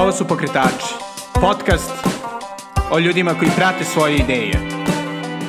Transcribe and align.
Ovo 0.00 0.12
su 0.12 0.24
Pokretači, 0.28 0.94
podcast 1.40 1.90
o 2.92 2.98
ljudima 2.98 3.34
koji 3.38 3.50
prate 3.56 3.84
svoje 3.84 4.16
ideje. 4.16 4.52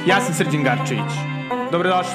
Ja 0.08 0.22
sam 0.22 0.34
Srđan 0.34 0.64
Garčević. 0.64 1.12
Dobrodošli. 1.72 2.14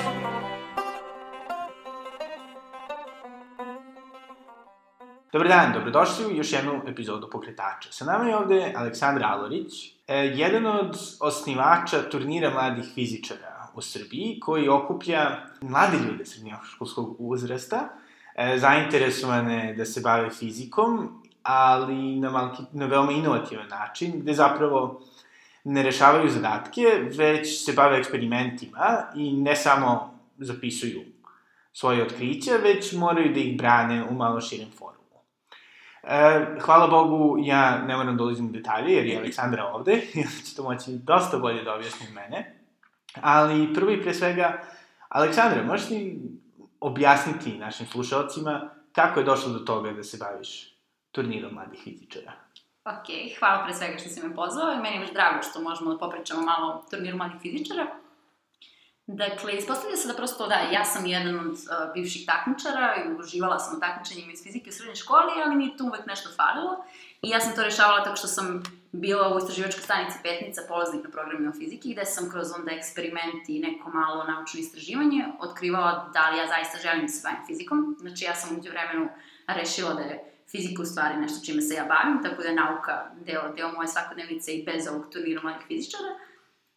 Dobar 5.32 5.48
dan, 5.48 5.72
dobrodošli 5.72 6.26
u 6.26 6.36
još 6.36 6.52
jednu 6.52 6.82
epizodu 6.86 7.30
Pokretača. 7.30 7.92
Sa 7.92 8.04
nama 8.04 8.24
je 8.24 8.36
ovde 8.36 8.72
Aleksandar 8.76 9.24
Alorić, 9.24 9.94
e, 10.08 10.16
jedan 10.16 10.66
od 10.66 10.96
osnivača 11.20 12.02
turnira 12.10 12.50
mladih 12.50 12.84
fizičara 12.94 13.68
u 13.74 13.82
Srbiji, 13.82 14.40
koji 14.40 14.68
okuplja 14.68 15.30
mlade 15.60 15.96
ljude 15.96 16.26
srednjoškolskog 16.26 17.16
uzrasta, 17.18 17.88
e, 18.34 18.58
zainteresovane 18.58 19.74
da 19.78 19.84
se 19.84 20.00
bave 20.00 20.30
fizikom 20.30 21.22
ali 21.46 22.16
na, 22.16 22.30
malki, 22.30 22.62
na 22.72 22.86
veoma 22.86 23.12
inovativan 23.12 23.68
način, 23.68 24.12
gde 24.20 24.34
zapravo 24.34 25.00
ne 25.64 25.82
rešavaju 25.82 26.30
zadatke, 26.30 26.82
već 27.18 27.64
se 27.64 27.72
bave 27.72 27.98
eksperimentima 27.98 29.06
i 29.14 29.32
ne 29.32 29.56
samo 29.56 30.18
zapisuju 30.38 31.02
svoje 31.72 32.02
otkrića, 32.02 32.50
već 32.62 32.92
moraju 32.92 33.34
da 33.34 33.40
ih 33.40 33.58
brane 33.58 34.04
u 34.10 34.14
malo 34.14 34.40
širem 34.40 34.68
forumu. 34.78 34.96
E, 36.02 36.46
hvala 36.60 36.86
Bogu, 36.86 37.36
ja 37.38 37.78
ne 37.78 37.96
moram 37.96 38.16
da 38.16 38.24
ulazim 38.24 38.46
u 38.46 38.52
detalje, 38.52 38.92
jer 38.92 39.06
je 39.06 39.18
Aleksandra 39.18 39.64
ovde, 39.64 39.92
onda 40.16 40.46
će 40.46 40.56
to 40.56 40.62
moći 40.62 40.90
dosta 40.90 41.38
bolje 41.38 41.62
da 41.62 41.74
objasni 41.74 42.06
mene. 42.14 42.60
Ali 43.20 43.74
prvo 43.74 43.90
i 43.90 44.02
pre 44.02 44.14
svega, 44.14 44.62
Aleksandra, 45.08 45.62
možeš 45.62 45.90
li 45.90 46.20
objasniti 46.80 47.58
našim 47.58 47.86
slušalcima 47.86 48.70
kako 48.92 49.20
je 49.20 49.26
došlo 49.26 49.52
do 49.52 49.58
toga 49.58 49.92
da 49.92 50.02
se 50.02 50.16
baviš 50.16 50.75
turnirom 51.16 51.54
mladih 51.54 51.80
fizičara. 51.84 52.32
Ok, 52.84 53.08
hvala 53.38 53.64
pre 53.64 53.74
svega 53.74 53.98
što 53.98 54.08
si 54.08 54.22
me 54.22 54.34
pozvao 54.34 54.72
i 54.72 54.82
meni 54.82 54.96
je 54.96 55.00
baš 55.00 55.12
drago 55.12 55.42
što 55.42 55.62
možemo 55.62 55.92
da 55.92 55.98
popričamo 55.98 56.42
malo 56.42 56.66
o 56.72 56.90
turniru 56.90 57.16
mladih 57.16 57.40
fizičara. 57.42 57.86
Dakle, 59.06 59.56
ispostavlja 59.56 59.96
se 59.96 60.08
da 60.08 60.14
prosto, 60.14 60.46
da, 60.46 60.54
ja 60.54 60.84
sam 60.84 61.06
jedan 61.06 61.38
od 61.40 61.46
uh, 61.46 61.92
bivših 61.94 62.26
takmičara 62.26 62.94
i 62.96 63.12
uživala 63.20 63.58
sam 63.58 63.76
u 63.76 63.80
takmičenjima 63.80 64.32
iz 64.32 64.42
fizike 64.42 64.70
u 64.70 64.72
srednjoj 64.72 64.96
školi, 64.96 65.42
ali 65.44 65.56
mi 65.56 65.66
je 65.66 65.76
tu 65.76 65.84
uvek 65.84 66.06
nešto 66.06 66.28
falilo. 66.36 66.84
I 67.22 67.28
ja 67.28 67.40
sam 67.40 67.54
to 67.54 67.62
rešavala 67.62 68.04
tako 68.04 68.16
što 68.16 68.26
sam 68.26 68.62
bila 68.92 69.34
u 69.34 69.38
istraživačkoj 69.38 69.82
stanici 69.82 70.18
Petnica, 70.22 70.62
polaznik 70.68 71.04
na 71.04 71.10
programima 71.10 71.52
fizike, 71.52 71.88
gde 71.88 72.04
sam 72.04 72.30
kroz 72.30 72.52
onda 72.58 72.72
eksperiment 72.72 73.48
i 73.48 73.58
neko 73.58 73.90
malo 73.90 74.24
naučno 74.24 74.60
istraživanje 74.60 75.26
otkrivala 75.40 76.10
da 76.14 76.30
li 76.30 76.38
ja 76.38 76.46
zaista 76.46 76.78
želim 76.78 77.02
da 77.02 77.08
se 77.08 77.28
bavim 77.28 77.46
fizikom. 77.46 77.96
Znači, 78.00 78.24
ja 78.24 78.34
sam 78.34 78.58
uđe 78.58 78.70
vremenu 78.70 79.08
rešila 79.46 79.94
da 79.94 80.00
je 80.00 80.35
fizika 80.50 80.82
u 80.82 80.84
stvari 80.84 81.16
nešto 81.16 81.46
čime 81.46 81.62
se 81.62 81.74
ja 81.74 81.84
bavim, 81.84 82.22
tako 82.22 82.42
da 82.42 82.48
je 82.48 82.54
nauka 82.54 83.10
deo, 83.26 83.52
deo 83.56 83.72
moje 83.72 83.88
svakodnevnice 83.88 84.52
i 84.52 84.64
bez 84.64 84.88
ovog 84.88 85.08
turnira 85.12 85.42
mladih 85.42 85.66
fizičara. 85.66 86.12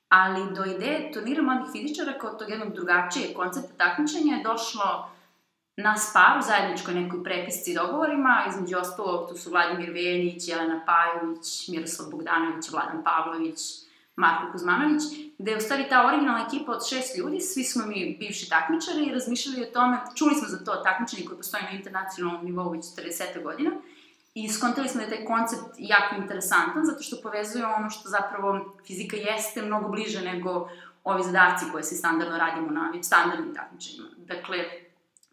Ali 0.10 0.56
do 0.56 0.66
ideje 0.66 1.12
turnira 1.12 1.42
mladih 1.42 1.72
fizičara 1.72 2.20
kao 2.20 2.34
tog 2.34 2.50
jednog 2.50 2.74
drugačije 2.74 3.34
koncepta 3.34 3.74
takmičenja 3.78 4.36
je 4.36 4.44
došlo 4.44 5.10
nas 5.78 6.12
par 6.14 6.40
u 6.40 6.42
zajedničkoj 6.42 6.94
nekoj 6.94 7.24
prepisci 7.24 7.72
i 7.72 7.76
dogovorima, 7.76 8.46
između 8.50 8.78
ostalog 8.78 9.30
tu 9.30 9.38
su 9.38 9.50
Vladimir 9.50 9.90
Veljić, 9.90 10.48
Jelena 10.48 10.82
Pajović, 10.86 11.68
Miroslav 11.68 12.10
Bogdanović, 12.10 12.70
Vladan 12.72 13.04
Pavlović, 13.04 13.60
Marko 14.20 14.52
Kuzmanović, 14.52 15.04
gde 15.38 15.52
je 15.52 15.58
u 15.58 15.62
stvari 15.62 15.86
ta 15.90 16.08
originalna 16.08 16.46
ekipa 16.48 16.72
od 16.72 16.88
šest 16.90 17.18
ljudi, 17.18 17.40
svi 17.40 17.64
smo 17.64 17.86
mi 17.86 18.18
bivši 18.20 18.50
takmičari 18.50 19.06
i 19.06 19.14
razmišljali 19.14 19.64
o 19.64 19.74
tome, 19.74 19.98
čuli 20.16 20.36
smo 20.36 20.48
za 20.48 20.64
to 20.66 20.76
takmičenje 20.76 21.26
koje 21.26 21.38
postoji 21.38 21.64
na 21.64 21.72
internacionalnom 21.72 22.46
nivou 22.46 22.70
već 22.70 22.84
40 22.86 23.44
godina, 23.44 23.72
i 24.34 24.50
skontali 24.50 24.90
smo 24.90 25.00
da 25.00 25.06
je 25.06 25.16
taj 25.16 25.26
koncept 25.26 25.64
jako 25.78 26.16
interesantan, 26.16 26.86
zato 26.86 27.04
što 27.04 27.22
povezuje 27.24 27.66
ono 27.66 27.90
što 27.90 28.10
zapravo 28.10 28.76
fizika 28.88 29.18
jeste 29.18 29.62
mnogo 29.62 29.90
bliže 29.90 30.22
nego 30.22 30.70
ovi 31.04 31.24
zadaci 31.24 31.66
koje 31.72 31.84
se 31.84 31.96
standardno 31.96 32.38
radimo 32.38 32.72
na 32.72 33.04
standardnim 33.04 33.56
takmičenjima. 33.56 34.08
Dakle, 34.18 34.58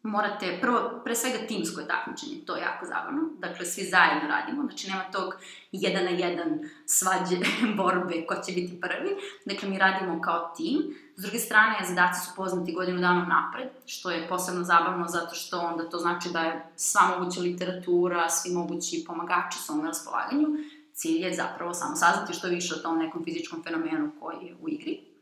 morate, 0.06 0.58
prvo, 0.60 1.00
pre 1.04 1.14
svega 1.14 1.46
timsko 1.46 1.80
je 1.80 1.88
takmičenje, 1.88 2.36
to 2.46 2.56
je 2.56 2.62
jako 2.62 2.86
zabavno, 2.86 3.22
dakle 3.38 3.66
svi 3.66 3.84
zajedno 3.84 4.28
radimo, 4.28 4.62
znači 4.62 4.90
nema 4.90 5.04
tog 5.12 5.34
jedan 5.72 6.04
na 6.04 6.10
jedan 6.10 6.58
svađe, 6.86 7.36
borbe, 7.78 8.26
ko 8.26 8.34
će 8.34 8.52
biti 8.52 8.80
prvi, 8.80 9.10
dakle 9.44 9.68
mi 9.68 9.78
radimo 9.78 10.20
kao 10.20 10.52
tim, 10.56 10.96
s 11.16 11.22
druge 11.22 11.38
strane 11.38 11.74
zadaci 11.88 12.26
su 12.26 12.36
poznati 12.36 12.72
godinu 12.72 13.00
dana 13.00 13.26
napred, 13.26 13.68
što 13.86 14.10
je 14.10 14.28
posebno 14.28 14.64
zabavno 14.64 15.08
zato 15.08 15.34
što 15.34 15.58
onda 15.58 15.90
to 15.90 15.98
znači 15.98 16.28
da 16.32 16.40
je 16.40 16.72
sva 16.76 17.00
moguća 17.18 17.40
literatura, 17.40 18.28
svi 18.28 18.54
mogući 18.54 19.04
pomagači 19.06 19.58
su 19.58 19.76
na 19.76 19.86
raspolaganju, 19.86 20.46
cilj 20.92 21.24
je 21.24 21.34
zapravo 21.34 21.74
samo 21.74 21.96
saznati 21.96 22.32
što 22.32 22.48
više 22.48 22.74
o 22.74 22.78
tom 22.78 22.98
nekom 22.98 23.24
fizičkom 23.24 23.62
fenomenu 23.62 24.10
koji 24.20 24.46
je 24.46 24.56
u 24.62 24.68
igri. 24.68 25.15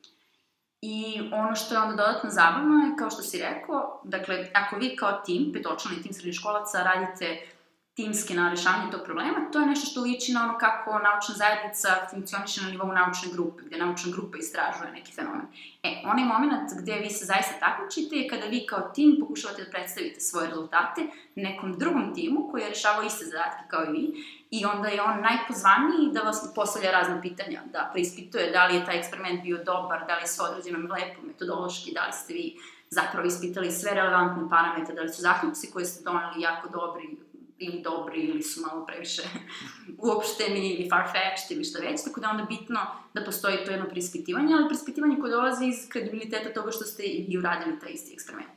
I 0.87 1.21
ono 1.33 1.55
što 1.55 1.75
je 1.75 1.81
onda 1.81 1.97
dodatno 1.97 2.31
zabavno 2.31 2.85
je, 2.85 2.97
kao 2.99 3.11
što 3.11 3.23
si 3.23 3.39
rekao, 3.39 4.01
dakle, 4.05 4.51
ako 4.55 4.77
vi 4.77 4.97
kao 4.97 5.13
tim, 5.27 5.53
petočlani 5.53 6.03
tim 6.03 6.13
srednjoškolaca, 6.13 6.83
radite 6.83 7.47
timski 7.95 8.35
na 8.35 8.51
rešavanju 8.51 8.91
tog 8.91 9.01
problema, 9.05 9.51
to 9.53 9.61
je 9.61 9.67
nešto 9.67 9.87
što 9.91 10.03
liči 10.03 10.33
na 10.33 10.45
ono 10.45 10.59
kako 10.59 10.91
naučna 10.99 11.35
zajednica 11.35 11.89
funkcioniše 12.11 12.63
na 12.63 12.71
nivou 12.71 12.93
naučne 12.93 13.29
grupe, 13.33 13.63
gde 13.67 13.79
naučna 13.79 14.13
grupa 14.13 14.39
istražuje 14.39 14.93
neki 14.93 15.13
fenomen. 15.13 15.47
E, 15.83 16.03
onaj 16.05 16.25
moment 16.25 16.71
gde 16.81 16.95
vi 17.03 17.11
se 17.11 17.25
zaista 17.25 17.55
takmičite 17.61 18.17
je 18.17 18.29
kada 18.29 18.47
vi 18.47 18.67
kao 18.67 18.91
tim 18.95 19.17
pokušavate 19.21 19.65
da 19.65 19.71
predstavite 19.71 20.21
svoje 20.21 20.49
rezultate 20.49 21.01
nekom 21.35 21.79
drugom 21.79 22.15
timu 22.15 22.49
koji 22.51 22.63
je 22.63 22.69
rešavao 22.69 23.03
iste 23.03 23.25
zadatke 23.25 23.63
kao 23.69 23.85
i 23.85 23.93
vi 23.93 24.05
i 24.57 24.65
onda 24.65 24.89
je 24.89 25.03
on 25.03 25.21
najpozvaniji 25.21 26.13
da 26.13 26.21
vas 26.21 26.53
postavlja 26.55 26.91
razne 26.91 27.23
pitanja, 27.23 27.61
da 27.73 27.91
preispituje 27.93 28.51
da 28.51 28.67
li 28.67 28.75
je 28.75 28.85
taj 28.85 28.99
eksperiment 28.99 29.43
bio 29.43 29.65
dobar, 29.65 30.07
da 30.07 30.15
li 30.17 30.23
je 30.23 30.27
sve 30.27 30.45
određeno 30.49 30.79
lepo, 30.79 31.23
metodološki, 31.27 31.95
da 31.95 32.07
li 32.07 32.13
ste 32.13 32.35
vi 32.35 32.57
zapravo 32.91 33.27
ispitali 33.27 33.73
sve 33.73 33.95
relevantne 33.95 34.49
parametre, 34.51 34.95
da 34.95 35.03
li 35.03 35.13
su 35.13 35.23
zaključci 35.23 35.71
koje 35.73 35.85
ste 35.85 36.05
doneli 36.05 36.41
jako 36.41 36.69
dobri, 36.69 37.17
ili 37.59 37.83
dobri 37.83 38.21
ili 38.21 38.43
su 38.43 38.61
malo 38.61 38.87
previše 38.87 39.23
uopšteni 40.07 40.71
ili 40.73 40.89
farfetched 40.91 41.51
ili 41.51 41.65
šta 41.65 41.79
već, 41.79 42.05
tako 42.05 42.21
da 42.21 42.31
onda 42.31 42.45
bitno 42.45 42.81
da 43.15 43.25
postoji 43.25 43.65
to 43.65 43.71
jedno 43.71 43.89
prispitivanje, 43.89 44.55
ali 44.55 44.69
prispitivanje 44.69 45.17
koje 45.21 45.31
dolazi 45.31 45.67
iz 45.67 45.89
kredibiliteta 45.89 46.53
toga 46.53 46.71
što 46.71 46.85
ste 46.85 47.03
i 47.03 47.39
uradili 47.39 47.79
taj 47.81 47.93
isti 47.93 48.13
eksperiment. 48.13 48.54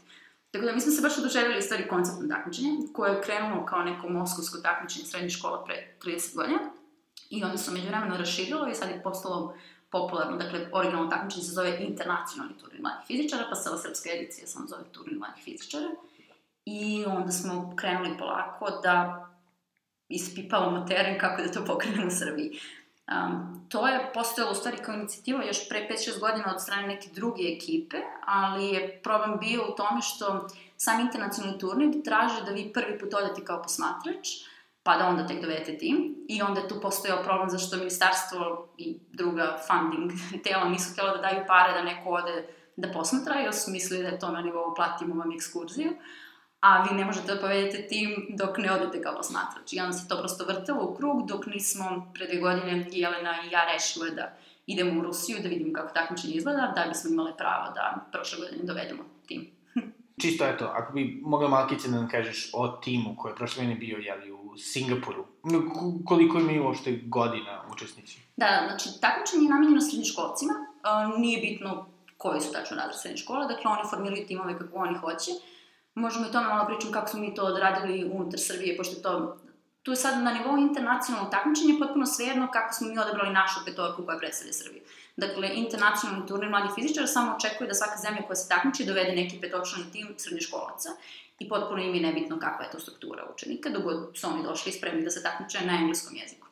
Tako 0.51 0.65
da 0.65 0.73
mi 0.73 0.81
smo 0.81 0.91
se 0.91 1.01
baš 1.01 1.17
oduševili 1.17 1.61
stvari 1.61 1.87
konceptno 1.87 2.27
takmičenje, 2.27 2.69
koje 2.93 3.11
je 3.11 3.21
krenulo 3.21 3.65
kao 3.65 3.83
neko 3.83 4.09
moskovsko 4.09 4.57
takmičenje 4.57 5.05
srednje 5.05 5.29
škola 5.29 5.63
pre 5.65 5.97
30 6.03 6.35
godina 6.35 6.59
i 7.29 7.43
onda 7.43 7.57
se 7.57 7.71
među 7.71 7.87
vremena 7.87 8.17
raširilo 8.17 8.67
i 8.67 8.75
sad 8.75 8.89
je 8.89 9.03
postalo 9.03 9.55
popularno, 9.89 10.37
dakle, 10.37 10.69
originalno 10.71 11.09
takmičenje 11.09 11.43
se 11.43 11.51
zove 11.51 11.77
Internacionalni 11.79 12.57
turnir 12.57 12.81
mladih 12.81 13.07
fizičara, 13.07 13.45
pa 13.49 13.55
se 13.55 13.69
ova 13.69 13.77
srpska 13.77 14.09
edicija 14.13 14.47
samo 14.47 14.67
zove 14.67 14.83
Turnir 14.91 15.17
mladih 15.17 15.43
fizičara. 15.43 15.89
I 16.65 17.05
onda 17.07 17.31
smo 17.31 17.73
krenuli 17.75 18.17
polako 18.17 18.69
da 18.83 19.27
ispipavamo 20.09 20.85
teren 20.87 21.19
kako 21.19 21.41
da 21.41 21.51
to 21.51 21.65
pokrenemo 21.65 22.07
u 22.07 22.11
Srbiji. 22.11 22.59
Um, 23.11 23.65
to 23.69 23.87
je 23.87 24.11
postojalo 24.13 24.51
u 24.51 24.55
stvari 24.55 24.77
kao 24.77 24.95
inicijativa 24.95 25.43
još 25.43 25.69
pre 25.69 25.87
5-6 25.91 26.19
godina 26.19 26.53
od 26.53 26.61
strane 26.61 26.87
neke 26.87 27.09
druge 27.13 27.43
ekipe, 27.43 27.97
ali 28.25 28.67
je 28.67 28.99
problem 29.03 29.39
bio 29.39 29.61
u 29.71 29.75
tome 29.75 30.01
što 30.01 30.47
sam 30.77 30.99
internacionalni 30.99 31.59
turnir 31.59 32.03
traže 32.03 32.43
da 32.43 32.51
vi 32.51 32.73
prvi 32.73 32.99
put 32.99 33.13
odete 33.13 33.45
kao 33.45 33.61
posmatrač, 33.61 34.27
pa 34.83 34.97
da 34.97 35.07
onda 35.07 35.27
tek 35.27 35.41
dovedete 35.41 35.77
tim. 35.77 36.15
I 36.27 36.41
onda 36.41 36.61
je 36.61 36.67
tu 36.67 36.81
postojao 36.81 37.23
problem 37.23 37.49
zašto 37.49 37.77
ministarstvo 37.77 38.67
i 38.77 38.99
druga 39.11 39.57
funding 39.67 40.11
tela 40.45 40.69
nisu 40.69 40.91
htjela 40.91 41.15
da 41.15 41.21
daju 41.21 41.43
pare 41.47 41.73
da 41.73 41.83
neko 41.83 42.09
ode 42.09 42.47
da 42.75 42.91
posmatra, 42.91 43.35
jer 43.35 43.53
su 43.53 43.71
mislili 43.71 44.03
da 44.03 44.09
je 44.09 44.19
to 44.19 44.31
na 44.31 44.41
nivou 44.41 44.75
platimo 44.75 45.15
vam 45.15 45.31
ekskurziju. 45.31 45.89
Uh, 45.89 45.97
a 46.59 46.83
vi 46.83 46.95
ne 46.95 47.05
možete 47.05 47.33
da 47.35 47.41
povedete 47.41 47.87
tim 47.87 48.27
dok 48.29 48.57
ne 48.57 48.71
odete 48.71 49.01
kao 49.01 49.15
posmatrač. 49.15 49.73
I 49.73 49.79
onda 49.79 49.93
se 49.93 50.07
to 50.07 50.19
prosto 50.19 50.45
vrtelo 50.45 50.83
u 50.85 50.95
krug 50.95 51.27
dok 51.27 51.45
nismo 51.45 52.11
pre 52.13 52.27
dve 52.27 52.37
godine 52.37 52.87
Jelena 52.91 53.35
i 53.45 53.51
ja 53.51 53.61
rešile 53.73 54.09
da 54.09 54.37
idemo 54.67 54.99
u 54.99 55.03
Rusiju 55.03 55.37
da 55.43 55.49
vidimo 55.49 55.73
kako 55.73 55.93
takmičenje 55.93 56.33
izgleda, 56.33 56.73
da 56.75 56.85
bismo 56.89 57.09
imale 57.09 57.37
pravo 57.37 57.73
da 57.75 58.05
prošle 58.11 58.39
godine 58.39 58.63
dovedemo 58.63 59.03
tim. 59.27 59.51
Čisto 60.21 60.45
eto, 60.45 60.65
ako 60.65 60.93
bi 60.93 61.21
mogla 61.23 61.47
malkice 61.47 61.87
da 61.87 61.95
nam 61.95 62.09
kažeš 62.09 62.49
o 62.53 62.67
timu 62.67 63.15
koji 63.17 63.31
je 63.31 63.35
prošle 63.35 63.63
godine 63.63 63.79
bio 63.79 63.97
jeli, 63.97 64.31
u 64.31 64.57
Singapuru, 64.57 65.25
koliko 66.05 66.39
imaju 66.39 66.63
uopšte 66.63 66.99
godina 67.05 67.63
učesnici? 67.71 68.19
Da, 68.37 68.63
znači 68.67 69.01
takmičenje 69.01 69.43
je 69.43 69.49
namenjeno 69.49 69.81
srednjoškolcima, 69.81 70.53
nije 71.17 71.41
bitno 71.41 71.87
koji 72.17 72.41
su 72.41 72.51
tačno 72.51 72.77
razred 72.77 72.99
srednje 73.01 73.17
škole, 73.17 73.47
dakle 73.47 73.71
oni 73.71 73.89
formiraju 73.89 74.27
timove 74.27 74.59
kako 74.59 74.77
oni 74.77 74.97
hoće, 74.97 75.31
možemo 75.97 76.27
i 76.27 76.31
tome 76.31 76.47
malo 76.47 76.65
pričam 76.65 76.91
kako 76.91 77.07
smo 77.07 77.19
mi 77.19 77.35
to 77.35 77.43
odradili 77.43 78.09
unutar 78.13 78.39
Srbije, 78.39 78.77
pošto 78.77 78.95
to 79.01 79.37
tu 79.83 79.91
je 79.91 79.95
sad 79.95 80.23
na 80.23 80.33
nivou 80.33 80.57
internacionalnog 80.57 81.31
takmičenja 81.31 81.75
potpuno 81.79 82.05
svejedno 82.05 82.47
kako 82.53 82.73
smo 82.73 82.87
mi 82.87 82.99
odabrali 82.99 83.33
našu 83.33 83.59
petorku 83.65 84.05
koja 84.05 84.17
predstavlja 84.17 84.53
Srbiju. 84.53 84.81
Dakle, 85.17 85.49
internacionalni 85.53 86.27
turnir 86.27 86.49
mladih 86.49 86.71
fizičara 86.75 87.07
samo 87.07 87.35
očekuje 87.35 87.67
da 87.67 87.73
svaka 87.73 87.97
zemlja 87.97 88.21
koja 88.27 88.35
se 88.35 88.49
takmiči 88.49 88.85
dovede 88.85 89.15
neki 89.15 89.39
petočlani 89.41 89.91
tim 89.91 90.07
srednjoškolaca 90.17 90.89
i 91.39 91.49
potpuno 91.49 91.83
im 91.83 91.95
je 91.95 92.01
nebitno 92.01 92.39
kakva 92.39 92.65
je 92.65 92.71
to 92.71 92.79
struktura 92.79 93.23
učenika, 93.33 93.69
dok 93.69 94.17
su 94.17 94.27
oni 94.27 94.43
došli 94.43 94.71
spremni 94.71 95.03
da 95.03 95.09
se 95.09 95.23
takmiče 95.23 95.65
na 95.65 95.73
engleskom 95.79 96.17
jeziku. 96.17 96.46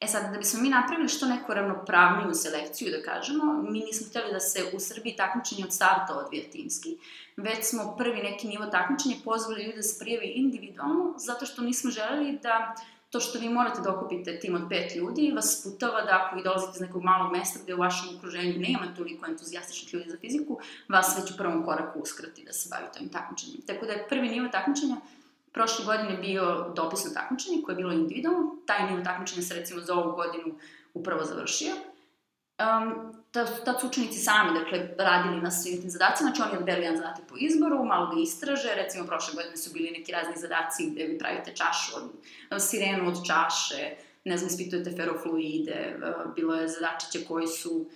E 0.00 0.06
sad, 0.06 0.32
da 0.32 0.38
bismo 0.38 0.62
mi 0.62 0.68
napravili 0.68 1.08
što 1.08 1.26
neku 1.26 1.54
ravnopravniju 1.54 2.34
selekciju, 2.34 2.90
da 2.90 3.02
kažemo, 3.02 3.62
mi 3.62 3.80
nismo 3.80 4.06
hteli 4.10 4.32
da 4.32 4.40
se 4.40 4.64
u 4.74 4.80
Srbiji 4.80 5.16
takmičenje 5.16 5.64
od 5.64 5.72
starta 5.72 6.14
odvija 6.14 6.50
timski, 6.52 6.96
već 7.36 7.64
smo 7.64 7.94
prvi 7.98 8.22
neki 8.22 8.48
nivo 8.48 8.66
takmičenja 8.66 9.16
pozvali 9.24 9.62
ljudi 9.62 9.76
da 9.76 9.82
se 9.82 9.98
prijave 9.98 10.26
individualno, 10.34 11.14
zato 11.18 11.46
što 11.46 11.62
nismo 11.62 11.90
želeli 11.90 12.38
da 12.42 12.74
to 13.10 13.20
što 13.20 13.38
vi 13.38 13.48
morate 13.48 13.80
da 13.80 13.96
okupite 13.96 14.38
tim 14.40 14.54
od 14.54 14.62
pet 14.68 14.96
ljudi 14.96 15.32
vas 15.34 15.60
sputava 15.60 16.02
da 16.02 16.22
ako 16.22 16.36
vi 16.36 16.42
dolazite 16.42 16.72
iz 16.74 16.80
nekog 16.80 17.02
malog 17.02 17.32
mesta 17.32 17.58
gde 17.62 17.74
u 17.74 17.78
vašem 17.78 18.16
okruženju 18.16 18.58
nema 18.58 18.94
toliko 18.96 19.26
entuzijastičnih 19.26 19.94
ljudi 19.94 20.10
za 20.10 20.16
fiziku, 20.16 20.58
vas 20.88 21.18
već 21.18 21.30
u 21.30 21.36
prvom 21.36 21.64
koraku 21.64 22.00
uskrati 22.00 22.44
da 22.44 22.52
se 22.52 22.68
bavite 22.70 22.98
ovim 22.98 23.12
takmičenjem. 23.12 23.60
Tako 23.66 23.86
da 23.86 23.92
je 23.92 24.08
prvi 24.08 24.28
nivo 24.28 24.48
takmičenja 24.48 24.96
prošle 25.56 25.84
godine 25.84 26.16
bio 26.16 26.72
dopisno 26.74 27.10
takmičenje 27.14 27.62
koje 27.62 27.72
je 27.72 27.76
bilo 27.76 27.92
individualno. 27.92 28.56
Taj 28.66 28.90
nivo 28.90 29.04
takmičenja 29.04 29.42
se 29.42 29.54
recimo 29.54 29.80
za 29.80 29.94
ovu 29.94 30.12
godinu 30.12 30.54
upravo 30.94 31.24
završio. 31.24 31.72
Um, 31.76 33.12
tad, 33.30 33.64
tad 33.64 33.80
su 33.80 33.86
učenici 33.86 34.18
sami, 34.18 34.58
dakle, 34.58 34.88
radili 34.98 35.40
na 35.40 35.50
svim 35.50 35.80
tim 35.80 35.90
zadacima, 35.90 36.30
znači 36.30 36.50
oni 36.50 36.58
odbeli 36.58 36.82
jedan 36.82 36.96
zadatak 36.96 37.24
po 37.28 37.34
izboru, 37.38 37.84
malo 37.84 38.14
ga 38.14 38.20
istraže, 38.20 38.74
recimo 38.74 39.06
prošle 39.06 39.34
godine 39.34 39.56
su 39.56 39.72
bili 39.72 39.90
neki 39.90 40.12
razni 40.12 40.36
zadaci 40.36 40.90
gde 40.90 41.04
vi 41.04 41.18
pravite 41.18 41.52
čašu 41.54 41.92
od, 42.50 42.62
sirenu 42.62 43.08
od 43.08 43.26
čaše, 43.26 43.96
ne 44.24 44.36
znam, 44.36 44.50
ispitujete 44.50 44.90
ferofluide, 44.96 45.96
bilo 46.36 46.54
je 46.54 46.68
zadačiće 46.68 47.24
koji 47.24 47.46
su 47.46 47.86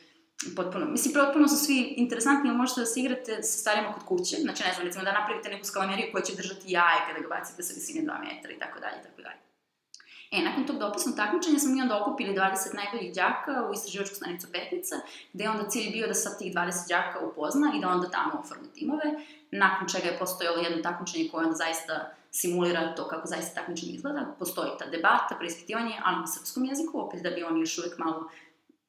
potpuno, 0.56 0.86
mislim, 0.86 1.14
potpuno 1.14 1.48
su 1.48 1.56
svi 1.56 1.94
interesantni, 1.96 2.50
možete 2.50 2.80
da 2.80 2.86
se 2.86 3.00
igrate 3.00 3.42
sa 3.42 3.58
starima 3.58 3.92
kod 3.92 4.04
kuće, 4.04 4.36
znači 4.36 4.62
ne 4.66 4.72
znam, 4.74 4.86
recimo 4.86 5.04
da 5.04 5.12
napravite 5.12 5.48
neku 5.48 5.64
skalameriju 5.64 6.12
koja 6.12 6.22
će 6.22 6.34
držati 6.34 6.72
jaje 6.72 7.00
kada 7.06 7.20
ga 7.20 7.28
bacite 7.28 7.62
sa 7.62 7.74
visine 7.74 8.00
2 8.00 8.20
metra 8.20 8.52
i 8.52 8.58
tako 8.58 8.80
dalje, 8.80 8.96
i 9.00 9.04
tako 9.08 9.22
dalje. 9.22 9.40
E, 10.30 10.42
nakon 10.44 10.66
tog 10.66 10.78
dopisnog 10.78 11.16
takmičenja 11.16 11.58
smo 11.58 11.74
mi 11.74 11.82
onda 11.82 12.02
okupili 12.02 12.34
20 12.34 12.74
najboljih 12.74 13.14
đaka 13.14 13.68
u 13.68 13.72
istraživačku 13.74 14.14
stanicu 14.14 14.46
Petnica, 14.52 14.96
gde 15.32 15.44
je 15.44 15.50
onda 15.50 15.68
cilj 15.68 15.90
bio 15.90 16.06
da 16.06 16.14
sa 16.14 16.38
tih 16.38 16.54
20 16.54 16.88
đaka 16.88 17.18
upozna 17.26 17.72
i 17.76 17.80
da 17.80 17.88
onda 17.88 18.10
tamo 18.10 18.32
oforme 18.40 18.68
timove, 18.74 19.04
nakon 19.50 19.88
čega 19.88 20.08
je 20.08 20.18
postojalo 20.18 20.58
jedno 20.58 20.82
takmičenje 20.82 21.28
koje 21.30 21.44
onda 21.44 21.56
zaista 21.56 22.14
simulira 22.30 22.94
to 22.94 23.08
kako 23.08 23.26
zaista 23.26 23.60
takmičenje 23.60 23.92
izgleda. 23.92 24.34
Postoji 24.38 24.70
ta 24.78 24.86
debata, 24.86 25.36
preispitivanje, 25.38 25.94
ali 26.04 26.20
na 26.20 26.26
srpskom 26.26 26.64
jeziku, 26.64 27.00
opet 27.00 27.22
da 27.22 27.30
bi 27.30 27.42
oni 27.42 27.60
još 27.60 27.78
uvek 27.78 27.98
malo 27.98 28.30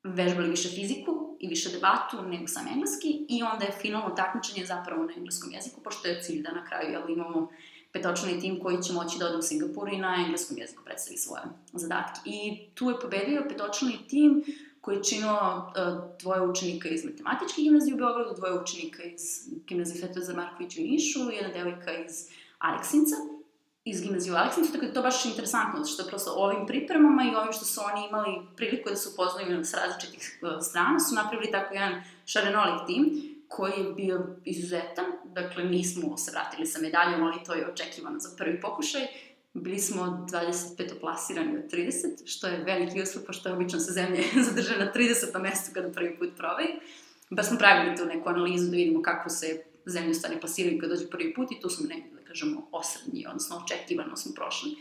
vežbali 0.03 0.49
više 0.49 0.69
fiziku 0.69 1.20
i 1.41 1.47
više 1.47 1.69
debatu 1.69 2.21
nego 2.29 2.47
sam 2.47 2.67
engleski 2.67 3.25
i 3.29 3.43
onda 3.43 3.65
je 3.65 3.77
finalno 3.81 4.09
takmičenje 4.09 4.65
zapravo 4.65 5.03
na 5.03 5.13
engleskom 5.17 5.51
jeziku, 5.51 5.81
pošto 5.81 6.07
je 6.07 6.21
cilj 6.21 6.41
da 6.41 6.51
na 6.51 6.65
kraju 6.65 6.91
jel, 6.91 7.09
imamo 7.09 7.49
petočlani 7.91 8.39
tim 8.39 8.59
koji 8.59 8.83
će 8.83 8.93
moći 8.93 9.19
da 9.19 9.25
ode 9.25 9.37
u 9.37 9.41
Singapur 9.41 9.89
i 9.93 9.97
na 9.97 10.15
engleskom 10.25 10.57
jeziku 10.57 10.83
predstavi 10.83 11.17
svoje 11.17 11.43
zadatke. 11.73 12.21
I 12.25 12.65
tu 12.73 12.89
je 12.89 12.99
pobedio 12.99 13.45
petočlani 13.49 13.97
tim 14.07 14.43
koji 14.81 14.95
je 14.97 15.03
činilo 15.03 15.71
uh, 15.75 16.19
dvoje 16.21 16.41
učenika 16.41 16.89
iz 16.89 17.05
matematičke 17.05 17.61
gimnazije 17.61 17.93
u 17.93 17.97
Beogradu, 17.97 18.35
dvoje 18.35 18.61
učenika 18.61 19.03
iz 19.03 19.21
gimnazije 19.67 19.97
Svetozar 19.97 20.35
Marković 20.35 20.77
u 20.77 20.81
Nišu, 20.81 21.19
jedna 21.19 21.53
devojka 21.53 21.91
iz 22.05 22.29
Aleksinca, 22.59 23.15
iz 23.85 24.01
gimnazije 24.01 24.33
u 24.33 24.35
Aleksincu, 24.35 24.71
tako 24.71 24.81
da 24.81 24.87
je 24.87 24.93
to 24.93 25.01
baš 25.01 25.25
interesantno, 25.25 25.85
što 25.85 26.05
prosto 26.05 26.33
ovim 26.35 26.67
pripremama 26.67 27.23
i 27.23 27.35
ovim 27.35 27.53
što 27.53 27.65
su 27.65 27.81
oni 27.91 28.07
imali 28.07 28.41
priliku 28.55 28.89
da 28.89 28.95
se 28.95 29.09
upoznaju 29.09 29.65
sa 29.65 29.77
različitih 29.77 30.39
uh, 30.41 30.49
strana, 30.61 30.99
su 30.99 31.15
napravili 31.15 31.51
tako 31.51 31.73
jedan 31.73 32.03
šarenolik 32.25 32.87
tim, 32.87 33.31
koji 33.47 33.71
je 33.71 33.93
bio 33.93 34.35
izuzetan, 34.45 35.05
dakle 35.25 35.63
nismo 35.63 36.17
se 36.17 36.31
vratili 36.31 36.65
sa 36.65 36.81
medaljom, 36.81 37.23
ali 37.23 37.43
to 37.45 37.53
je 37.53 37.71
očekivano 37.71 38.19
za 38.19 38.29
prvi 38.37 38.61
pokušaj. 38.61 39.01
Bili 39.53 39.79
smo 39.79 40.27
25. 40.31 40.99
plasirani 40.99 41.57
od 41.57 41.71
30, 41.71 42.07
što 42.25 42.47
je 42.47 42.63
veliki 42.63 43.01
uslov, 43.01 43.25
pošto 43.25 43.49
je 43.49 43.55
obično 43.55 43.79
se 43.79 43.91
zemlje 43.91 44.23
zadrže 44.47 44.77
na 44.77 44.91
30. 44.95 45.41
mestu 45.41 45.71
kada 45.73 45.91
prvi 45.91 46.17
put 46.17 46.29
probaju. 46.37 46.69
Baš 47.29 47.47
smo 47.47 47.57
pravili 47.57 47.95
tu 47.95 48.05
neku 48.05 48.29
analizu 48.29 48.65
da 48.65 48.75
vidimo 48.75 49.01
kako 49.01 49.29
se 49.29 49.63
zemlje 49.85 50.13
stane 50.13 50.39
plasiraju 50.39 50.79
kada 50.79 50.93
dođe 50.93 51.09
prvi 51.09 51.33
put 51.33 51.51
i 51.51 51.59
tu 51.61 51.69
smo 51.69 51.87
negdje, 51.87 52.20
kažemo, 52.31 52.67
osrednji, 52.71 53.27
odnosno 53.27 53.61
očekivano 53.63 54.15
smo 54.15 54.31
prošli. 54.35 54.71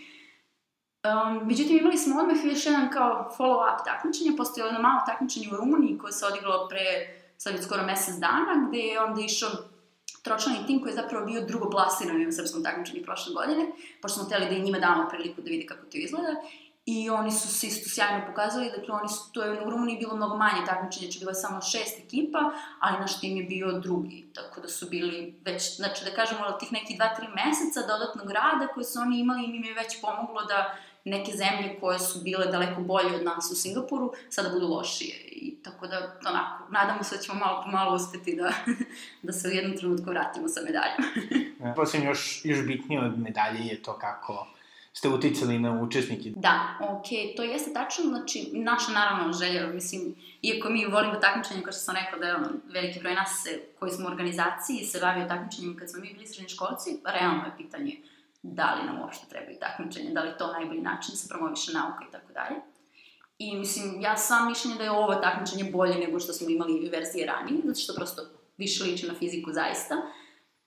Um, 1.05 1.47
međutim, 1.47 1.79
imali 1.79 1.99
smo 1.99 2.21
odmah 2.21 2.45
još 2.45 2.67
jedan 2.67 2.91
kao 2.91 3.35
follow-up 3.39 3.85
takmičenje, 3.85 4.37
postoje 4.37 4.67
jedno 4.67 4.83
malo 4.83 5.01
takmičenje 5.07 5.49
u 5.53 5.57
Rumuniji 5.57 5.99
koje 5.99 6.13
se 6.13 6.27
odigralo 6.27 6.69
pre 6.69 6.85
sad 7.39 7.65
skoro 7.65 7.83
mesec 7.83 8.15
dana, 8.15 8.69
gde 8.69 8.79
je 8.79 9.01
onda 9.01 9.21
išao 9.21 9.51
tročlani 10.23 10.67
tim 10.67 10.81
koji 10.81 10.91
je 10.91 10.97
zapravo 11.03 11.27
bio 11.27 11.47
drugo 11.47 11.71
plasiran 11.71 12.23
na 12.23 12.33
srpskom 12.33 12.63
takmičenju 12.65 13.03
prošle 13.05 13.35
godine, 13.35 13.73
pošto 14.03 14.19
smo 14.19 14.27
hteli 14.29 14.47
da 14.47 14.55
i 14.55 14.63
njima 14.63 14.79
damo 14.79 15.09
priliku 15.09 15.41
da 15.43 15.51
vidi 15.51 15.67
kako 15.67 15.87
to 15.87 15.99
izgleda. 15.99 16.35
I 16.91 17.11
oni 17.11 17.33
su 17.33 17.49
se 17.49 17.67
isto 17.67 17.91
sjajno 17.91 18.27
pokazali, 18.27 18.73
dakle 18.77 18.95
oni 18.95 19.09
su, 19.09 19.33
to 19.33 19.43
je 19.43 19.67
u 19.67 19.71
Rumuniji 19.71 19.99
bilo 19.99 20.17
mnogo 20.17 20.37
manje 20.37 20.67
takmičenja, 20.67 21.07
znači 21.07 21.19
bilo 21.19 21.31
je 21.31 21.35
samo 21.35 21.61
šest 21.63 21.99
ekipa, 21.99 22.39
ali 22.81 23.01
naš 23.01 23.21
tim 23.21 23.37
je 23.37 23.45
bio 23.45 23.73
drugi, 23.73 24.27
tako 24.35 24.61
da 24.61 24.69
su 24.69 24.89
bili 24.89 25.41
već, 25.45 25.77
znači 25.77 26.05
da 26.05 26.11
kažemo, 26.11 26.53
tih 26.61 26.73
neki 26.73 26.97
dva, 26.97 27.15
tri 27.15 27.27
meseca 27.29 27.81
dodatnog 27.81 28.31
rada 28.31 28.67
koje 28.75 28.85
su 28.85 29.01
oni 29.01 29.21
imali 29.21 29.45
im 29.45 29.65
je 29.65 29.75
već 29.75 30.01
pomoglo 30.01 30.45
da 30.45 30.77
neke 31.05 31.33
zemlje 31.33 31.81
koje 31.81 31.99
su 31.99 32.21
bile 32.23 32.47
daleko 32.47 32.81
bolje 32.81 33.17
od 33.17 33.25
nas 33.25 33.51
u 33.53 33.55
Singapuru, 33.55 34.13
sada 34.29 34.49
budu 34.49 34.69
lošije. 34.69 35.17
I 35.17 35.63
tako 35.63 35.87
da, 35.87 35.97
onako, 36.29 36.65
nadamo 36.71 37.03
se 37.03 37.17
da 37.17 37.23
ćemo 37.23 37.39
malo 37.39 37.63
po 37.65 37.71
malo 37.71 37.97
uspeti 37.97 38.37
da, 38.37 38.53
da 39.27 39.33
se 39.33 39.49
u 39.49 39.51
jednom 39.51 39.79
trenutku 39.79 40.11
vratimo 40.11 40.49
sa 40.49 40.61
medaljom. 40.61 41.03
Posledno, 41.77 42.09
još, 42.09 42.41
još 42.45 42.67
bitnije 42.67 43.01
od 43.01 43.19
medalje 43.19 43.67
je 43.67 43.83
to 43.83 43.99
kako 43.99 44.47
ste 44.93 45.09
uticali 45.09 45.59
na 45.59 45.83
učesnike. 45.83 46.31
Da, 46.37 46.79
okay, 46.81 47.37
to 47.37 47.43
jeste 47.43 47.73
tačno, 47.73 48.05
znači, 48.05 48.51
naša 48.53 48.93
naravno 48.93 49.33
želja, 49.33 49.67
mislim, 49.67 50.15
iako 50.43 50.71
mi 50.71 50.87
volimo 50.87 51.15
takmičenje, 51.15 51.63
kao 51.63 51.73
što 51.73 51.81
sam 51.81 51.97
rekla 51.97 52.19
da 52.19 52.27
je 52.27 52.35
ono, 52.35 52.49
veliki 52.73 53.01
broj 53.01 53.15
nas 53.15 53.43
se, 53.43 53.61
koji 53.79 53.91
smo 53.91 54.09
u 54.09 54.11
organizaciji 54.11 54.85
se 54.85 55.01
bavio 55.01 55.29
takmičenjem 55.29 55.77
kad 55.77 55.91
smo 55.91 56.01
mi 56.01 56.13
bili 56.13 56.27
srednji 56.27 56.49
školci, 56.49 57.01
realno 57.05 57.45
je 57.45 57.57
pitanje 57.57 57.97
da 58.43 58.75
li 58.75 58.87
nam 58.87 59.01
uopšte 59.01 59.27
trebaju 59.29 59.57
takmičenje, 59.61 60.11
da 60.11 60.23
li 60.23 60.39
to 60.39 60.53
najbolji 60.53 60.81
način 60.81 61.11
da 61.11 61.17
se 61.17 61.29
promoviše 61.29 61.73
nauka 61.73 62.05
i 62.09 62.13
tako 62.13 62.33
dalje. 62.33 62.61
I 63.39 63.57
mislim, 63.57 64.01
ja 64.01 64.17
sam 64.17 64.49
mišljenja 64.49 64.77
da 64.77 64.85
je 64.85 64.91
ovo 64.91 65.15
takmičenje 65.15 65.65
bolje 65.73 65.95
nego 65.95 66.21
što 66.21 66.33
smo 66.33 66.49
imali 66.49 66.89
verzije 66.89 67.27
ranije, 67.27 67.61
zato 67.65 67.81
što 67.81 67.95
prosto 67.95 68.23
više 68.57 68.85
liči 68.85 69.07
na 69.07 69.15
fiziku 69.15 69.53
zaista. 69.53 69.95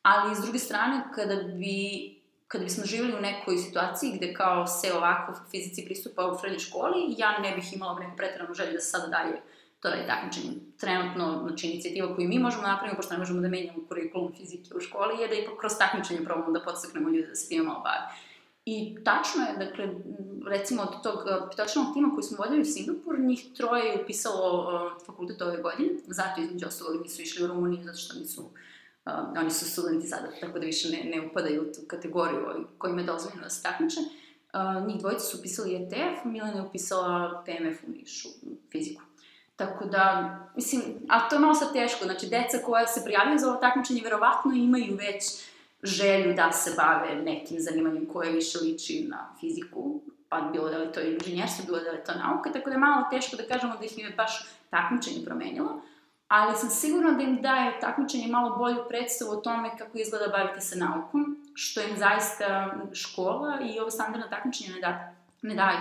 Ali, 0.01 0.35
s 0.35 0.39
druge 0.39 0.59
strane, 0.59 1.03
kada 1.15 1.35
bi 1.35 2.22
kada 2.47 2.63
bismo 2.63 2.85
živjeli 2.85 3.15
u 3.15 3.21
nekoj 3.21 3.57
situaciji 3.57 4.11
gde 4.17 4.33
kao 4.33 4.67
se 4.67 4.93
ovako 4.93 5.33
fizici 5.51 5.85
pristupa 5.85 6.25
u 6.27 6.37
srednjoj 6.39 6.59
školi, 6.59 7.15
ja 7.17 7.39
ne 7.39 7.55
bih 7.55 7.73
imala 7.73 7.99
neku 7.99 8.17
pretranu 8.17 8.53
želju 8.53 8.73
da 8.73 8.79
se 8.79 8.89
sada 8.89 9.07
dalje 9.07 9.41
to 9.79 9.89
radi 9.89 10.07
takmičenje. 10.07 10.53
Trenutno, 10.77 11.43
znači, 11.47 11.67
inicijativa 11.67 12.15
koju 12.15 12.27
mi 12.27 12.39
možemo 12.39 12.61
da 12.63 12.71
napraviti, 12.71 12.95
pošto 12.95 13.13
ne 13.13 13.19
možemo 13.19 13.41
da 13.41 13.47
menjamo 13.47 13.87
kurikulum 13.87 14.33
fizike 14.37 14.75
u 14.75 14.79
školi, 14.79 15.21
je 15.21 15.27
da 15.27 15.35
ipak 15.35 15.59
kroz 15.59 15.71
takmičenje 15.77 16.25
probamo 16.25 16.51
da 16.51 16.63
podstaknemo 16.63 17.09
ljude 17.09 17.27
da 17.27 17.35
se 17.35 17.49
time 17.49 17.63
malo 17.63 17.79
bave. 17.79 18.07
I 18.65 18.97
tačno 19.03 19.41
je, 19.43 19.65
dakle, 19.65 19.89
recimo 20.47 20.81
od 20.81 21.03
tog 21.03 21.19
petočnog 21.51 21.93
tima 21.93 22.09
koji 22.13 22.23
smo 22.23 22.37
vodili 22.37 22.61
u 22.61 22.65
Singapur, 22.65 23.19
njih 23.19 23.45
troje 23.57 23.85
je 23.85 24.01
upisalo 24.03 24.49
uh, 24.61 25.05
fakultet 25.05 25.41
ove 25.41 25.57
godine, 25.57 25.89
zato 26.07 26.41
između 26.41 26.67
ostalog 26.67 27.01
nisu 27.03 27.21
išli 27.21 27.43
u 27.43 27.47
Rumuniju, 27.47 27.83
zato 27.83 27.97
što 27.97 28.19
nisu, 28.19 28.41
uh, 28.41 28.51
oni 29.39 29.51
su 29.51 29.71
studenti 29.71 30.07
sada, 30.07 30.27
tako 30.41 30.59
da 30.59 30.65
više 30.65 30.89
ne, 30.89 31.03
ne 31.03 31.27
upadaju 31.27 31.61
u 31.61 31.65
tu 31.65 31.81
kategoriju 31.87 32.67
kojima 32.77 33.01
je 33.01 33.07
dozvoljeno 33.07 33.43
da 33.43 33.49
se 33.49 33.63
takmiče. 33.63 33.99
Uh, 33.99 34.87
njih 34.87 34.99
dvojica 34.99 35.25
su 35.25 35.37
upisali 35.37 35.75
ETF, 35.75 36.25
Milena 36.25 36.57
je 36.57 36.61
upisala 36.61 37.43
PMF 37.45 37.83
u 37.87 37.91
Nišu, 37.91 38.29
fiziku. 38.71 39.01
Tako 39.55 39.85
da, 39.85 40.35
mislim, 40.55 40.81
a 41.09 41.29
to 41.29 41.35
je 41.35 41.39
malo 41.39 41.53
sad 41.53 41.73
teško, 41.73 42.05
znači 42.05 42.27
deca 42.27 42.57
koja 42.65 42.87
se 42.87 43.03
prijavljaju 43.03 43.39
za 43.39 43.49
ovo 43.49 43.57
takmičenje 43.57 44.01
verovatno 44.03 44.51
imaju 44.55 44.95
već 44.95 45.23
želju 45.83 46.33
da 46.33 46.51
se 46.51 46.73
bave 46.77 47.15
nekim 47.15 47.57
zanimanjem 47.59 48.05
koje 48.05 48.31
više 48.31 48.57
liči 48.57 49.07
na 49.09 49.35
fiziku, 49.39 50.01
pa 50.29 50.41
bilo 50.41 50.69
da 50.69 50.77
li 50.77 50.91
to 50.91 51.01
inženjerstvo, 51.01 51.65
bilo 51.65 51.79
da 51.79 51.91
li 51.91 52.03
to 52.05 52.13
nauka, 52.13 52.51
tako 52.51 52.69
da 52.69 52.75
je 52.75 52.79
malo 52.79 53.07
teško 53.11 53.35
da 53.35 53.43
kažemo 53.43 53.75
da 53.79 53.85
ih 53.85 53.97
je 53.97 54.13
baš 54.17 54.45
takmičenje 54.69 55.25
promenilo, 55.25 55.81
ali 56.33 56.55
sam 56.55 56.69
sigurna 56.69 57.11
da 57.11 57.23
im 57.23 57.41
daje 57.41 57.79
takmičenje 57.79 58.27
malo 58.27 58.57
bolju 58.57 58.83
predstavu 58.89 59.31
o 59.31 59.35
tome 59.35 59.77
kako 59.77 59.97
izgleda 59.97 60.27
baviti 60.27 60.65
se 60.65 60.77
naukom, 60.77 61.37
što 61.53 61.81
im 61.81 61.97
zaista 61.97 62.75
škola 62.93 63.59
i 63.61 63.79
ovo 63.79 63.89
standardno 63.89 64.27
takmičenje 64.27 64.73
ne, 64.73 64.81
da, 64.81 65.13
ne 65.41 65.55
daju. 65.55 65.77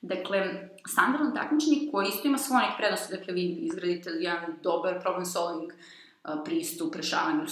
Dakle, 0.00 0.68
standardno 0.86 1.30
takmičenje 1.30 1.90
koje 1.92 2.08
isto 2.08 2.28
ima 2.28 2.38
svoje 2.38 2.62
neke 2.62 2.76
prednosti, 2.78 3.16
dakle 3.16 3.34
vi 3.34 3.42
izgradite 3.42 4.10
jedan 4.10 4.54
dobar 4.62 5.00
problem 5.00 5.24
solving 5.24 5.72
pristup 6.44 6.94
rešavanju 6.94 7.46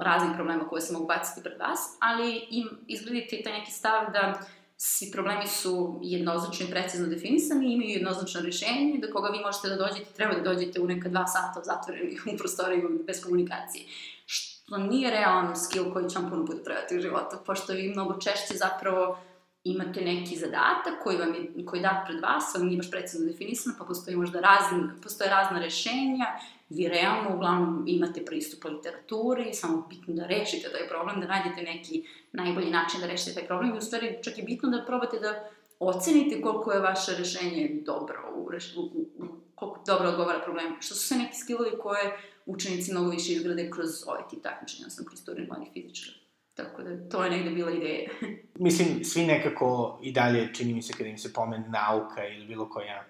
raznih 0.00 0.32
problema 0.34 0.68
koje 0.68 0.80
se 0.80 0.92
mogu 0.92 1.06
baciti 1.06 1.42
pred 1.42 1.58
vas, 1.60 1.96
ali 2.00 2.46
im 2.50 2.68
izgradite 2.86 3.42
taj 3.44 3.58
neki 3.58 3.70
stav 3.70 4.12
da 4.12 4.40
svi 4.86 5.10
problemi 5.10 5.46
su 5.46 6.00
jednoznačno 6.02 6.66
i 6.66 6.70
precizno 6.70 7.06
definisani, 7.06 7.72
imaju 7.72 7.90
jednoznačno 7.90 8.40
rešenje, 8.40 8.98
do 9.02 9.12
koga 9.12 9.28
vi 9.28 9.40
možete 9.40 9.68
da 9.68 9.76
dođete, 9.76 10.12
treba 10.16 10.34
da 10.34 10.40
dođete 10.40 10.80
u 10.80 10.86
neka 10.86 11.08
dva 11.08 11.26
sata 11.26 11.60
zatvoreni 11.64 12.16
u 12.34 12.36
prostoriju 12.38 13.02
bez 13.06 13.22
komunikacije. 13.22 13.84
što 14.26 14.78
nije 14.78 15.10
realan 15.10 15.56
skill 15.56 15.92
koji 15.92 16.10
će 16.10 16.18
vam 16.18 16.30
puno 16.30 16.46
puta 16.46 16.62
trebati 16.64 16.96
u 16.96 17.00
životu, 17.00 17.36
pošto 17.46 17.72
vi 17.72 17.88
mnogo 17.88 18.20
češće 18.20 18.54
zapravo 18.54 19.18
imate 19.64 20.00
neki 20.00 20.36
zadatak 20.36 21.02
koji 21.02 21.16
vam 21.16 21.34
je, 21.34 21.66
koji 21.66 21.80
je 21.80 21.82
dat 21.82 22.06
pred 22.06 22.20
vas, 22.20 22.54
vam 22.54 22.66
nije 22.66 22.76
baš 22.76 22.90
precizno 22.90 23.26
definisan, 23.26 23.72
pa 23.78 23.84
postoji 23.84 24.16
možda 24.16 24.40
razni, 24.40 24.88
postoje 25.02 25.30
razna 25.30 25.58
rešenja, 25.58 26.26
vi 26.68 26.88
realno 26.88 27.34
uglavnom 27.34 27.84
imate 27.86 28.24
pristup 28.24 28.64
literaturi, 28.64 29.52
samo 29.52 29.86
bitno 29.88 30.14
da 30.14 30.26
rešite 30.26 30.68
taj 30.68 30.88
problem, 30.88 31.20
da 31.20 31.26
nađete 31.26 31.62
neki 31.62 32.04
najbolji 32.32 32.70
način 32.70 33.00
da 33.00 33.06
rešite 33.06 33.34
taj 33.34 33.46
problem 33.46 33.74
i 33.74 33.78
u 33.78 33.80
stvari 33.80 34.18
čak 34.22 34.38
je 34.38 34.44
bitno 34.44 34.68
da 34.68 34.84
probate 34.86 35.18
da 35.18 35.50
ocenite 35.80 36.40
koliko 36.40 36.72
je 36.72 36.80
vaše 36.80 37.12
rešenje 37.18 37.80
dobro, 37.84 38.32
u, 38.36 38.40
u, 38.76 38.84
u, 39.18 39.26
koliko 39.54 39.82
dobro 39.86 40.08
odgovara 40.08 40.40
problemu. 40.40 40.76
Što 40.80 40.94
su 40.94 41.06
sve 41.06 41.16
neki 41.16 41.36
skillovi 41.36 41.70
koje 41.82 42.18
učenici 42.46 42.92
mnogo 42.92 43.10
više 43.10 43.32
izgrade 43.32 43.70
kroz 43.70 43.88
ovaj 44.06 44.22
tip 44.30 44.42
takmičenja, 44.42 44.90
sam 44.90 45.04
kroz 45.04 45.24
turnir 45.24 45.48
mladih 45.48 45.68
fizičara. 45.72 46.16
Tako 46.54 46.82
da, 46.82 47.08
to 47.08 47.24
je 47.24 47.30
negde 47.30 47.50
bila 47.50 47.70
ideja. 47.70 48.10
Mislim, 48.66 49.04
svi 49.04 49.26
nekako 49.26 49.98
i 50.02 50.12
dalje, 50.12 50.54
čini 50.54 50.74
mi 50.74 50.82
se, 50.82 50.92
kada 50.92 51.08
im 51.08 51.18
se 51.18 51.32
pomene 51.32 51.68
nauka 51.68 52.28
ili 52.28 52.46
bilo 52.46 52.68
koja 52.68 53.04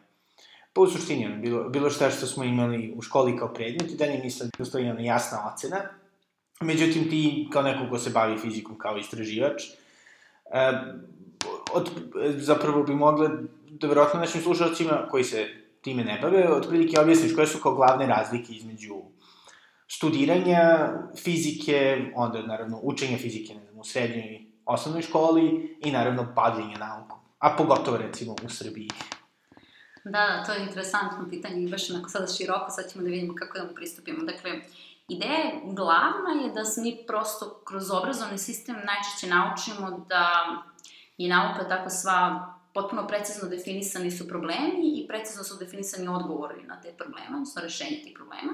Pa 0.74 0.80
u 0.80 0.86
suštini, 0.86 1.28
bilo, 1.38 1.68
bilo 1.68 1.90
šta 1.90 2.10
što 2.10 2.26
smo 2.26 2.44
imali 2.44 2.92
u 2.96 3.02
školi 3.02 3.38
kao 3.38 3.54
predmet 3.54 3.90
i 3.90 3.96
dalje 3.96 4.16
da 4.16 4.46
postoji 4.58 4.90
ona 4.90 5.00
jasna 5.00 5.52
ocena. 5.54 5.80
Međutim, 6.60 7.10
ti, 7.10 7.48
kao 7.52 7.62
neko 7.62 7.90
ko 7.90 7.98
se 7.98 8.10
bavi 8.10 8.38
fizikom 8.38 8.78
kao 8.78 8.98
istraživač, 8.98 9.62
e, 9.64 10.72
od, 11.72 11.90
zapravo 12.36 12.82
bi 12.82 12.94
mogla, 12.94 13.30
da 13.70 13.86
verovatno 13.86 14.20
našim 14.20 14.42
slušalcima 14.42 15.08
koji 15.10 15.24
se 15.24 15.48
time 15.80 16.04
ne 16.04 16.18
bave, 16.22 16.48
otprilike 16.52 17.00
objasniš 17.00 17.34
koje 17.34 17.46
su 17.46 17.58
kao 17.58 17.74
glavne 17.74 18.06
razlike 18.06 18.52
između 18.52 18.94
studiranja 19.88 20.92
fizike, 21.16 22.06
onda 22.14 22.42
naravno 22.42 22.80
učenja 22.82 23.18
fizike 23.18 23.54
ne 23.54 23.64
znam, 23.64 23.78
u 23.78 23.84
srednjoj 23.84 24.40
osnovnoj 24.66 25.02
školi 25.02 25.76
i 25.80 25.92
naravno 25.92 26.26
bavljenja 26.36 26.78
naukom. 26.78 27.18
A 27.38 27.56
pogotovo 27.56 27.96
recimo 27.96 28.32
u 28.44 28.48
Srbiji. 28.48 28.88
Da, 30.04 30.44
to 30.46 30.52
je 30.52 30.62
interesantno 30.62 31.28
pitanje 31.30 31.62
i 31.62 31.70
baš 31.70 31.90
onako 31.90 32.08
sada 32.08 32.26
široko, 32.26 32.70
sad 32.70 32.92
ćemo 32.92 33.04
da 33.04 33.10
vidimo 33.10 33.34
kako 33.34 33.58
da 33.58 33.64
mu 33.64 33.74
pristupimo. 33.74 34.24
Dakle, 34.24 34.60
ideja 35.08 35.50
glavna 35.64 36.42
je 36.42 36.52
da 36.52 36.64
se 36.64 36.80
mi 36.80 37.04
prosto 37.06 37.62
kroz 37.64 37.90
obrazovni 37.90 38.38
sistem 38.38 38.76
najčešće 38.76 39.26
naučimo 39.26 40.06
da 40.08 40.30
je 41.18 41.28
nauka 41.28 41.68
tako 41.68 41.90
sva 41.90 42.46
potpuno 42.74 43.06
precizno 43.06 43.48
definisani 43.48 44.10
su 44.10 44.28
problemi 44.28 45.00
i 45.00 45.06
precizno 45.08 45.44
su 45.44 45.56
definisani 45.58 46.08
odgovori 46.08 46.62
na 46.62 46.80
te 46.80 46.92
probleme, 46.98 47.28
odnosno 47.30 47.62
rešenje 47.62 48.00
tih 48.04 48.12
problema 48.14 48.52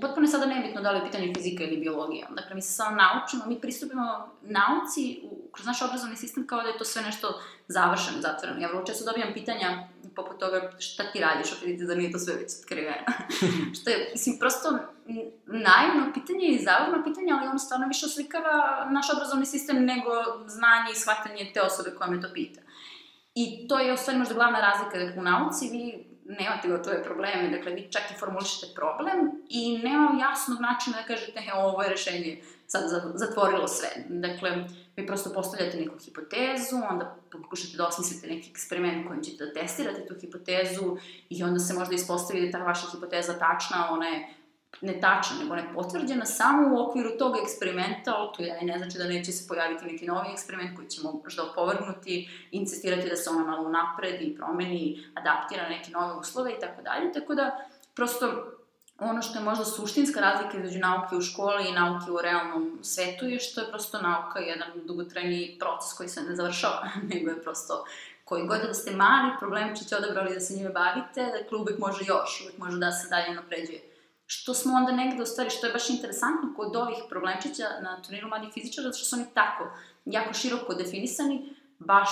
potpuno 0.00 0.24
je 0.24 0.30
sada 0.30 0.46
nebitno 0.46 0.80
da 0.82 0.90
li 0.90 0.98
je 0.98 1.04
pitanje 1.04 1.32
fizika 1.36 1.64
ili 1.64 1.76
biologija. 1.76 2.26
Dakle, 2.30 2.54
mi 2.54 2.62
se 2.62 2.72
samo 2.72 2.96
naučimo, 2.96 3.46
mi 3.46 3.60
pristupimo 3.60 4.28
nauci 4.42 5.20
u, 5.24 5.48
kroz 5.52 5.66
naš 5.66 5.82
obrazovni 5.82 6.16
sistem 6.16 6.46
kao 6.46 6.62
da 6.62 6.68
je 6.68 6.78
to 6.78 6.84
sve 6.84 7.02
nešto 7.02 7.40
završeno, 7.68 8.20
zatvoreno. 8.20 8.60
Ja 8.60 8.68
vrlo 8.68 8.84
često 8.84 9.04
dobijam 9.04 9.34
pitanja 9.34 9.88
poput 10.16 10.38
toga 10.40 10.70
šta 10.78 11.02
ti 11.12 11.20
radiš, 11.20 11.52
a 11.52 11.54
vidite 11.64 11.84
da 11.84 11.94
nije 11.94 12.12
to 12.12 12.18
sve 12.18 12.34
već 12.34 12.50
otkriveno. 12.62 13.06
što 13.80 13.90
je, 13.90 14.10
mislim, 14.12 14.38
prosto 14.38 14.78
naivno 15.46 16.12
pitanje 16.14 16.46
i 16.46 16.64
zavrno 16.64 17.04
pitanje, 17.04 17.32
ali 17.32 17.48
ono 17.48 17.58
stvarno 17.58 17.86
više 17.86 18.06
oslikava 18.06 18.88
naš 18.90 19.06
obrazovni 19.14 19.46
sistem 19.46 19.84
nego 19.84 20.10
znanje 20.46 20.90
i 20.92 21.00
shvatanje 21.00 21.50
te 21.54 21.62
osobe 21.62 21.90
koja 21.96 22.10
me 22.10 22.20
to 22.20 22.28
pita. 22.34 22.60
I 23.34 23.68
to 23.68 23.78
je 23.78 23.92
u 23.92 23.96
stvari 23.96 24.18
možda 24.18 24.34
glavna 24.34 24.60
razlika, 24.60 24.98
dakle, 24.98 25.20
u 25.20 25.24
nauci 25.24 25.68
vi 25.72 26.14
nemate 26.24 26.68
gotove 26.68 27.02
probleme, 27.02 27.56
dakle 27.56 27.72
vi 27.72 27.88
čak 27.92 28.02
i 28.10 28.18
formulišete 28.18 28.74
problem 28.74 29.18
i 29.48 29.78
nema 29.78 30.18
jasnog 30.20 30.60
načina 30.60 30.96
da 30.96 31.14
kažete 31.14 31.40
he, 31.40 31.52
ovo 31.54 31.82
je 31.82 31.88
rešenje 31.88 32.42
sad 32.66 32.82
zatvorilo 33.14 33.68
sve. 33.68 33.88
Dakle, 34.08 34.50
vi 34.96 35.06
prosto 35.06 35.30
postavljate 35.32 35.80
neku 35.80 35.94
hipotezu, 36.04 36.76
onda 36.90 37.16
pokušate 37.30 37.76
da 37.76 37.86
osmislite 37.86 38.26
neki 38.26 38.50
eksperiment 38.50 39.06
kojim 39.06 39.22
ćete 39.22 39.46
da 39.46 39.52
testirate 39.52 40.06
tu 40.06 40.14
hipotezu 40.20 40.96
i 41.28 41.42
onda 41.42 41.58
se 41.58 41.74
možda 41.74 41.94
ispostavi 41.94 42.40
da 42.40 42.46
je 42.46 42.52
ta 42.52 42.58
vaša 42.58 42.86
hipoteza 42.92 43.38
tačna, 43.38 43.88
ona 43.90 44.06
je 44.06 44.34
ne 44.80 45.00
tačna, 45.00 45.36
nego 45.42 45.56
ne 45.56 45.74
potvrđena 45.74 46.24
samo 46.24 46.74
u 46.74 46.88
okviru 46.88 47.10
tog 47.18 47.36
eksperimenta, 47.42 48.14
ali 48.16 48.30
to 48.36 48.42
je 48.42 48.62
ne 48.62 48.78
znači 48.78 48.98
da 48.98 49.04
neće 49.04 49.32
se 49.32 49.48
pojaviti 49.48 49.84
neki 49.84 50.06
novi 50.06 50.28
eksperiment 50.32 50.76
koji 50.76 50.88
će 50.88 51.00
možda 51.24 51.42
opovrgnuti, 51.42 52.28
insistirati 52.50 53.08
da 53.08 53.16
se 53.16 53.30
ona 53.30 53.44
malo 53.44 53.68
napredi, 53.68 54.34
promeni, 54.36 55.04
adaptira 55.14 55.62
na 55.62 55.68
neke 55.68 55.90
nove 55.90 56.14
uslove 56.14 56.52
i 56.52 56.60
tako 56.60 56.82
dalje. 56.82 57.12
Tako 57.12 57.34
da, 57.34 57.68
prosto, 57.94 58.53
ono 58.98 59.22
što 59.22 59.38
je 59.38 59.44
možda 59.44 59.64
suštinska 59.64 60.20
razlika 60.20 60.56
između 60.56 60.78
nauke 60.78 61.16
u 61.16 61.20
školi 61.20 61.68
i 61.68 61.72
nauke 61.72 62.10
u 62.10 62.20
realnom 62.22 62.78
svetu 62.82 63.24
je 63.24 63.38
što 63.40 63.60
je 63.60 63.68
prosto 63.70 64.00
nauka 64.00 64.38
jedan 64.38 64.68
dugotrajni 64.86 65.56
proces 65.60 65.92
koji 65.92 66.08
se 66.08 66.22
ne 66.22 66.36
završava, 66.36 66.88
nego 67.14 67.30
je 67.30 67.42
prosto 67.42 67.84
koji 68.24 68.46
god 68.46 68.60
da 68.60 68.74
ste 68.74 68.96
mali, 68.96 69.38
problem 69.38 69.76
će 69.76 69.96
odabrali 69.96 70.34
da 70.34 70.40
se 70.40 70.54
njime 70.54 70.70
bavite, 70.70 71.32
dakle 71.40 71.58
uvek 71.58 71.78
može 71.78 72.04
još, 72.06 72.40
uvek 72.42 72.58
može 72.58 72.78
da 72.78 72.92
se 72.92 73.08
dalje 73.08 73.34
napređuje 73.34 73.94
što 74.26 74.54
smo 74.54 74.74
onda 74.74 74.92
negde, 74.92 75.22
u 75.22 75.26
stvari, 75.26 75.50
što 75.50 75.66
je 75.66 75.72
baš 75.72 75.90
interesantno 75.90 76.54
kod 76.56 76.76
ovih 76.76 76.98
problemčića 77.08 77.64
na 77.80 78.02
turniru 78.02 78.28
mladih 78.28 78.50
fizičara, 78.54 78.88
zato 78.88 78.98
što 78.98 79.06
su 79.06 79.16
oni 79.16 79.26
tako 79.34 79.64
jako 80.04 80.32
široko 80.34 80.74
definisani, 80.74 81.54
baš 81.78 82.10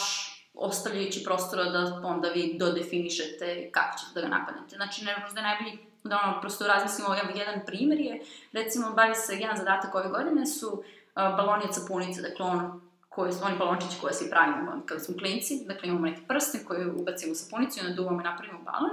ostavljajući 0.55 1.25
prostora 1.25 1.65
da 1.65 2.01
onda 2.05 2.29
vi 2.29 2.57
dodefinišete 2.59 3.71
kako 3.71 3.99
ćete 3.99 4.15
da 4.15 4.21
ga 4.21 4.29
napadnete. 4.29 4.77
Znači, 4.77 5.05
ne, 5.05 5.17
možda 5.25 5.41
je 5.41 5.47
najbolji 5.47 5.79
da 6.05 6.21
ono, 6.25 6.41
prosto 6.41 6.67
razmislimo, 6.67 7.09
evo, 7.09 7.29
jedan 7.35 7.61
primer 7.67 8.01
je, 8.01 8.23
recimo, 8.53 8.91
bavi 8.91 9.15
se 9.15 9.37
jedan 9.37 9.57
zadatak 9.57 9.95
ove 9.95 10.09
godine 10.09 10.47
su 10.47 10.69
uh, 10.73 10.83
baloni 11.15 11.65
od 11.65 11.75
sapunice, 11.75 12.23
dakle, 12.23 12.47
ono, 12.47 12.81
koji 13.09 13.33
su 13.33 13.45
oni 13.45 13.59
balončići 13.59 14.01
koje 14.01 14.13
svi 14.13 14.31
pravimo 14.31 14.83
kada 14.87 15.01
smo 15.01 15.17
klinci, 15.17 15.65
dakle 15.67 15.89
imamo 15.89 16.07
neki 16.07 16.23
prsten 16.29 16.61
koji 16.65 16.87
ubacimo 16.87 17.33
u 17.33 17.35
sapunicu 17.35 17.79
i 17.79 17.83
onda 17.83 17.97
duvamo 17.97 18.21
i 18.21 18.25
napravimo 18.25 18.59
balon 18.59 18.91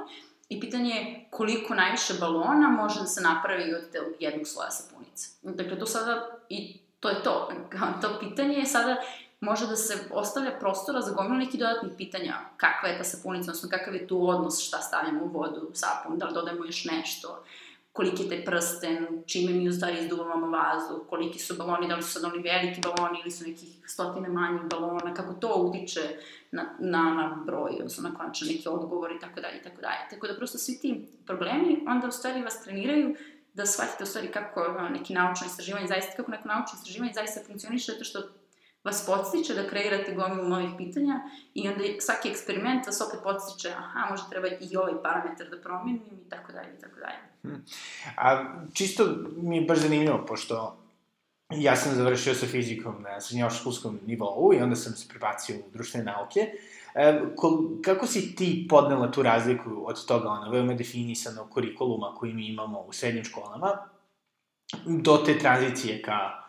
I 0.50 0.60
pitanje 0.60 0.90
je 0.90 1.26
koliko 1.30 1.76
najviše 1.76 2.14
balona 2.20 2.68
može 2.68 3.00
da 3.00 3.06
se 3.06 3.22
napravi 3.22 3.74
od 3.74 3.84
jednog 4.20 4.48
sloja 4.48 4.72
sapunice. 4.72 5.30
Dakle, 5.42 5.80
to 5.80 5.86
sada, 5.86 6.28
i 6.50 6.80
to 7.00 7.10
je 7.10 7.24
to. 7.24 7.52
To 8.02 8.20
pitanje 8.20 8.58
je 8.58 8.66
sada, 8.66 8.96
može 9.42 9.68
da 9.68 9.76
se 9.76 9.98
ostavlja 10.12 10.60
prostora 10.60 11.02
za 11.02 11.14
gomilu 11.14 11.36
nekih 11.36 11.60
dodatnih 11.60 11.92
pitanja. 11.98 12.36
Kakva 12.58 12.90
je 12.90 12.98
ta 12.98 13.04
sapunica, 13.04 13.52
odnosno 13.52 13.70
kakav 13.70 13.96
je 13.96 14.08
tu 14.08 14.28
odnos, 14.28 14.68
šta 14.68 14.78
stavljamo 14.78 15.24
u 15.24 15.28
vodu, 15.28 15.72
sapun, 15.74 16.18
da 16.18 16.26
li 16.26 16.34
dodajemo 16.34 16.66
još 16.66 16.86
nešto, 16.86 17.44
koliki 17.94 18.24
je 18.24 18.30
taj 18.30 18.46
prsten, 18.46 19.24
čime 19.26 19.54
mi 19.54 19.70
u 19.70 19.74
stvari 19.74 20.00
izduvamo 20.00 20.48
vazduh, 20.48 21.08
koliki 21.10 21.40
su 21.40 21.56
baloni, 21.58 21.88
da 21.88 21.96
li 21.96 22.04
su 22.04 22.12
sad 22.12 22.24
oni 22.24 22.44
veliki 22.44 22.82
baloni 22.82 23.20
ili 23.22 23.32
su 23.32 23.44
nekih 23.48 23.70
stotine 23.86 24.30
manjih 24.30 24.62
balona, 24.62 25.14
kako 25.14 25.34
to 25.34 25.54
utiče 25.56 26.20
na, 26.52 26.76
na, 26.80 27.04
na 27.04 27.44
broj, 27.46 27.72
odnosno 27.72 28.10
na 28.10 28.16
konačno 28.16 28.48
neki 28.48 28.70
odgovor 28.70 29.12
i 29.12 29.20
tako 29.20 29.42
dalje 29.42 29.58
i 29.58 29.64
tako 29.64 29.82
dalje. 29.82 30.00
Tako 30.10 30.28
da 30.28 30.36
prosto 30.36 30.58
svi 30.58 30.80
ti 30.82 31.08
problemi 31.26 31.86
onda 31.88 32.08
u 32.08 32.12
stvari 32.12 32.42
vas 32.42 32.64
treniraju 32.64 33.16
da 33.54 33.66
shvatite 33.66 34.04
u 34.04 34.08
stvari 34.08 34.32
kako 34.32 34.90
neki 34.90 35.14
naučno 35.14 35.48
istraživanje 35.48 35.88
zaista, 35.88 36.16
kako 36.16 36.32
neko 36.32 36.48
naučno 36.48 36.78
istraživanje 36.80 37.14
zaista 37.14 37.40
funkcioniše, 37.48 37.92
zato 37.92 38.04
što 38.04 38.20
vas 38.90 39.06
podstiče 39.06 39.54
da 39.54 39.68
kreirate 39.70 40.16
gomilu 40.16 40.50
novih 40.50 40.70
pitanja 40.78 41.20
i 41.54 41.68
onda 41.68 41.84
svaki 42.00 42.30
eksperiment 42.30 42.88
vas 42.88 43.02
opet 43.02 43.20
podstiče, 43.24 43.70
aha, 43.78 44.08
možda 44.10 44.30
treba 44.30 44.48
i 44.48 44.76
ovaj 44.78 44.94
parametar 45.04 45.50
da 45.50 45.62
promenim 45.62 46.02
i 46.26 46.30
tako 46.30 46.52
dalje 46.52 46.70
i 46.78 46.82
tako 46.82 47.00
dalje. 47.00 47.20
Hmm. 47.44 47.66
A 48.18 48.46
čisto 48.74 49.08
mi 49.38 49.58
je 49.58 49.66
baš 49.66 49.78
zanimljivo, 49.80 50.26
pošto 50.28 50.78
ja 51.50 51.76
sam 51.76 51.96
završio 51.96 52.34
sa 52.36 52.46
fizikom 52.46 53.02
na 53.02 53.22
srednjoškolskom 53.22 54.00
nivou 54.06 54.54
i 54.54 54.62
onda 54.62 54.76
sam 54.76 54.94
se 54.94 55.08
prebacio 55.10 55.56
u 55.56 55.72
društvene 55.74 56.12
nauke. 56.12 56.40
E, 56.96 57.22
kako 57.82 58.08
si 58.08 58.36
ti 58.36 58.68
podnela 58.70 59.12
tu 59.12 59.24
razliku 59.24 59.84
od 59.86 60.06
toga, 60.06 60.30
ono, 60.30 60.52
veoma 60.52 60.74
definisano 60.74 61.48
kurikuluma 61.50 62.16
koji 62.16 62.34
mi 62.34 62.48
imamo 62.48 62.80
u 62.80 62.94
srednjim 62.94 63.24
školama, 63.24 63.78
do 64.86 65.18
te 65.26 65.40
tranzicije 65.40 66.02
ka 66.02 66.49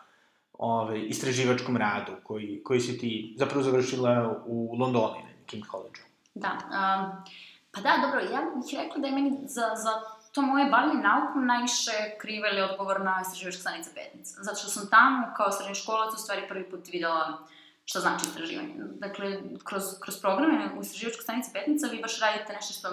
ove, 0.61 1.05
istraživačkom 1.07 1.77
radu 1.77 2.11
koji, 2.23 2.61
koji 2.63 2.79
si 2.79 2.97
ti 2.97 3.35
zapravo 3.37 3.63
završila 3.63 4.43
u 4.45 4.75
Londonu, 4.79 5.15
na 5.23 5.45
King 5.45 5.63
College-u? 5.71 6.05
Da, 6.33 6.51
um, 6.51 7.23
pa 7.71 7.81
da, 7.81 7.97
dobro, 8.01 8.19
ja 8.19 8.41
bih 8.55 8.79
rekla 8.79 9.01
da 9.01 9.07
je 9.07 9.13
meni 9.13 9.37
za, 9.45 9.61
za 9.75 9.91
to 10.31 10.41
moje 10.41 10.69
bavljanje 10.69 11.01
naukom 11.01 11.45
najviše 11.45 11.91
kriva 12.21 12.49
ili 12.49 12.61
odgovorna 12.61 13.21
istraživačka 13.21 13.61
stanica 13.61 13.89
Petnica. 13.95 14.43
Zato 14.43 14.57
što 14.59 14.69
sam 14.69 14.89
tamo 14.89 15.33
kao 15.37 15.51
srednji 15.51 15.75
školac 15.75 16.13
u 16.13 16.17
stvari 16.17 16.41
prvi 16.47 16.69
put 16.69 16.87
videla 16.91 17.37
šta 17.85 17.99
znači 17.99 18.25
istraživanje. 18.25 18.73
Dakle, 18.77 19.41
kroz, 19.63 19.83
kroz 19.99 20.21
programe 20.21 20.71
u 20.77 20.81
istraživačkoj 20.81 21.23
stanici 21.23 21.49
Petnica 21.53 21.87
vi 21.87 22.01
baš 22.01 22.19
radite 22.19 22.53
nešto 22.53 22.73
što 22.73 22.89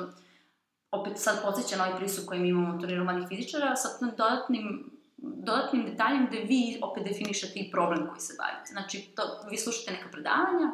opet 0.91 1.19
sad 1.19 1.43
podsjeća 1.43 1.77
na 1.77 1.85
ovaj 1.85 1.97
pristup 1.99 2.27
koji 2.27 2.41
mi 2.41 2.49
imamo 2.49 2.77
u 2.77 2.81
turniru 2.81 3.05
mladih 3.05 3.29
fizičara 3.29 3.77
sa 3.77 3.89
dodatnim 4.01 4.98
dodatnim 5.19 5.85
detaljem 5.91 6.27
gde 6.27 6.39
vi 6.39 6.79
opet 6.83 7.05
definišete 7.05 7.59
i 7.59 7.71
problem 7.71 8.07
koji 8.09 8.21
se 8.21 8.35
bavite. 8.39 8.73
Znači, 8.73 9.03
to, 9.17 9.23
vi 9.51 9.57
slušate 9.57 9.93
neka 9.93 10.09
predavanja, 10.13 10.69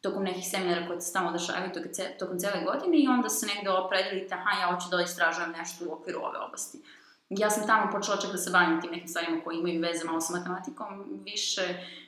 tokom 0.00 0.24
nekih 0.24 0.44
seminara 0.50 0.86
koje 0.86 1.00
se 1.00 1.12
tamo 1.12 1.32
dešavaju 1.32 1.70
tokom 2.18 2.38
cele 2.38 2.64
godine 2.64 2.98
i 2.98 3.08
onda 3.08 3.28
se 3.28 3.46
negde 3.46 3.70
opredelite, 3.70 4.34
aha, 4.34 4.60
ja 4.60 4.74
hoću 4.74 4.88
da 4.90 5.02
istražujem 5.02 5.50
nešto 5.50 5.84
u 5.88 5.92
okviru 5.92 6.20
ove 6.20 6.38
oblasti. 6.38 6.78
ja 7.30 7.50
sam 7.50 7.66
tamo 7.66 7.92
počela 7.92 8.16
čak 8.16 8.32
da 8.32 8.38
se 8.38 8.50
bavim 8.50 8.80
tim 8.80 8.90
nekim 8.90 9.08
stvarima 9.08 9.40
koji 9.44 9.58
imaju 9.58 9.80
veze 9.80 10.04
malo 10.04 10.20
sa 10.20 10.36
matematikom 10.36 11.20
više, 11.24 11.62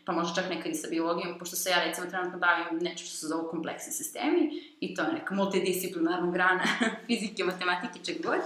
pa 0.05 0.13
možda 0.13 0.35
čak 0.35 0.51
nekad 0.51 0.73
i 0.73 0.75
sa 0.75 0.89
biologijom, 0.91 1.39
pošto 1.39 1.57
se 1.57 1.71
ja 1.71 1.85
recimo 1.85 2.07
trenutno 2.07 2.39
bavim 2.39 2.79
nešto 2.81 3.07
što 3.07 3.17
se 3.17 3.27
zove 3.27 3.49
kompleksni 3.51 3.93
sistemi 3.93 4.41
i 4.81 4.95
to 4.95 5.03
je 5.03 5.13
neka 5.13 5.35
multidisciplinarna 5.35 6.31
grana 6.31 6.65
fizike, 7.07 7.45
matematike, 7.45 8.05
čeg 8.05 8.23
god. 8.23 8.41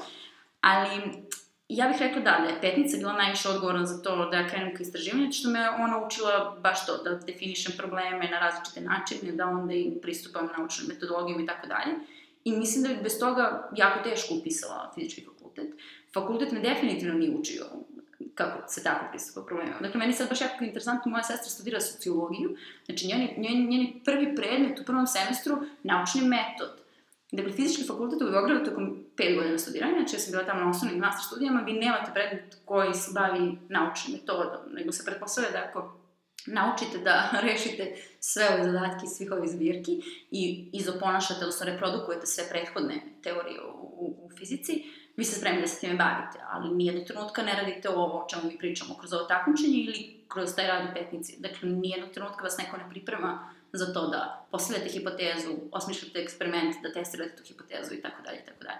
Ali 0.60 1.24
ja 1.68 1.88
bih 1.88 1.96
rekla 2.00 2.22
da, 2.22 2.38
da 2.42 2.48
je 2.48 2.60
petnica 2.60 2.96
bila 2.96 3.12
najviše 3.12 3.48
odgovorna 3.48 3.86
za 3.86 4.02
to 4.02 4.28
da 4.30 4.36
ja 4.36 4.48
krenem 4.48 4.76
ka 4.76 4.82
istraživanju, 4.82 5.32
što 5.32 5.50
me 5.50 5.70
ona 5.70 6.06
učila 6.06 6.56
baš 6.60 6.86
to, 6.86 6.96
da 6.96 7.14
definišem 7.14 7.72
probleme 7.76 8.28
na 8.30 8.38
različite 8.38 8.80
načine, 8.80 9.32
da 9.32 9.46
onda 9.46 9.74
i 9.74 9.98
pristupam 10.02 10.48
naučnim 10.58 10.88
metodologijama 10.88 11.42
i 11.42 11.46
tako 11.46 11.66
dalje. 11.66 11.94
I 12.44 12.52
mislim 12.52 12.82
da 12.82 12.88
bi 12.88 13.02
bez 13.02 13.18
toga 13.18 13.70
jako 13.76 14.08
teško 14.08 14.34
upisala 14.34 14.92
fizički 14.94 15.24
fakultet. 15.24 15.68
Fakultet 16.14 16.52
me 16.52 16.60
definitivno 16.60 17.14
nije 17.14 17.36
učio 17.36 17.64
kako 18.34 18.68
se 18.68 18.82
tako 18.82 19.04
pristupa 19.10 19.46
problemima. 19.46 19.76
Dakle, 19.80 19.98
meni 19.98 20.12
sad 20.12 20.28
baš 20.28 20.40
jako 20.40 20.64
interesantno, 20.64 21.10
moja 21.10 21.22
sestra 21.22 21.50
studira 21.50 21.80
sociologiju, 21.80 22.56
znači 22.86 23.06
njeni, 23.06 23.34
njeni, 23.36 23.66
njeni 23.66 24.00
prvi 24.04 24.36
predmet 24.36 24.80
u 24.80 24.84
prvom 24.84 25.06
semestru 25.06 25.56
naučni 25.82 26.20
metod. 26.20 26.83
Dakle, 27.36 27.52
fizički 27.52 27.86
fakultet 27.86 28.22
u 28.22 28.30
Beogradu 28.30 28.64
tokom 28.64 29.04
pet 29.16 29.36
godina 29.36 29.58
studiranja, 29.58 29.98
znači 29.98 30.16
ja 30.16 30.20
sam 30.20 30.32
bila 30.32 30.44
tamo 30.44 30.60
na 30.60 30.70
osnovnim 30.70 31.00
master 31.00 31.24
studijama, 31.26 31.60
vi 31.60 31.72
nemate 31.72 32.10
predmet 32.14 32.56
koji 32.64 32.94
se 32.94 33.10
bavi 33.14 33.58
naučnim 33.68 34.16
metodom, 34.16 34.60
nego 34.72 34.92
se 34.92 35.04
pretpostavlja 35.04 35.50
da 35.50 35.64
ako 35.68 35.96
naučite 36.46 36.98
da 36.98 37.30
rešite 37.48 37.96
sve 38.20 38.44
ove 38.54 38.64
zadatke 38.64 39.06
svih 39.06 39.32
ovih 39.32 39.50
zbirki 39.50 40.02
i 40.30 40.70
izoponašate, 40.72 41.40
odnosno 41.40 41.66
reprodukujete 41.66 42.26
sve 42.26 42.44
prethodne 42.50 42.94
teorije 43.22 43.60
u, 43.62 43.84
u, 44.04 44.26
u 44.26 44.30
fizici, 44.38 44.84
vi 45.16 45.24
ste 45.24 45.36
spremni 45.36 45.60
da 45.60 45.66
se 45.66 45.80
time 45.80 45.94
bavite, 45.94 46.38
ali 46.50 46.74
nijednog 46.74 47.06
trenutka 47.06 47.42
ne 47.42 47.52
radite 47.54 47.88
ovo 47.88 48.04
o 48.04 48.26
čemu 48.28 48.42
mi 48.44 48.58
pričamo 48.58 48.94
kroz 48.98 49.12
ovo 49.12 49.24
takmičenje 49.24 49.78
ili 49.78 50.20
kroz 50.28 50.54
taj 50.56 50.66
rad 50.66 50.90
u 50.90 50.94
petnici. 50.94 51.36
Dakle, 51.38 51.68
nijednog 51.68 52.10
trenutka 52.10 52.42
vas 52.42 52.58
neko 52.58 52.76
ne 52.76 52.90
priprema 52.90 53.53
za 53.76 53.92
to 53.92 54.06
da 54.08 54.46
postavljate 54.50 54.88
hipotezu, 54.88 55.52
osmišljate 55.72 56.18
eksperiment, 56.20 56.76
da 56.82 56.92
testirate 56.92 57.36
tu 57.36 57.42
hipotezu 57.44 57.94
i 57.94 58.02
tako 58.02 58.22
dalje 58.22 58.38
i 58.38 58.46
tako 58.46 58.64
dalje. 58.64 58.78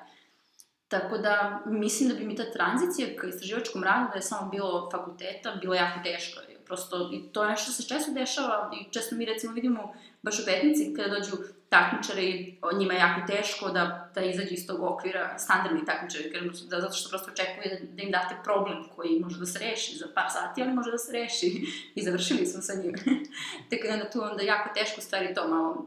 Tako 0.89 1.19
da, 1.19 1.63
mislim 1.67 2.09
da 2.09 2.15
bi 2.15 2.25
mi 2.25 2.37
ta 2.37 2.53
tranzicija 2.53 3.09
ka 3.21 3.27
istraživačkom 3.27 3.85
radu 3.85 4.09
da 4.11 4.17
je 4.17 4.23
samo 4.23 4.51
bilo 4.51 4.91
fakulteta, 4.91 5.57
bilo 5.61 5.75
jako 5.75 6.01
teško. 6.05 6.41
Prosto, 6.65 7.11
i 7.13 7.33
to 7.33 7.45
je 7.45 7.51
nešto 7.51 7.73
što 7.73 7.83
se 7.83 7.89
često 7.89 8.13
dešava 8.13 8.71
i 8.75 8.93
često 8.93 9.15
mi 9.15 9.25
recimo 9.25 9.53
vidimo 9.53 9.95
baš 10.25 10.39
u 10.41 10.45
petnici 10.45 10.95
kada 10.97 11.15
dođu 11.15 11.37
takmičari, 11.69 12.59
njima 12.79 12.93
je 12.93 12.99
jako 12.99 13.21
teško 13.33 13.69
da, 13.71 14.11
da 14.15 14.21
izađu 14.21 14.55
iz 14.55 14.67
tog 14.67 14.83
okvira, 14.83 15.39
standardni 15.39 15.85
takmičari, 15.85 16.31
da, 16.71 16.81
zato 16.81 16.95
što 16.95 17.09
prosto 17.09 17.31
očekuje 17.33 17.67
da, 17.69 17.97
da 17.97 18.03
im 18.03 18.11
date 18.11 18.35
problem 18.45 18.85
koji 18.97 19.21
može 19.21 19.39
da 19.39 19.47
se 19.47 19.59
reši 19.59 19.97
za 19.97 20.07
par 20.15 20.29
sati, 20.33 20.63
ali 20.63 20.73
može 20.73 20.91
da 20.91 20.99
se 20.99 21.13
reši 21.13 21.47
i 21.95 22.03
završili 22.03 22.47
smo 22.47 22.63
sa 22.63 22.75
njim. 22.75 22.95
Tako 23.71 23.87
da 23.99 24.11
tu 24.11 24.23
onda 24.23 24.43
jako 24.43 24.69
teško 24.75 25.01
stvari 25.01 25.35
to 25.35 25.49
malo 25.49 25.71
uh, 25.71 25.87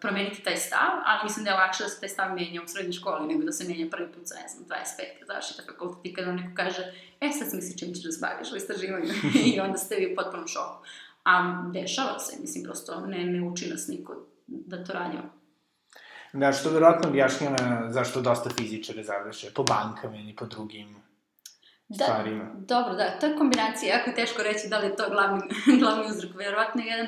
promeniti 0.00 0.42
taj 0.42 0.56
stav, 0.56 0.90
ali 1.06 1.24
mislim 1.24 1.44
da 1.44 1.50
je 1.50 1.56
lakše 1.56 1.82
da 1.82 1.88
se 1.88 2.00
taj 2.00 2.08
stav 2.08 2.34
menja 2.34 2.62
u 2.62 2.68
srednjoj 2.68 2.92
školi 2.92 3.26
nego 3.26 3.42
da 3.44 3.52
se 3.52 3.64
menja 3.68 3.86
prvi 3.90 4.12
put 4.12 4.26
za, 4.26 4.34
ne 4.42 4.48
znam, 4.48 4.64
25 4.64 5.18
kada 5.18 5.26
završite 5.26 5.62
fakultet 5.62 6.00
i 6.04 6.14
kada 6.14 6.32
neko 6.32 6.52
kaže, 6.54 6.82
e 7.20 7.28
sad 7.32 7.54
misli 7.54 7.78
čim 7.78 7.94
ćeš 7.94 8.04
da 8.04 8.12
se 8.12 8.20
baviš 8.26 8.52
u 8.52 8.56
istraživanju 8.56 9.12
i 9.54 9.60
onda 9.60 9.78
ste 9.78 9.96
vi 9.96 10.12
u 10.12 10.16
potpunom 10.16 10.46
šoku. 10.46 10.84
A 11.28 11.62
dešava 11.72 12.18
se, 12.18 12.36
mislim, 12.40 12.64
prosto 12.64 13.00
ne, 13.06 13.24
ne 13.24 13.48
uči 13.48 13.70
nas 13.70 13.88
niko 13.88 14.14
da 14.46 14.84
to 14.84 14.92
radimo. 14.92 15.22
Da, 16.32 16.52
što 16.52 16.70
verovatno 16.70 17.08
objašnjava 17.08 17.90
zašto 17.90 18.20
dosta 18.20 18.50
fizičara 18.50 19.02
završe 19.02 19.50
po 19.54 19.62
bankama 19.62 20.16
ili 20.16 20.36
po 20.36 20.46
drugim 20.46 20.96
da, 21.88 22.04
stvarima. 22.04 22.44
Dobro, 22.54 22.94
da, 22.94 23.18
to 23.18 23.26
je 23.26 23.36
kombinacija, 23.36 23.96
jako 23.96 24.10
teško 24.16 24.42
reći 24.42 24.68
da 24.68 24.78
li 24.78 24.86
je 24.86 24.96
to 24.96 25.10
glavni, 25.10 25.42
glavni 25.80 26.10
uzrok. 26.10 26.34
Verovatno 26.34 26.82
jedan 26.82 27.06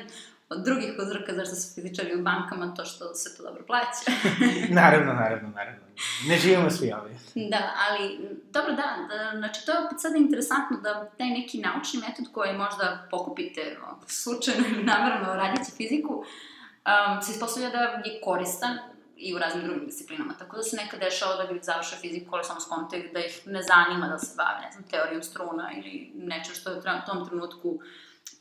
od 0.51 0.63
drugih 0.65 0.93
uzroka 1.03 1.33
zašto 1.35 1.55
su 1.55 1.75
fizičari 1.75 2.15
u 2.15 2.23
bankama 2.23 2.73
to 2.75 2.85
što 2.85 3.13
se 3.13 3.37
to 3.37 3.43
dobro 3.43 3.63
plaća. 3.67 4.11
naravno, 4.81 5.13
naravno, 5.13 5.49
naravno. 5.55 5.81
Ne 6.27 6.37
živimo 6.37 6.69
svi 6.69 6.93
ovdje. 6.93 7.19
Da, 7.35 7.73
ali, 7.89 8.19
dobro, 8.51 8.71
da, 8.73 8.87
da, 9.09 9.37
znači 9.37 9.65
to 9.65 9.71
je 9.71 9.85
opet 9.85 9.99
sada 10.01 10.17
interesantno 10.17 10.77
da 10.77 11.09
taj 11.17 11.27
neki 11.27 11.57
naučni 11.57 11.99
metod 12.07 12.25
koji 12.33 12.53
možda 12.53 13.07
pokupite 13.11 13.77
slučajno 14.07 14.63
ili 14.67 14.83
namerno 14.83 15.33
radići 15.33 15.71
fiziku, 15.77 16.13
uh, 16.13 16.25
um, 16.85 17.21
se 17.21 17.31
ispostavlja 17.31 17.69
da 17.69 17.79
je 17.79 18.21
koristan 18.23 18.77
i 19.17 19.35
u 19.35 19.37
raznim 19.37 19.63
drugim 19.63 19.85
disciplinama. 19.85 20.33
Tako 20.39 20.57
da 20.57 20.63
se 20.63 20.75
nekad 20.75 20.99
dešava 20.99 21.35
da 21.35 21.51
ljudi 21.51 21.63
završe 21.63 21.95
fiziku, 21.95 22.35
ali 22.35 22.43
samo 22.43 22.59
skontaju 22.59 23.09
da 23.13 23.19
ih 23.19 23.41
ne 23.45 23.61
zanima 23.61 24.07
da 24.07 24.19
se 24.19 24.33
bave, 24.37 24.65
ne 24.65 24.71
znam, 24.71 24.83
teorijom 24.83 25.23
struna 25.23 25.71
ili 25.77 26.11
nečem 26.15 26.55
što 26.55 26.69
je 26.69 26.77
u 26.77 26.81
tom 27.05 27.29
trenutku 27.29 27.79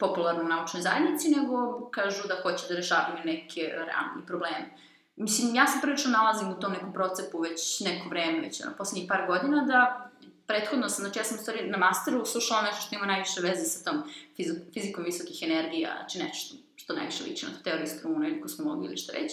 popularno 0.01 0.45
u 0.45 0.49
naučnoj 0.49 0.83
zajednici, 0.83 1.29
nego 1.29 1.81
kažu 1.91 2.29
da 2.29 2.43
hoće 2.43 2.65
da 2.69 2.75
rešavaju 2.75 3.25
neke 3.25 3.61
realne 3.61 4.27
probleme. 4.27 4.71
Mislim, 5.17 5.55
ja 5.55 5.67
se 5.67 5.79
prilično 5.83 6.11
nalazim 6.11 6.49
u 6.49 6.61
tom 6.61 6.73
nekom 6.73 6.93
procepu 6.93 7.39
već 7.39 7.81
neko 7.81 8.09
vreme, 8.09 8.41
već 8.41 8.61
na 8.61 8.73
poslednjih 8.79 9.09
par 9.09 9.27
godina, 9.27 9.65
da 9.65 10.11
prethodno 10.47 10.89
sam, 10.89 11.05
znači 11.05 11.19
ja 11.19 11.25
sam 11.25 11.39
stvari 11.39 11.71
na 11.71 11.79
masteru 11.79 12.27
slušala 12.27 12.63
nešto 12.63 12.83
što 12.83 12.95
ima 12.95 13.07
najviše 13.07 13.41
veze 13.41 13.65
sa 13.65 13.91
tom 13.91 14.03
fizikom 14.75 15.05
visokih 15.05 15.43
energija, 15.43 15.91
znači 15.99 16.19
nešto 16.19 16.57
što 16.77 16.95
najviše 16.95 17.25
liči 17.25 17.47
na 17.47 17.63
teoriju 17.65 17.87
struna 17.87 18.29
ili 18.29 18.41
kosmologiju 18.41 18.89
ili 18.89 18.97
šta 18.97 19.13
već. 19.13 19.33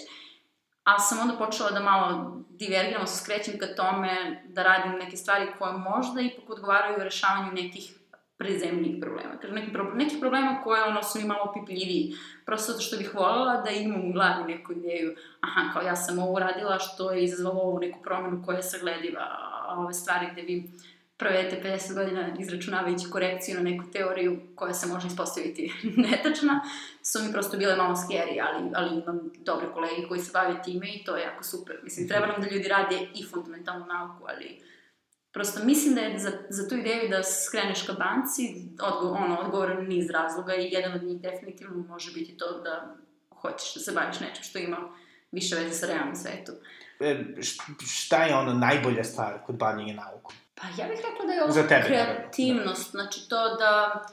A 0.84 0.99
sam 0.99 1.19
onda 1.19 1.38
počela 1.38 1.71
da 1.71 1.80
malo 1.80 2.38
divergiram, 2.49 3.08
se 3.08 3.23
skrećem 3.23 3.60
ka 3.60 3.75
tome 3.75 4.43
da 4.47 4.63
radim 4.63 4.91
neke 4.91 5.17
stvari 5.17 5.47
koje 5.60 5.73
možda 5.73 6.21
ipak 6.21 6.49
odgovaraju 6.49 6.97
u 6.97 7.03
rešavanju 7.03 7.51
nekih 7.51 7.97
prezemnih 8.38 8.95
problema. 9.02 9.38
Kažem, 9.41 9.56
neki 9.56 9.71
pro, 9.73 9.84
nekih 9.93 10.17
problema 10.19 10.62
koje 10.63 10.84
ono, 10.84 11.04
su 11.04 11.19
mi 11.19 11.26
malo 11.26 11.54
pipljiviji. 11.54 12.13
Prosto 12.45 12.71
zato 12.71 12.84
što 12.84 12.97
bih 12.97 13.15
voljela 13.15 13.62
da 13.62 13.69
imam 13.69 14.10
u 14.10 14.13
glavi 14.13 14.54
neku 14.54 14.73
ideju, 14.73 15.15
aha, 15.39 15.73
kao 15.73 15.82
ja 15.82 15.95
sam 15.95 16.19
ovo 16.19 16.34
uradila 16.34 16.80
što 16.80 17.12
je 17.12 17.23
izazvalo 17.23 17.60
ovu 17.62 17.80
neku 17.80 18.02
promenu 18.02 18.43
koja 18.45 18.58
je 18.58 18.63
saglediva, 18.63 19.21
a 19.67 19.76
ove 19.78 19.93
stvari 19.93 20.28
gde 20.32 20.41
vi 20.41 20.71
provedete 21.17 21.62
50 21.63 21.93
godina 21.93 22.36
izračunavajući 22.39 23.10
korekciju 23.12 23.56
na 23.56 23.62
neku 23.62 23.84
teoriju 23.91 24.39
koja 24.56 24.73
se 24.73 24.88
može 24.88 25.08
ispostaviti 25.08 25.73
netačna, 26.12 26.62
su 27.04 27.19
mi 27.23 27.32
prosto 27.32 27.58
bile 27.58 27.76
malo 27.76 27.95
scary, 27.95 28.41
ali, 28.47 28.71
ali 28.76 29.02
imam 29.02 29.19
dobre 29.38 29.67
kolege 29.73 30.08
koji 30.08 30.19
se 30.19 30.32
bave 30.34 30.62
time 30.63 30.88
i 30.93 31.04
to 31.04 31.15
je 31.15 31.23
jako 31.23 31.43
super. 31.43 31.80
Mislim, 31.84 32.08
treba 32.08 32.28
nam 32.28 32.41
da 32.41 32.50
ljudi 32.50 32.67
rade 32.67 33.08
i 33.15 33.26
fundamentalnu 33.26 33.86
nauku, 33.86 34.26
ali 34.28 34.62
prosto 35.38 35.65
mislim 35.65 35.95
da 35.95 36.02
je 36.02 36.19
za, 36.19 36.32
za 36.50 36.69
tu 36.69 36.76
ideju 36.76 37.10
da 37.10 37.23
skreneš 37.23 37.82
ka 37.82 37.93
banci 37.93 38.41
odgo, 38.82 39.08
ono, 39.10 39.39
odgovoran 39.39 39.86
niz 39.88 40.10
razloga 40.10 40.56
i 40.56 40.69
jedan 40.71 40.93
od 40.93 41.04
njih 41.04 41.21
definitivno 41.21 41.84
može 41.88 42.13
biti 42.13 42.38
to 42.38 42.62
da 42.62 42.95
hoćeš 43.41 43.73
da 43.73 43.80
se 43.80 43.91
baviš 43.91 44.19
nečem 44.19 44.43
što 44.43 44.60
ima 44.60 44.78
više 45.32 45.56
veze 45.56 45.73
sa 45.73 45.88
realnim 45.88 46.15
svetom. 46.15 46.56
E, 47.00 47.26
šta 47.88 48.23
je 48.23 48.36
ono 48.36 48.54
najbolja 48.54 49.04
stvar 49.04 49.34
kod 49.45 49.56
bavljenja 49.56 49.93
naukom? 49.93 50.36
Pa 50.56 50.67
ja 50.67 50.88
bih 50.89 51.00
rekla 51.10 51.26
da 51.26 51.34
je 51.34 51.43
ovo 51.43 51.54
tebe, 51.54 51.86
kreativnost, 51.86 52.93
da. 52.93 52.97
znači 52.97 53.30
to 53.30 53.56
da 53.56 54.06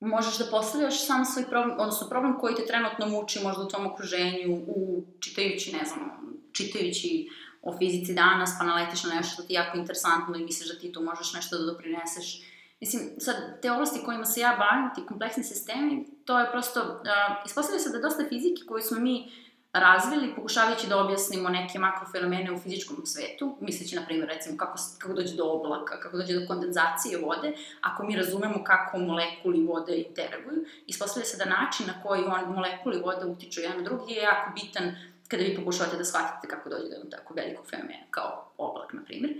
možeš 0.00 0.38
da 0.38 0.44
postavljaš 0.50 1.06
sam 1.06 1.24
svoj 1.24 1.44
problem, 1.48 1.76
odnosno 1.80 2.08
problem 2.08 2.38
koji 2.38 2.54
te 2.54 2.66
trenutno 2.66 3.06
muči 3.06 3.40
možda 3.42 3.62
u 3.62 3.68
tom 3.68 3.86
okruženju, 3.86 4.64
u 4.66 5.04
čitajući, 5.20 5.76
ne 5.76 5.84
znam, 5.84 6.10
čitajući 6.52 7.28
o 7.62 7.78
fizici 7.78 8.14
danas, 8.14 8.50
pa 8.58 8.64
naletiš 8.64 9.04
na 9.04 9.14
nešto 9.14 9.32
što 9.32 9.42
ti 9.42 9.52
je 9.52 9.60
jako 9.60 9.78
interesantno 9.78 10.36
i 10.36 10.44
misliš 10.44 10.68
da 10.72 10.78
ti 10.78 10.92
tu 10.92 11.02
možeš 11.02 11.34
nešto 11.34 11.58
da 11.58 11.64
doprineseš. 11.64 12.42
Mislim, 12.80 13.02
sad, 13.18 13.36
te 13.62 13.72
oblasti 13.72 14.04
kojima 14.04 14.24
se 14.24 14.40
ja 14.40 14.56
bavim, 14.58 14.90
ti 14.94 15.06
kompleksni 15.08 15.44
sistemi, 15.44 16.06
to 16.24 16.38
je 16.38 16.50
prosto, 16.50 16.80
uh, 16.80 17.46
ispostavlja 17.46 17.80
se 17.80 17.90
da 17.90 17.98
dosta 17.98 18.22
fizike 18.28 18.62
koju 18.68 18.82
smo 18.82 19.00
mi 19.00 19.32
razvili 19.72 20.34
pokušavajući 20.34 20.88
da 20.88 21.00
objasnimo 21.00 21.48
neke 21.48 21.78
makrofenomene 21.78 22.52
u 22.52 22.58
fizičkom 22.58 23.06
svetu, 23.06 23.56
misleći, 23.60 23.96
na 23.96 24.04
primjer, 24.04 24.28
recimo, 24.28 24.56
kako, 24.56 24.78
kako 24.98 25.14
dođe 25.14 25.36
do 25.36 25.44
oblaka, 25.44 26.00
kako 26.00 26.16
dođe 26.16 26.40
do 26.40 26.46
kondenzacije 26.46 27.18
vode, 27.18 27.52
ako 27.80 28.06
mi 28.06 28.16
razumemo 28.16 28.64
kako 28.64 28.98
molekuli 28.98 29.64
vode 29.64 29.96
interaguju, 29.96 30.64
ispostavlja 30.86 31.26
se 31.26 31.36
da 31.36 31.44
način 31.44 31.86
na 31.86 32.02
koji 32.02 32.24
on, 32.24 32.54
molekuli 32.54 33.00
vode 33.00 33.26
utiču 33.26 33.60
jedan 33.60 33.76
na 33.76 33.84
drugi 33.84 34.12
je 34.12 34.22
jako 34.22 34.50
bitan 34.54 34.94
kada 35.32 35.42
vi 35.42 35.56
pokušavate 35.56 35.96
da 35.96 36.04
shvatite 36.04 36.48
kako 36.48 36.68
dođe 36.68 36.88
do 36.88 37.10
tako 37.10 37.34
velikog 37.34 37.66
fenomena, 37.70 38.06
kao 38.10 38.52
oblak, 38.58 38.92
na 38.92 39.02
primjer. 39.04 39.32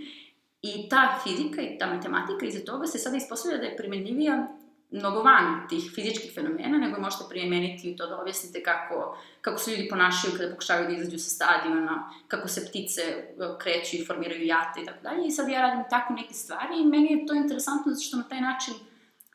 I 0.61 0.89
ta 0.89 1.19
fizika 1.23 1.61
i 1.61 1.77
ta 1.79 1.93
matematika 1.93 2.45
iza 2.45 2.59
toga 2.65 2.87
se 2.87 2.97
sada 2.99 3.17
ispostavlja 3.17 3.57
da 3.57 3.65
je 3.65 3.77
primenljivija 3.77 4.47
mnogo 4.91 5.21
van 5.23 5.67
tih 5.69 5.91
fizičkih 5.95 6.31
fenomena, 6.35 6.77
nego 6.77 7.01
možete 7.01 7.23
prijemeniti 7.29 7.91
i 7.91 7.95
to 7.97 8.07
da 8.07 8.21
objasnite 8.21 8.63
kako, 8.63 9.17
kako 9.41 9.57
se 9.57 9.71
ljudi 9.71 9.89
ponašaju 9.89 10.33
kada 10.37 10.49
pokušavaju 10.49 10.87
da 10.87 10.93
izađu 10.93 11.17
sa 11.19 11.29
stadiona, 11.29 12.09
kako 12.27 12.47
se 12.47 12.65
ptice 12.69 13.01
e, 13.01 13.25
kreću 13.61 13.95
i 13.95 14.05
formiraju 14.05 14.45
jate 14.45 14.81
i 14.81 14.85
tako 14.85 15.03
dalje. 15.03 15.27
I 15.27 15.31
sad 15.31 15.49
ja 15.49 15.61
radim 15.61 15.83
takve 15.89 16.15
neke 16.15 16.33
stvari 16.33 16.73
i 16.81 16.85
meni 16.85 17.11
je 17.11 17.25
to 17.25 17.33
interesantno 17.33 17.93
zato 17.93 18.03
što 18.03 18.17
na 18.17 18.23
taj 18.23 18.41
način 18.41 18.73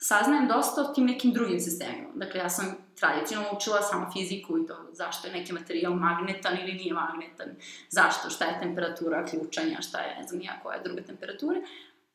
saznajem 0.01 0.49
dosta 0.49 0.81
o 0.81 0.95
tim 0.95 1.07
nekim 1.07 1.33
drugim 1.33 1.61
sistemima. 1.61 2.09
Dakle, 2.15 2.41
ja 2.41 2.49
sam 2.49 2.77
tradicionalno 2.99 3.57
učila 3.57 3.83
samo 3.83 4.11
fiziku 4.13 4.59
i 4.59 4.67
to 4.67 4.87
zašto 4.93 5.27
je 5.27 5.33
neki 5.33 5.53
materijal 5.53 5.95
magnetan 5.95 6.59
ili 6.63 6.73
nije 6.73 6.95
magnetan, 6.95 7.49
zašto, 7.91 8.31
šta 8.31 8.45
je 8.45 8.61
temperatura 8.61 9.27
ključanja, 9.27 9.81
šta 9.81 9.99
je, 9.99 10.17
ne 10.21 10.29
znam 10.29 10.43
ja, 10.43 10.61
koja 10.63 10.77
je 10.77 10.83
druga 10.83 11.03
temperatura, 11.03 11.61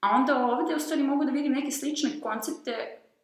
A 0.04 0.10
onda 0.16 0.46
ovde 0.46 0.76
u 0.76 0.80
stvari 0.80 1.04
mogu 1.04 1.26
da 1.26 1.32
vidim 1.32 1.54
neke 1.54 1.72
slične 1.72 2.10
koncepte 2.22 2.74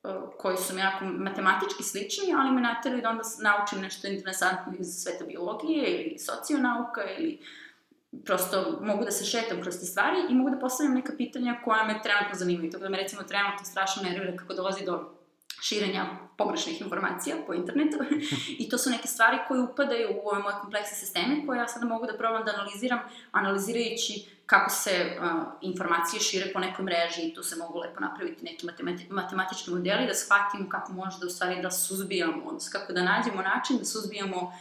uh, 0.03 0.11
koji 0.37 0.57
su 0.57 0.75
mi 0.75 0.81
jako 0.81 1.05
matematički 1.05 1.83
slični, 1.83 2.33
ali 2.37 2.51
me 2.51 2.61
nateraju 2.61 3.01
da 3.01 3.09
onda 3.09 3.23
naučim 3.41 3.81
nešto 3.81 4.07
interesantno 4.07 4.73
iz 4.79 4.87
sveta 4.87 5.25
biologije 5.25 6.05
ili 6.05 6.19
socionauka 6.19 7.01
ili 7.17 7.39
prosto 8.25 8.79
mogu 8.81 9.05
da 9.05 9.11
se 9.11 9.25
šetam 9.25 9.61
kroz 9.61 9.79
te 9.79 9.85
stvari 9.85 10.17
i 10.29 10.35
mogu 10.35 10.49
da 10.49 10.59
postavljam 10.59 10.95
neka 10.95 11.13
pitanja 11.17 11.61
koja 11.63 11.83
me 11.83 12.01
trenutno 12.03 12.35
zanimaju. 12.35 12.71
Tako 12.71 12.83
da 12.83 12.89
me 12.89 12.97
recimo 12.97 13.23
trenutno 13.23 13.65
strašno 13.65 14.03
nervira 14.03 14.37
kako 14.37 14.53
dolazi 14.53 14.85
do 14.85 15.19
širenja 15.61 16.05
pogrešnih 16.37 16.81
informacija 16.81 17.35
po 17.47 17.53
internetu 17.53 17.97
i 18.61 18.69
to 18.69 18.77
su 18.77 18.89
neke 18.89 19.07
stvari 19.07 19.37
koje 19.47 19.61
upadaju 19.61 20.09
u 20.09 20.27
ove 20.27 20.41
moje 20.41 20.55
kompleksne 20.61 20.97
sisteme 20.97 21.45
koje 21.45 21.57
ja 21.57 21.67
sada 21.67 21.85
mogu 21.85 22.05
da 22.05 22.17
probam 22.17 22.45
da 22.45 22.53
analiziram, 22.53 22.99
analizirajući 23.31 24.25
kako 24.45 24.69
se 24.69 25.17
uh, 25.19 25.41
informacije 25.61 26.19
šire 26.19 26.53
po 26.53 26.59
nekoj 26.59 26.85
mreži 26.85 27.21
i 27.21 27.33
tu 27.33 27.43
se 27.43 27.55
mogu 27.55 27.79
lepo 27.79 27.99
napraviti 27.99 28.45
neki 28.45 28.65
matemati 28.65 29.07
matematički 29.09 29.71
modeli 29.71 30.07
da 30.07 30.13
shvatimo 30.13 30.69
kako 30.69 30.93
može 30.93 31.19
da 31.19 31.27
u 31.27 31.29
stvari 31.29 31.61
da 31.61 31.71
suzbijamo, 31.71 32.43
odnosno 32.45 32.79
kako 32.79 32.93
da 32.93 33.03
nađemo 33.03 33.41
način 33.41 33.77
da 33.77 33.85
suzbijamo 33.85 34.53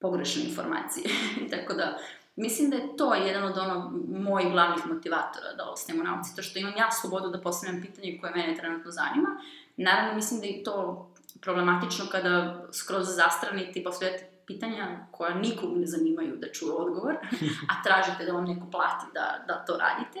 pogrešne 0.00 0.42
informacije. 0.42 1.04
Tako 1.52 1.74
da, 1.74 1.98
mislim 2.36 2.70
da 2.70 2.76
je 2.76 2.96
to 2.96 3.14
jedan 3.14 3.44
od 3.44 3.58
ono 3.58 3.92
mojih 4.08 4.52
glavnih 4.52 4.86
motivatora 4.86 5.52
da 5.56 5.70
ostajem 5.70 6.00
u 6.00 6.04
nauci, 6.04 6.36
to 6.36 6.42
što 6.42 6.58
imam 6.58 6.72
ja 6.76 6.90
slobodu 6.90 7.28
da 7.28 7.40
postavljam 7.40 7.82
pitanje 7.82 8.18
koje 8.20 8.32
mene 8.32 8.56
trenutno 8.56 8.90
zanima, 8.90 9.28
Naravno, 9.76 10.14
mislim 10.14 10.40
da 10.40 10.46
je 10.46 10.62
to 10.62 11.08
problematično 11.40 12.04
kada 12.10 12.64
skroz 12.72 13.06
zastranite 13.16 13.80
i 13.80 13.84
postavljate 13.84 14.28
pitanja 14.46 15.06
koja 15.10 15.34
nikog 15.34 15.76
ne 15.76 15.86
zanimaju 15.86 16.36
da 16.36 16.52
čuje 16.52 16.72
odgovor, 16.72 17.14
a 17.70 17.82
tražite 17.84 18.24
da 18.24 18.32
vam 18.32 18.44
neko 18.44 18.70
plati 18.70 19.06
da, 19.14 19.44
da 19.48 19.64
to 19.64 19.76
radite. 19.76 20.20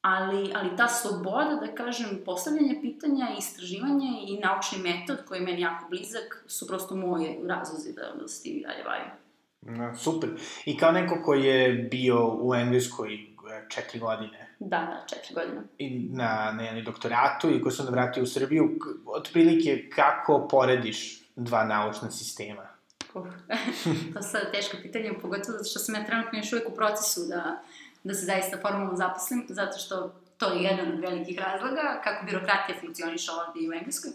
Ali, 0.00 0.52
ali 0.54 0.76
ta 0.76 0.88
sloboda, 0.88 1.58
da 1.60 1.74
kažem, 1.74 2.22
postavljanje 2.24 2.78
pitanja, 2.82 3.28
istraživanje 3.38 4.24
i 4.26 4.38
naučni 4.38 4.78
metod 4.78 5.24
koji 5.28 5.38
je 5.38 5.44
meni 5.44 5.60
jako 5.60 5.88
blizak 5.88 6.44
su 6.46 6.66
prosto 6.66 6.96
moje 6.96 7.38
razlozi 7.48 7.92
da, 7.92 8.12
da 8.20 8.28
se 8.28 8.42
ti 8.42 8.64
dalje 8.66 8.84
bavim. 8.84 9.25
No, 9.62 9.96
super. 9.96 10.30
I 10.64 10.78
kao 10.78 10.92
neko 10.92 11.22
koji 11.24 11.44
je 11.44 11.74
bio 11.74 12.38
u 12.40 12.54
Engleskoj 12.54 13.14
e, 13.14 13.66
četiri 13.68 13.98
godine, 13.98 14.46
Da, 14.58 14.78
da, 14.78 15.04
četiri 15.06 15.34
godine. 15.34 15.62
I 15.78 16.08
na, 16.12 16.52
na 16.56 16.62
jednom 16.62 16.84
doktoratu 16.84 17.50
i 17.50 17.62
ko 17.62 17.70
sam 17.70 17.86
vratio 17.86 18.22
u 18.22 18.26
Srbiju, 18.26 18.78
otprilike 19.06 19.90
kako 19.94 20.48
porediš 20.50 21.22
dva 21.36 21.64
naučna 21.64 22.10
sistema? 22.10 22.68
Uh, 23.14 23.26
to 24.12 24.18
je 24.18 24.22
sad 24.22 24.52
teško 24.52 24.76
pitanje, 24.82 25.12
pogotovo 25.22 25.58
zato 25.58 25.64
što 25.64 25.78
sam 25.78 25.94
ja 25.94 26.04
trenutno 26.04 26.38
još 26.38 26.52
uvijek 26.52 26.68
u 26.68 26.74
procesu 26.74 27.20
da, 27.28 27.62
da 28.04 28.14
se 28.14 28.26
zaista 28.26 28.58
formalno 28.62 28.96
zaposlim, 28.96 29.46
zato 29.48 29.78
što 29.78 30.14
to 30.38 30.52
je 30.52 30.62
jedan 30.62 30.92
od 30.92 31.00
velikih 31.00 31.38
razloga 31.38 32.00
kako 32.04 32.26
birokratija 32.26 32.80
funkcioniše 32.80 33.30
ovde 33.32 33.60
i 33.60 33.68
u 33.68 33.72
Engleskoj. 33.72 34.10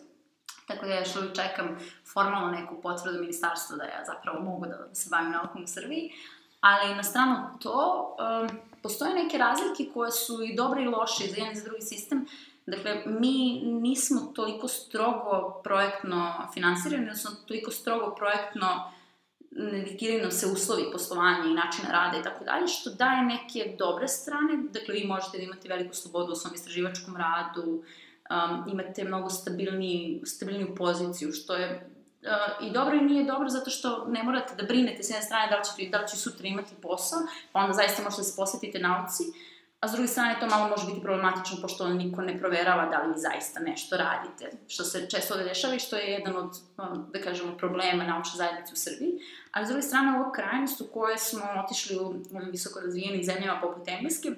Tako 0.72 0.86
da 0.86 0.92
ja 0.92 1.00
još 1.00 1.16
uvijek 1.16 1.36
čekam 1.36 1.78
formalno 2.14 2.52
neku 2.52 2.82
potvrdu 2.82 3.20
ministarstva 3.20 3.78
da 3.78 3.84
ja 3.84 4.04
zapravo 4.06 4.40
mogu 4.40 4.66
da 4.66 4.96
se 4.96 5.10
bavim 5.12 5.32
naukom 5.32 5.64
u 5.64 5.68
Srbiji. 5.68 6.12
Ali 6.62 6.96
na 6.96 7.04
stranu 7.04 7.36
to, 7.62 8.08
um, 8.20 8.60
postoje 8.84 9.14
neke 9.24 9.38
razlike 9.38 9.92
koje 9.94 10.12
su 10.12 10.44
i 10.44 10.56
dobre 10.56 10.84
i 10.84 10.88
loše 10.88 11.28
za 11.28 11.36
jedan 11.38 11.52
i 11.52 11.56
za 11.56 11.64
drugi 11.64 11.82
sistem. 11.82 12.26
Dakle, 12.66 13.04
mi 13.06 13.62
nismo 13.64 14.22
toliko 14.36 14.68
strogo 14.68 15.62
projektno 15.64 16.48
finansirani, 16.54 17.04
odnosno 17.04 17.32
toliko 17.48 17.72
strogo 17.72 18.16
projektno 18.16 18.92
diktiraju 19.86 20.22
nam 20.22 20.32
se 20.32 20.48
uslovi 20.48 20.92
poslovanja 20.92 21.46
i 21.46 21.54
načina 21.54 21.92
rada 21.92 22.18
i 22.18 22.24
tako 22.24 22.44
dalje, 22.44 22.68
što 22.68 22.90
daje 22.90 23.26
neke 23.26 23.76
dobre 23.78 24.08
strane. 24.08 24.64
Dakle, 24.74 24.94
vi 24.94 25.08
možete 25.08 25.38
da 25.38 25.44
imate 25.44 25.70
veliku 25.70 25.94
slobodu 25.94 26.32
u 26.32 26.36
svom 26.36 26.54
istraživačkom 26.54 27.18
radu, 27.18 27.84
um, 28.32 28.64
imate 28.72 29.04
mnogo 29.04 29.30
stabilniji, 29.30 30.22
stabilniju 30.26 30.76
poziciju, 30.76 31.32
što 31.32 31.56
je 31.56 31.88
Uh, 32.22 32.68
i 32.68 32.72
dobro 32.72 32.96
i 32.96 33.02
nije 33.02 33.26
dobro 33.26 33.50
zato 33.50 33.70
što 33.70 34.06
ne 34.08 34.24
morate 34.24 34.56
da 34.56 34.64
brinete 34.64 35.04
s 35.04 35.10
jedne 35.10 35.22
strane 35.22 35.50
da 35.50 35.58
li 35.58 35.64
ćete, 35.64 35.90
da 35.92 36.02
li 36.02 36.08
sutra 36.08 36.48
imati 36.48 36.76
posao, 36.82 37.20
pa 37.52 37.60
onda 37.60 37.74
zaista 37.74 38.04
možete 38.04 38.20
da 38.20 38.24
se 38.24 38.36
posvetite 38.36 38.80
nauci, 38.80 39.24
a 39.80 39.88
s 39.88 39.92
druge 39.92 40.08
strane 40.08 40.38
to 40.40 40.48
malo 40.48 40.70
može 40.70 40.86
biti 40.86 41.02
problematično 41.02 41.58
pošto 41.62 41.88
niko 41.88 42.22
ne 42.22 42.40
proverava 42.40 42.86
da 42.86 43.02
li 43.02 43.14
zaista 43.20 43.60
nešto 43.60 43.98
radite, 43.98 44.52
što 44.68 44.84
se 44.84 45.10
često 45.10 45.34
ovde 45.34 45.46
dešava 45.46 45.76
i 45.76 45.80
što 45.80 45.96
je 45.96 46.12
jedan 46.12 46.36
od, 46.38 46.52
da 47.14 47.22
kažemo, 47.22 47.58
problema 47.58 48.04
naučne 48.04 48.38
zajednice 48.38 48.74
u 48.74 48.76
Srbiji. 48.76 49.12
Ali 49.52 49.66
s 49.66 49.70
druge 49.70 49.82
strane, 49.82 50.20
ovo 50.20 50.32
krajnost 50.32 50.82
u 50.82 50.88
kojoj 50.94 51.18
smo 51.18 51.44
otišli 51.66 51.98
u 51.98 52.16
visoko 52.52 52.80
razvijenim 52.80 53.24
zemljama 53.24 53.62
poput 53.62 53.88
Engleske, 53.88 54.30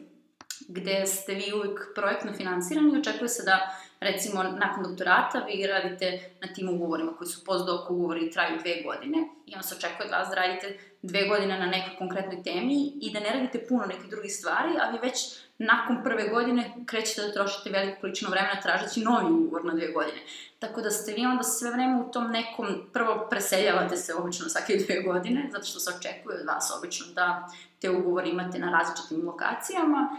gde 0.68 1.06
ste 1.06 1.34
vi 1.34 1.54
uvijek 1.56 1.80
projektno 1.96 2.34
finansirani 2.34 2.94
i 2.94 3.00
očekuje 3.00 3.30
se 3.30 3.44
da 3.44 3.76
recimo, 4.04 4.44
nakon 4.44 4.84
doktorata 4.84 5.40
vi 5.40 5.68
radite 5.68 6.32
na 6.42 6.54
tim 6.54 6.70
ugovorima 6.70 7.14
koji 7.18 7.28
su 7.28 7.44
postdoc 7.46 7.90
ugovori 7.90 8.26
i 8.26 8.32
traju 8.32 8.60
dve 8.62 8.82
godine 8.84 9.18
i 9.46 9.56
onda 9.56 9.64
se 9.64 9.76
očekuje 9.76 10.06
od 10.06 10.12
vas 10.12 10.30
da 10.30 10.36
radite 10.36 10.78
dve 11.02 11.28
godine 11.28 11.60
na 11.60 11.66
nekoj 11.66 11.96
konkretnoj 11.98 12.44
temi 12.44 12.92
i 13.02 13.12
da 13.14 13.20
ne 13.20 13.30
radite 13.30 13.66
puno 13.68 13.86
nekih 13.86 14.10
drugih 14.10 14.34
stvari, 14.34 14.70
a 14.82 14.92
vi 14.92 14.98
već 15.02 15.40
nakon 15.58 16.04
prve 16.04 16.28
godine 16.28 16.74
krećete 16.86 17.22
da 17.22 17.34
trošite 17.34 17.70
veliku 17.70 18.02
količinu 18.02 18.32
vremena 18.32 18.62
tražeći 18.62 19.02
novi 19.02 19.34
ugovor 19.34 19.66
na 19.66 19.74
dve 19.74 19.92
godine. 19.92 20.20
Tako 20.60 20.82
da 20.82 20.90
ste 20.90 21.14
vi 21.14 21.26
onda 21.26 21.44
sve 21.44 21.72
vreme 21.72 22.02
u 22.02 22.12
tom 22.12 22.32
nekom, 22.32 22.90
prvo 22.94 23.28
preseljavate 23.30 23.98
se 23.98 24.16
obično 24.16 24.50
svake 24.50 24.76
dve 24.88 25.02
godine, 25.02 25.50
zato 25.52 25.66
što 25.66 25.80
se 25.80 25.94
očekuje 25.98 26.40
od 26.40 26.46
vas 26.46 26.74
obično 26.78 27.14
da 27.14 27.50
te 27.82 27.90
ugovore 27.90 28.30
imate 28.30 28.60
na 28.60 28.72
različitim 28.72 29.28
lokacijama, 29.28 30.18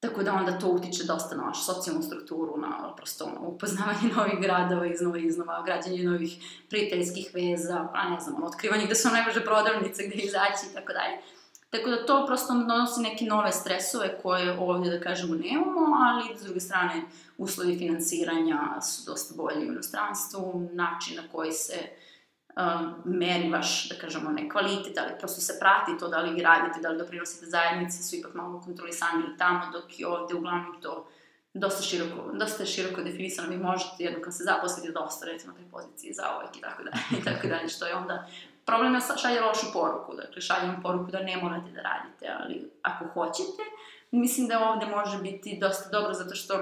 Tako 0.00 0.22
da 0.22 0.34
onda 0.34 0.58
to 0.58 0.68
utiče 0.68 1.04
dosta 1.04 1.36
na 1.36 1.44
vašu 1.44 1.64
socijalnu 1.64 2.02
strukturu, 2.02 2.56
na 2.56 2.94
prosto 2.96 3.24
ono, 3.24 3.48
upoznavanje 3.48 4.08
novih 4.16 4.40
gradova 4.40 4.86
iznova 4.86 5.18
iznova, 5.18 5.62
građanje 5.62 6.04
novih 6.04 6.62
prijateljskih 6.68 7.30
veza, 7.34 7.88
pa 7.92 8.08
ne 8.08 8.20
znam, 8.20 8.36
ono, 8.36 8.46
otkrivanje 8.46 8.84
gde 8.84 8.94
su 8.94 9.08
najbolje 9.08 9.44
prodavnice, 9.44 10.06
gde 10.06 10.22
izaći 10.22 10.66
i 10.70 10.74
tako 10.74 10.92
dalje. 10.92 11.16
Tako 11.70 11.90
da 11.90 12.06
to 12.06 12.26
prosto 12.26 12.54
donosi 12.54 13.00
neke 13.00 13.24
nove 13.24 13.52
stresove 13.52 14.18
koje 14.22 14.58
ovdje, 14.58 14.98
da 14.98 15.00
kažemo, 15.00 15.34
nemamo, 15.34 15.96
ali 15.98 16.38
s 16.38 16.42
druge 16.42 16.60
strane 16.60 17.02
uslovi 17.38 17.78
finansiranja 17.78 18.80
su 18.80 19.10
dosta 19.10 19.34
bolji 19.36 19.68
u 19.68 19.72
inostranstvu, 19.72 20.68
način 20.72 21.16
na 21.16 21.22
koji 21.32 21.52
se 21.52 21.74
um, 22.56 22.94
meri 23.04 23.50
vaš, 23.50 23.88
da 23.88 23.94
kažemo, 23.94 24.30
ne 24.30 24.48
kvalitet, 24.48 24.98
ali 24.98 25.18
prosto 25.18 25.40
se 25.40 25.58
prati 25.60 25.98
to 25.98 26.08
da 26.08 26.18
li 26.18 26.34
vi 26.34 26.42
radite, 26.42 26.80
da 26.80 26.88
li 26.88 26.98
doprinosite 26.98 27.46
zajednici, 27.46 28.02
su 28.02 28.16
ipak 28.16 28.34
malo 28.34 28.60
kontrolisani 28.60 29.36
tamo, 29.38 29.60
dok 29.72 30.00
je 30.00 30.06
ovde 30.06 30.34
uglavnom 30.34 30.80
to 30.82 31.08
dosta 31.54 31.82
široko, 31.82 32.32
dosta 32.32 32.64
široko 32.64 33.02
definisano, 33.02 33.48
vi 33.48 33.56
možete 33.56 34.04
jedno 34.04 34.20
kad 34.24 34.36
se 34.36 34.44
zaposlite 34.44 34.92
da 34.92 35.00
ostanete 35.00 35.46
na 35.46 35.54
toj 35.54 35.64
poziciji 35.70 36.12
za 36.12 36.22
uvek 36.36 36.56
i 36.56 36.60
tako 36.60 36.82
dalje, 36.82 37.20
i 37.20 37.24
tako 37.24 37.48
dalje, 37.48 37.68
što 37.68 37.86
je 37.86 37.94
onda 37.94 38.26
problem 38.66 38.94
je 38.94 39.00
šalje 39.22 39.40
lošu 39.40 39.66
poruku, 39.72 40.16
dakle 40.16 40.42
šalje 40.42 40.72
poruku 40.82 41.10
da 41.10 41.22
ne 41.22 41.36
morate 41.36 41.70
da 41.70 41.82
radite, 41.82 42.26
ali 42.40 42.70
ako 42.82 43.04
hoćete, 43.04 43.62
mislim 44.10 44.48
da 44.48 44.68
ovde 44.68 44.86
može 44.86 45.18
biti 45.18 45.58
dosta 45.60 45.88
dobro 45.90 46.14
zato 46.14 46.34
što 46.34 46.54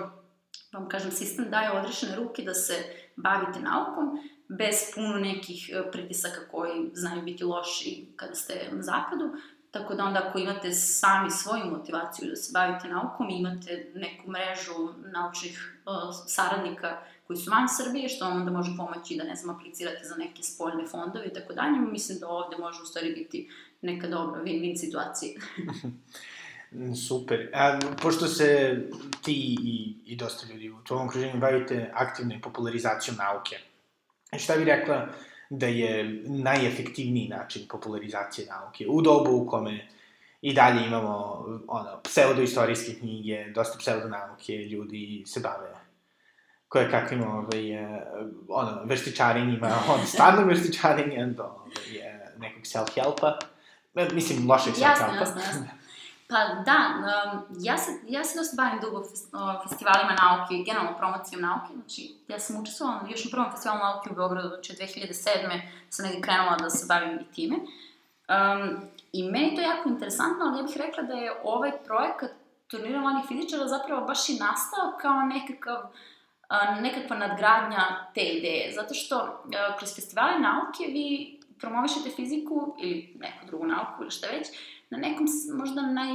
vam 0.72 0.88
kažem, 0.88 1.10
sistem 1.10 1.50
daje 1.50 1.72
odrešene 1.72 2.16
ruke 2.16 2.42
da 2.42 2.54
se 2.54 2.74
bavite 3.16 3.60
naukom, 3.60 4.18
bez 4.48 4.76
puno 4.94 5.18
nekih 5.18 5.70
e, 5.72 5.90
pritisaka 5.90 6.48
koji 6.50 6.90
znaju 6.94 7.22
biti 7.22 7.44
loši 7.44 8.06
kada 8.16 8.34
ste 8.34 8.68
na 8.72 8.82
zapadu, 8.82 9.30
tako 9.70 9.94
da 9.94 10.04
onda 10.04 10.22
ako 10.28 10.38
imate 10.38 10.72
sami 10.72 11.30
svoju 11.30 11.64
motivaciju 11.64 12.28
da 12.28 12.36
se 12.36 12.50
bavite 12.52 12.88
naukom, 12.88 13.30
imate 13.30 13.92
neku 13.94 14.30
mrežu 14.30 14.94
naučnih 15.12 15.82
uh, 15.86 16.14
saradnika 16.26 16.98
koji 17.26 17.36
su 17.36 17.50
van 17.50 17.68
Srbije, 17.68 18.08
što 18.08 18.24
vam 18.24 18.36
onda 18.36 18.50
može 18.50 18.70
pomoći 18.76 19.16
da, 19.16 19.24
ne 19.24 19.34
znam, 19.34 19.56
aplicirate 19.56 20.04
za 20.04 20.16
neke 20.16 20.42
spoljne 20.42 20.86
fondove 20.86 21.26
i 21.26 21.32
tako 21.32 21.52
dalje, 21.52 21.78
mislim 21.78 22.18
da 22.18 22.28
ovde 22.28 22.56
može 22.56 22.82
u 22.82 22.86
stvari 22.86 23.14
biti 23.14 23.50
neka 23.82 24.08
dobra 24.08 24.42
win-win 24.42 24.76
situacija. 24.76 25.40
Super. 27.08 27.50
A, 27.54 27.78
pošto 28.02 28.26
se 28.26 28.80
ti 29.22 29.56
i, 29.62 29.96
i 30.04 30.16
dosta 30.16 30.52
ljudi 30.52 30.70
u 30.70 30.84
tvojom 30.84 31.06
okruženju 31.06 31.40
bavite 31.40 31.90
aktivnom 31.94 32.40
popularizacijom 32.40 33.16
nauke, 33.16 33.56
šta 34.38 34.56
bi 34.56 34.64
rekla 34.64 35.08
da 35.50 35.66
je 35.66 36.22
najefektivniji 36.24 37.28
način 37.28 37.62
popularizacije 37.68 38.46
nauke 38.46 38.86
u 38.88 39.02
dobu 39.02 39.30
u 39.36 39.46
kome 39.46 39.88
i 40.42 40.54
dalje 40.54 40.86
imamo 40.86 41.44
ono, 41.68 42.00
pseudoistorijske 42.02 42.94
knjige, 42.94 43.44
dosta 43.54 43.78
pseudonauke, 43.78 44.52
ljudi 44.52 45.22
se 45.26 45.40
bave 45.40 45.84
koje 46.68 46.90
kakvim 46.90 47.22
ovaj, 47.22 47.86
ono, 48.48 48.82
veštičarenjima, 48.84 49.70
od 49.94 50.08
stvarnog 50.08 50.48
veštičarenja 50.48 51.26
do 51.26 51.42
ovaj, 51.42 51.72
nekog 52.38 52.62
self-helpa, 52.62 53.32
mislim, 54.12 54.50
lošeg 54.50 54.74
self-helpa. 54.74 54.90
Jasno, 54.90 55.16
jasno, 55.20 55.40
jasno. 55.40 55.83
Pa 56.28 56.36
da, 56.66 56.78
um, 56.96 57.56
ja, 57.60 57.76
se, 57.78 57.90
ja 58.08 58.24
se 58.24 58.38
dosta 58.38 58.56
bavim 58.62 58.80
dugo 58.80 59.02
festivalima 59.62 60.14
nauke 60.22 60.54
i 60.54 60.64
generalno 60.64 60.98
promocijom 60.98 61.42
nauke, 61.42 61.72
znači 61.74 62.14
ja 62.28 62.38
sam 62.38 62.62
učestvovala 62.62 63.00
još 63.10 63.24
na 63.24 63.30
prvom 63.30 63.50
festivalu 63.52 63.80
nauke 63.80 64.10
u 64.10 64.14
Beogradu, 64.14 64.48
znači 64.48 64.72
2007. 64.72 65.60
sam 65.90 66.04
negdje 66.04 66.22
krenula 66.22 66.56
da 66.56 66.70
se 66.70 66.86
bavim 66.88 67.18
i 67.20 67.34
time. 67.34 67.56
Um, 67.56 68.80
I 69.12 69.30
meni 69.30 69.56
to 69.56 69.60
jako 69.60 69.88
interesantno, 69.88 70.44
ali 70.44 70.58
ja 70.58 70.62
bih 70.62 70.76
rekla 70.76 71.02
da 71.02 71.14
je 71.14 71.40
ovaj 71.44 71.72
projekat 71.84 72.30
turnira 72.66 73.00
mladih 73.00 73.28
fizičara 73.28 73.68
zapravo 73.68 74.06
baš 74.06 74.28
i 74.28 74.32
nastao 74.32 74.98
kao 75.00 75.22
nekakav 75.22 75.90
nekakva 76.80 77.16
nadgradnja 77.16 78.10
te 78.14 78.20
ideje, 78.20 78.72
zato 78.72 78.94
što 78.94 79.44
kroz 79.78 79.94
festivale 79.94 80.38
nauke 80.38 80.84
vi 80.86 81.38
promovišete 81.58 82.10
fiziku 82.16 82.76
ili 82.78 83.16
neku 83.20 83.46
drugu 83.46 83.66
nauku 83.66 84.02
ili 84.02 84.10
šta 84.10 84.26
već, 84.26 84.46
na 84.94 85.08
nekom 85.08 85.26
možda 85.58 85.82
naj, 85.82 86.12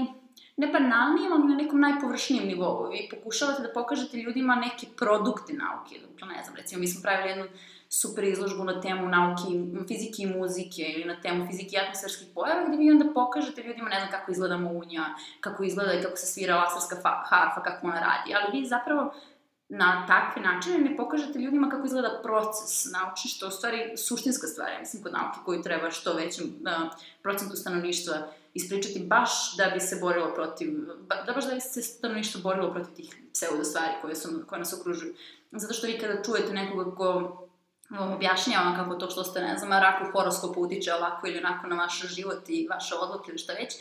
ne 0.58 0.68
banalnijem, 0.68 1.34
ali 1.34 1.48
na 1.48 1.56
nekom 1.56 1.80
najpovršnijem 1.80 2.48
nivou. 2.48 2.90
Vi 2.92 3.10
pokušavate 3.12 3.62
da 3.62 3.74
pokažete 3.74 4.18
ljudima 4.18 4.56
neke 4.56 4.88
produkte 4.98 5.54
nauke. 5.54 6.00
Dakle, 6.00 6.28
ne 6.28 6.44
znam, 6.44 6.56
recimo, 6.56 6.80
mi 6.80 6.88
smo 6.88 7.02
pravili 7.02 7.30
jednu 7.30 7.46
super 7.90 8.24
izložbu 8.24 8.64
na 8.64 8.82
temu 8.82 9.08
nauke, 9.08 9.44
fizike 9.88 10.24
i 10.24 10.26
muzike 10.38 10.82
ili 10.82 11.06
na 11.06 11.22
temu 11.22 11.48
fizike 11.48 11.76
i 11.76 11.80
atmosferskih 11.80 12.28
pojava, 12.36 12.68
gde 12.68 12.78
vi 12.78 12.92
onda 12.92 13.14
pokažete 13.14 13.64
ljudima, 13.64 13.90
ne 13.90 14.00
znam, 14.00 14.12
kako 14.12 14.32
izgleda 14.32 14.58
munja, 14.58 15.06
kako 15.42 15.64
izgleda 15.64 15.94
i 15.94 16.04
kako 16.04 16.18
se 16.18 16.26
svira 16.26 16.56
lasarska 16.56 16.96
harfa, 17.30 17.64
kako 17.64 17.88
ona 17.88 18.00
radi, 18.00 18.36
ali 18.36 18.60
vi 18.60 18.68
zapravo 18.68 19.14
na 19.70 20.06
takve 20.08 20.42
načine 20.42 20.78
ne 20.78 20.98
pokažete 20.98 21.40
ljudima 21.40 21.70
kako 21.70 21.86
izgleda 21.86 22.20
proces 22.24 22.92
naučni, 22.92 23.30
što 23.30 23.46
je 23.46 23.50
u 23.50 23.52
stvari 23.52 23.98
suštinska 23.98 24.48
stvar, 24.48 24.72
ja 24.72 24.80
mislim, 24.80 25.04
kod 25.04 25.14
nauke 25.14 25.40
koju 25.46 25.62
treba 25.62 25.92
što 25.92 26.14
većem 26.14 26.46
uh, 26.46 26.92
procentu 27.22 27.56
stanovništva 27.56 28.16
ispričati 28.60 29.00
baš 29.00 29.58
da 29.58 29.70
bi 29.74 29.80
se 29.80 29.98
borilo 30.02 30.34
protiv, 30.36 30.70
da 31.26 31.34
baš 31.34 31.46
da 31.46 31.54
bi 31.54 31.62
se 31.62 31.82
stanovništvo 31.82 32.42
borilo 32.42 32.74
protiv 32.74 32.96
tih 32.96 33.16
pseudo 33.34 33.64
stvari 33.64 33.94
koje, 34.02 34.16
su, 34.16 34.30
koje 34.48 34.60
nas 34.60 34.74
okružuju. 34.74 35.14
Zato 35.52 35.74
što 35.74 35.88
vi 35.88 36.00
kada 36.00 36.24
čujete 36.24 36.54
nekoga 36.54 36.96
ko 36.96 37.06
vam 37.90 38.14
objašnjava 38.14 38.76
kako 38.76 38.96
to 38.96 39.10
što 39.10 39.24
ste, 39.24 39.42
ne 39.42 39.58
znam, 39.58 39.72
rak 39.72 40.02
u 40.02 40.12
horoskopu 40.12 40.62
utiče 40.62 40.94
ovako 40.94 41.28
ili 41.28 41.38
onako 41.38 41.68
na 41.68 41.76
vaš 41.76 42.02
život 42.16 42.50
i 42.50 42.68
vaše 42.70 42.96
odluke 42.96 43.30
ili 43.30 43.38
šta 43.38 43.54
već, 43.54 43.76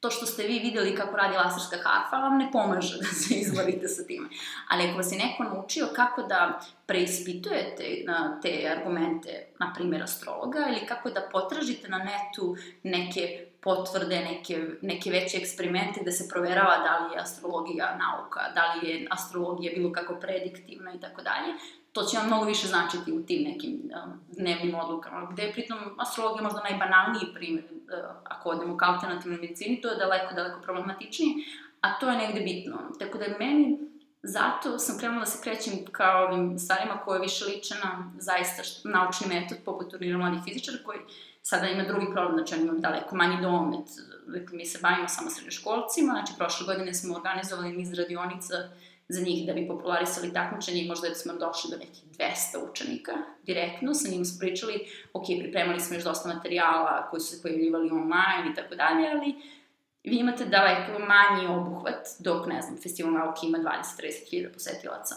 to 0.00 0.10
što 0.10 0.26
ste 0.26 0.42
vi 0.42 0.58
videli 0.58 0.96
kako 0.96 1.16
radi 1.16 1.36
laserska 1.36 1.76
harfa 1.84 2.16
vam 2.16 2.38
ne 2.38 2.48
pomaže 2.52 2.98
da 3.02 3.06
se 3.06 3.34
izborite 3.34 3.88
sa 3.88 4.04
time. 4.04 4.28
Ali 4.68 4.84
ako 4.84 4.96
vas 4.96 5.12
je 5.12 5.18
neko 5.18 5.44
naučio 5.44 5.88
kako 5.96 6.22
da 6.22 6.60
preispitujete 6.86 8.02
na 8.06 8.40
te 8.42 8.74
argumente, 8.76 9.46
na 9.60 9.72
primjer 9.74 10.02
astrologa, 10.02 10.58
ili 10.68 10.86
kako 10.86 11.10
da 11.10 11.28
potražite 11.32 11.88
na 11.88 11.98
netu 11.98 12.56
neke 12.82 13.51
potvrde, 13.62 14.20
neke, 14.20 14.66
neke 14.82 15.10
veće 15.10 15.38
eksperimente 15.38 16.00
da 16.04 16.10
se 16.10 16.28
proverava 16.28 16.78
da 16.78 16.98
li 16.98 17.14
je 17.14 17.20
astrologija 17.20 17.98
nauka, 17.98 18.40
da 18.54 18.74
li 18.74 18.88
je 18.88 19.06
astrologija 19.10 19.72
bilo 19.76 19.92
kako 19.92 20.14
prediktivna 20.14 20.92
i 20.94 21.00
tako 21.00 21.22
dalje, 21.22 21.54
to 21.92 22.02
će 22.02 22.16
vam 22.16 22.26
mnogo 22.26 22.44
više 22.44 22.66
značiti 22.66 23.12
u 23.12 23.22
tim 23.26 23.42
nekim 23.42 23.72
um, 23.72 24.20
dnevnim 24.28 24.74
odlukama, 24.74 25.28
gde 25.32 25.42
je 25.42 25.52
pritom 25.52 25.78
astrologija 25.98 26.42
možda 26.42 26.62
najbanalniji 26.70 27.34
primjer, 27.34 27.64
uh, 27.64 28.16
ako 28.24 28.48
odemo 28.48 28.76
ka 28.76 28.86
alternativnoj 28.86 29.40
medicini, 29.40 29.80
to 29.80 29.88
je 29.88 29.96
daleko, 29.96 30.34
daleko 30.34 30.60
problematičnije, 30.60 31.34
a 31.80 31.98
to 31.98 32.10
je 32.10 32.16
negde 32.16 32.40
bitno. 32.40 32.78
Tako 32.98 33.18
da 33.18 33.24
meni, 33.38 33.78
zato 34.22 34.78
sam 34.78 34.98
krenula 34.98 35.20
da 35.20 35.26
se 35.26 35.42
krećem 35.42 35.72
kao 35.92 36.26
ovim 36.26 36.58
stvarima 36.58 36.98
koje 37.04 37.20
više 37.20 37.44
liče 37.44 37.74
na 37.84 38.12
zaista 38.18 38.62
naučni 38.84 39.26
metod 39.28 39.58
poput 39.64 39.90
turnira 39.90 40.18
mladih 40.18 40.40
fizičara 40.44 40.78
koji 40.84 40.98
sada 41.42 41.68
ima 41.68 41.84
drugi 41.84 42.06
problem, 42.12 42.36
znači 42.36 42.54
on 42.54 42.60
ima 42.60 42.72
daleko 42.78 43.16
manji 43.16 43.42
domet, 43.42 43.88
mi 44.52 44.66
se 44.66 44.78
bavimo 44.82 45.08
samo 45.08 45.30
srednjoškolcima, 45.30 46.12
znači 46.12 46.32
prošle 46.38 46.66
godine 46.66 46.94
smo 46.94 47.16
organizovali 47.16 47.76
niz 47.76 47.92
radionica 47.92 48.54
za 49.08 49.20
njih 49.20 49.46
da 49.46 49.52
bi 49.52 49.68
popularisali 49.68 50.32
takmičenje 50.32 50.82
i 50.82 50.88
možda 50.88 51.08
da 51.08 51.14
smo 51.14 51.32
došli 51.32 51.70
do 51.70 51.76
nekih 51.76 52.02
200 52.18 52.70
učenika 52.70 53.12
direktno, 53.42 53.94
sa 53.94 54.08
njim 54.08 54.24
smo 54.24 54.38
pričali, 54.38 54.86
ok, 55.12 55.24
pripremali 55.40 55.80
smo 55.80 55.96
još 55.96 56.04
dosta 56.04 56.34
materijala 56.34 57.08
koji 57.10 57.20
su 57.20 57.36
se 57.36 57.42
pojavljivali 57.42 57.90
online 57.90 58.50
i 58.52 58.54
tako 58.54 58.74
dalje, 58.74 59.10
ali 59.10 59.34
vi 60.04 60.16
imate 60.16 60.44
daleko 60.44 60.92
manji 60.98 61.46
obuhvat, 61.46 62.08
dok, 62.18 62.46
ne 62.46 62.62
znam, 62.62 62.76
Festival 62.82 63.12
nauke 63.12 63.46
ima 63.46 63.58
20-30 63.58 64.30
hiljada 64.30 64.52
posetilaca. 64.52 65.14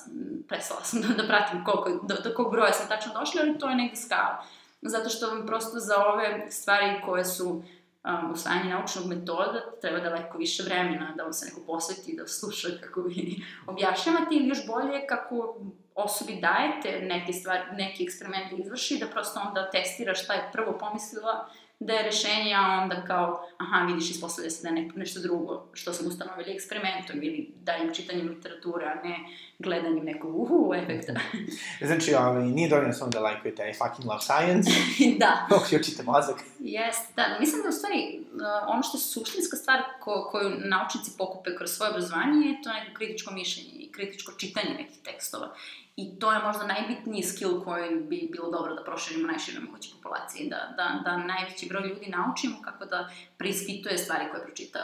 Prestala 0.47 0.83
sam 0.83 1.01
da, 1.01 1.07
da 1.07 1.27
pratim 1.27 1.63
koliko, 1.65 2.05
do, 2.05 2.15
do 2.23 2.35
kog 2.35 2.51
broja 2.51 2.73
sam 2.73 2.87
tačno 2.87 3.13
došla, 3.13 3.41
ali 3.41 3.59
to 3.59 3.69
je 3.69 3.75
negde 3.75 3.95
skala. 3.95 4.45
Zato 4.81 5.09
što 5.09 5.27
vam 5.27 5.45
prosto 5.45 5.79
za 5.79 5.95
ove 6.05 6.51
stvari 6.51 7.01
koje 7.05 7.25
su 7.25 7.49
um, 7.49 8.31
usvajanje 8.31 8.69
naučnog 8.69 9.05
metoda 9.05 9.61
treba 9.81 9.99
daleko 9.99 10.37
više 10.37 10.63
vremena 10.63 11.13
da 11.17 11.23
vam 11.23 11.33
se 11.33 11.45
neko 11.45 11.61
posveti, 11.65 12.15
da 12.17 12.27
sluša 12.27 12.67
kako 12.83 13.01
vi 13.01 13.43
objašnjavate 13.67 14.35
ili 14.35 14.47
još 14.47 14.67
bolje 14.67 15.07
kako 15.07 15.57
osobi 15.95 16.41
dajete 16.41 17.05
neke 17.05 17.33
stvari, 17.33 17.61
neki 17.71 18.03
eksperiment 18.03 18.51
da 18.51 18.57
izvrši, 18.57 18.99
da 18.99 19.07
prosto 19.07 19.39
onda 19.47 19.69
testira 19.69 20.15
šta 20.15 20.33
je 20.33 20.49
prvo 20.53 20.77
pomislila 20.77 21.49
da 21.79 21.93
je 21.93 22.03
rešenje, 22.03 22.53
a 22.53 22.79
onda 22.83 23.03
kao, 23.07 23.47
aha, 23.57 23.85
vidiš, 23.85 24.09
ispostavlja 24.09 24.49
se 24.49 24.63
da 24.63 24.69
je 24.69 24.75
ne, 24.75 24.89
nešto 24.95 25.21
drugo 25.21 25.67
što 25.73 25.93
sam 25.93 26.07
ustanovili 26.07 26.51
eksperimentom 26.51 27.23
ili 27.23 27.53
daljim 27.63 27.93
čitanjem 27.93 28.27
literature, 28.27 28.85
a 28.85 29.07
ne 29.07 29.15
gledanjem 29.59 30.05
nekog 30.05 30.35
uhu 30.35 30.73
efekta. 30.73 31.13
znači, 31.87 32.13
ovaj, 32.13 32.43
nije 32.43 32.69
dovoljno 32.69 32.93
samo 32.93 33.11
da 33.11 33.19
lajkujete 33.19 33.69
I 33.69 33.73
fucking 33.73 34.07
love 34.09 34.21
science. 34.21 34.71
da. 35.23 35.47
Uključite 35.65 36.03
mozak. 36.03 36.35
Jeste, 36.59 37.13
da. 37.15 37.39
Mislim 37.39 37.61
da 37.61 37.69
u 37.69 37.71
stvari 37.71 38.19
uh, 38.33 38.41
ono 38.67 38.83
što 38.83 38.97
je 38.97 39.01
suštinska 39.01 39.57
stvar 39.57 39.79
ko, 39.99 40.27
koju 40.31 40.49
naučnici 40.49 41.11
pokupe 41.17 41.55
kroz 41.57 41.71
svoje 41.71 41.89
obrazovanje 41.89 42.47
je 42.47 42.61
to 42.63 42.73
neko 42.73 42.93
kritičko 42.93 43.33
mišljenje 43.33 43.74
kritičko 43.95 44.31
čitanje 44.31 44.75
nekih 44.77 45.03
tekstova. 45.03 45.53
I 45.95 46.19
to 46.19 46.31
je 46.31 46.39
možda 46.39 46.67
najbitniji 46.67 47.23
skill 47.23 47.63
koji 47.63 47.99
bi 47.99 48.29
bilo 48.31 48.51
dobro 48.51 48.75
da 48.75 48.83
proširimo 48.83 49.27
najširoj 49.27 49.63
moguće 49.63 49.89
populaciji, 49.95 50.49
da, 50.49 50.73
da, 50.77 51.01
da 51.03 51.17
najveći 51.17 51.69
broj 51.69 51.87
ljudi 51.87 52.09
naučimo 52.09 52.61
kako 52.61 52.85
da 52.85 53.09
preispituje 53.37 53.97
stvari 53.97 54.25
koje 54.31 54.43
pročita 54.43 54.79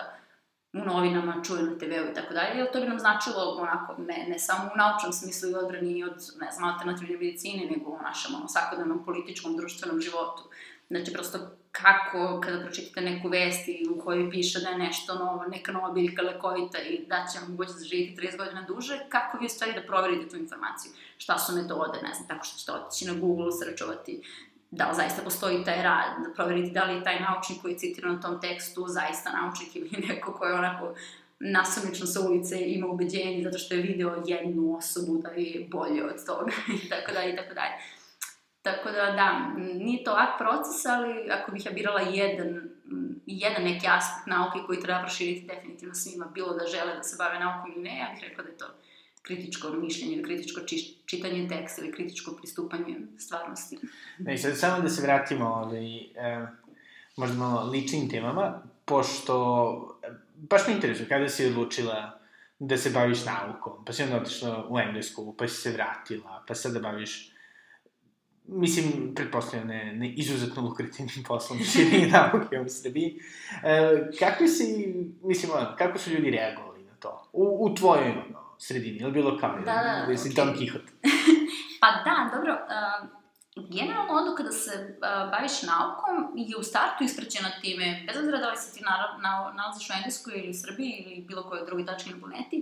u 0.73 0.77
novinama, 0.77 1.43
čuje 1.43 1.63
na 1.63 1.77
TV-u 1.77 2.11
i 2.11 2.13
tako 2.13 2.33
dalje, 2.33 2.57
jer 2.57 2.71
to 2.71 2.81
bi 2.81 2.87
nam 2.87 2.99
značilo 2.99 3.57
onako, 3.59 3.95
ne, 3.97 4.25
ne 4.29 4.39
samo 4.39 4.69
u 4.73 4.77
naučnom 4.77 5.13
smislu 5.13 5.49
i 5.49 5.55
odbrani 5.55 6.03
od, 6.03 6.15
ne 6.39 6.51
znam, 6.51 6.69
alternativne 6.69 7.17
medicine, 7.17 7.65
nego 7.65 7.91
u 7.91 8.01
našem 8.01 8.35
ono, 8.35 8.47
svakodnevnom 8.47 9.05
političkom, 9.05 9.57
društvenom 9.57 10.01
životu. 10.01 10.43
Znači, 10.87 11.13
prosto 11.13 11.37
kako, 11.71 12.41
kada 12.41 12.59
pročitate 12.59 13.01
neku 13.01 13.27
vest 13.27 13.69
u 13.95 14.01
kojoj 14.01 14.29
piše 14.31 14.59
da 14.59 14.69
je 14.69 14.77
nešto 14.77 15.15
novo, 15.15 15.45
neka 15.51 15.71
nova 15.71 15.91
biljka 15.91 16.21
lekovita 16.21 16.77
i 16.79 17.05
da 17.07 17.25
će 17.33 17.39
vam 17.39 17.51
mogući 17.51 17.71
da 17.79 17.85
živite 17.85 18.21
30 18.21 18.37
godina 18.37 18.61
duže, 18.61 18.99
kako 19.09 19.37
vi 19.37 19.45
u 19.45 19.49
stvari 19.49 19.73
da 19.73 19.81
proverite 19.81 20.29
tu 20.29 20.37
informaciju? 20.37 20.91
Šta 21.17 21.37
su 21.37 21.55
metode, 21.55 21.99
ne 22.03 22.13
znam, 22.13 22.27
tako 22.27 22.45
što 22.45 22.57
ćete 22.57 22.71
otići 22.71 23.05
na 23.05 23.13
Google, 23.13 23.51
sračovati 23.51 24.21
da 24.71 24.89
li 24.89 24.95
zaista 24.95 25.21
postoji 25.21 25.63
taj 25.63 25.83
rad, 25.83 26.23
da 26.23 26.33
proveriti 26.33 26.71
da 26.71 26.83
li 26.83 26.93
je 26.93 27.03
taj 27.03 27.19
naučnik 27.19 27.61
koji 27.61 27.71
je 27.71 27.77
citiran 27.77 28.15
na 28.15 28.21
tom 28.21 28.41
tekstu 28.41 28.85
zaista 28.87 29.31
naučnik 29.31 29.75
ili 29.75 29.89
neko 30.07 30.33
ko 30.33 30.45
je 30.45 30.53
onako 30.53 30.93
nasumično 31.39 32.05
sa 32.05 32.21
ulice 32.21 32.59
ima 32.59 32.87
ubeđenje 32.87 33.43
zato 33.43 33.57
što 33.57 33.75
je 33.75 33.81
video 33.81 34.23
jednu 34.25 34.77
osobu 34.77 35.17
da 35.17 35.29
je 35.29 35.67
bolje 35.71 36.05
od 36.05 36.25
toga 36.25 36.51
i 36.85 36.89
tako 36.89 37.11
dalje 37.11 37.33
i 37.33 37.35
tako 37.35 37.53
dalje. 37.53 37.73
Tako 38.61 38.91
da, 38.91 39.05
da, 39.05 39.53
nije 39.57 40.03
to 40.03 40.11
lak 40.11 40.37
proces, 40.37 40.85
ali 40.85 41.31
ako 41.31 41.51
bih 41.51 41.65
ja 41.65 41.71
birala 41.71 42.01
jedan, 42.01 42.69
jedan 43.25 43.63
neki 43.63 43.87
aspekt 43.87 44.27
nauke 44.27 44.59
koji 44.65 44.79
treba 44.79 44.99
proširiti 45.01 45.47
definitivno 45.47 45.93
svima, 45.95 46.25
bilo 46.25 46.53
da 46.53 46.67
žele 46.67 46.95
da 46.95 47.03
se 47.03 47.15
bave 47.17 47.39
naukom 47.39 47.71
ili 47.71 47.83
ne, 47.83 47.97
ja 47.99 48.09
bih 48.13 48.29
rekla 48.29 48.43
da 48.43 48.49
je 48.49 48.57
to 48.57 48.65
kritičko 49.21 49.69
mišljenje 49.69 50.23
kritičko 50.23 50.61
čitanje 51.05 51.47
teksta 51.47 51.81
ili 51.81 51.91
kritičko 51.91 52.31
pristupanje 52.31 52.95
stvarnosti. 53.17 53.77
Ne, 54.17 54.37
sad 54.37 54.57
samo 54.57 54.81
da 54.81 54.89
se 54.89 55.01
vratimo 55.01 55.45
ovaj, 55.45 55.95
e, 55.95 56.47
možda 57.15 57.37
malo 57.37 57.69
ličnim 57.69 58.09
temama, 58.09 58.63
pošto 58.85 59.99
baš 60.35 60.67
me 60.67 60.73
interesuje 60.73 61.09
kada 61.09 61.29
si 61.29 61.45
odlučila 61.45 62.19
da 62.59 62.77
se 62.77 62.89
baviš 62.89 63.25
naukom, 63.25 63.85
pa 63.85 63.93
si 63.93 64.03
onda 64.03 64.17
otišla 64.17 64.67
u 64.69 64.79
Englesku, 64.79 65.35
pa 65.37 65.47
si 65.47 65.55
se 65.55 65.71
vratila, 65.71 66.43
pa 66.47 66.55
sad 66.55 66.73
da 66.73 66.79
baviš 66.79 67.31
mislim, 68.47 69.15
pretpostavljam, 69.15 69.67
ne, 69.67 69.93
ne 69.93 70.13
izuzetno 70.13 70.61
lukrativnim 70.61 71.23
poslom 71.27 71.59
širenje 71.59 72.07
nauke 72.07 72.59
u 72.59 72.69
Srbiji. 72.69 73.19
E, 73.63 74.09
kako 74.19 74.47
si, 74.47 74.95
mislim, 75.23 75.51
ono, 75.51 75.75
kako 75.77 75.99
su 75.99 76.11
ljudi 76.11 76.31
reagovali 76.31 76.83
na 76.83 76.95
to? 76.99 77.29
U, 77.33 77.65
u 77.65 77.75
tvojoj, 77.75 78.09
ono, 78.09 78.41
sredini, 78.57 78.97
ili 78.97 79.11
bilo 79.11 79.37
kao, 79.37 79.55
da, 79.55 79.65
da, 79.65 79.71
da, 79.71 80.13
okay. 80.13 80.35
Don 80.35 80.55
Quixote? 80.55 80.91
pa 81.81 81.87
da, 82.05 82.37
dobro, 82.37 82.53
uh, 82.53 83.21
generalno 83.69 84.13
odluka 84.13 84.43
da 84.43 84.51
se 84.51 84.71
uh, 84.71 85.31
baviš 85.31 85.61
naukom 85.61 86.15
je 86.35 86.57
u 86.57 86.63
startu 86.63 87.03
ispraćena 87.03 87.49
time, 87.61 88.03
bez 88.07 88.17
obzira 88.17 88.37
da 88.37 88.49
li 88.49 88.57
se 88.57 88.73
ti 88.73 88.83
na, 88.83 88.93
na, 89.21 89.53
nalaziš 89.57 89.89
u 89.89 89.93
Engleskoj 89.93 90.33
ili 90.39 90.49
u 90.49 90.53
Srbiji 90.63 90.91
ili 91.05 91.25
bilo 91.27 91.43
kojoj 91.43 91.65
drugoj 91.65 91.85
tački 91.85 92.09
na 92.09 92.19
planeti, 92.19 92.57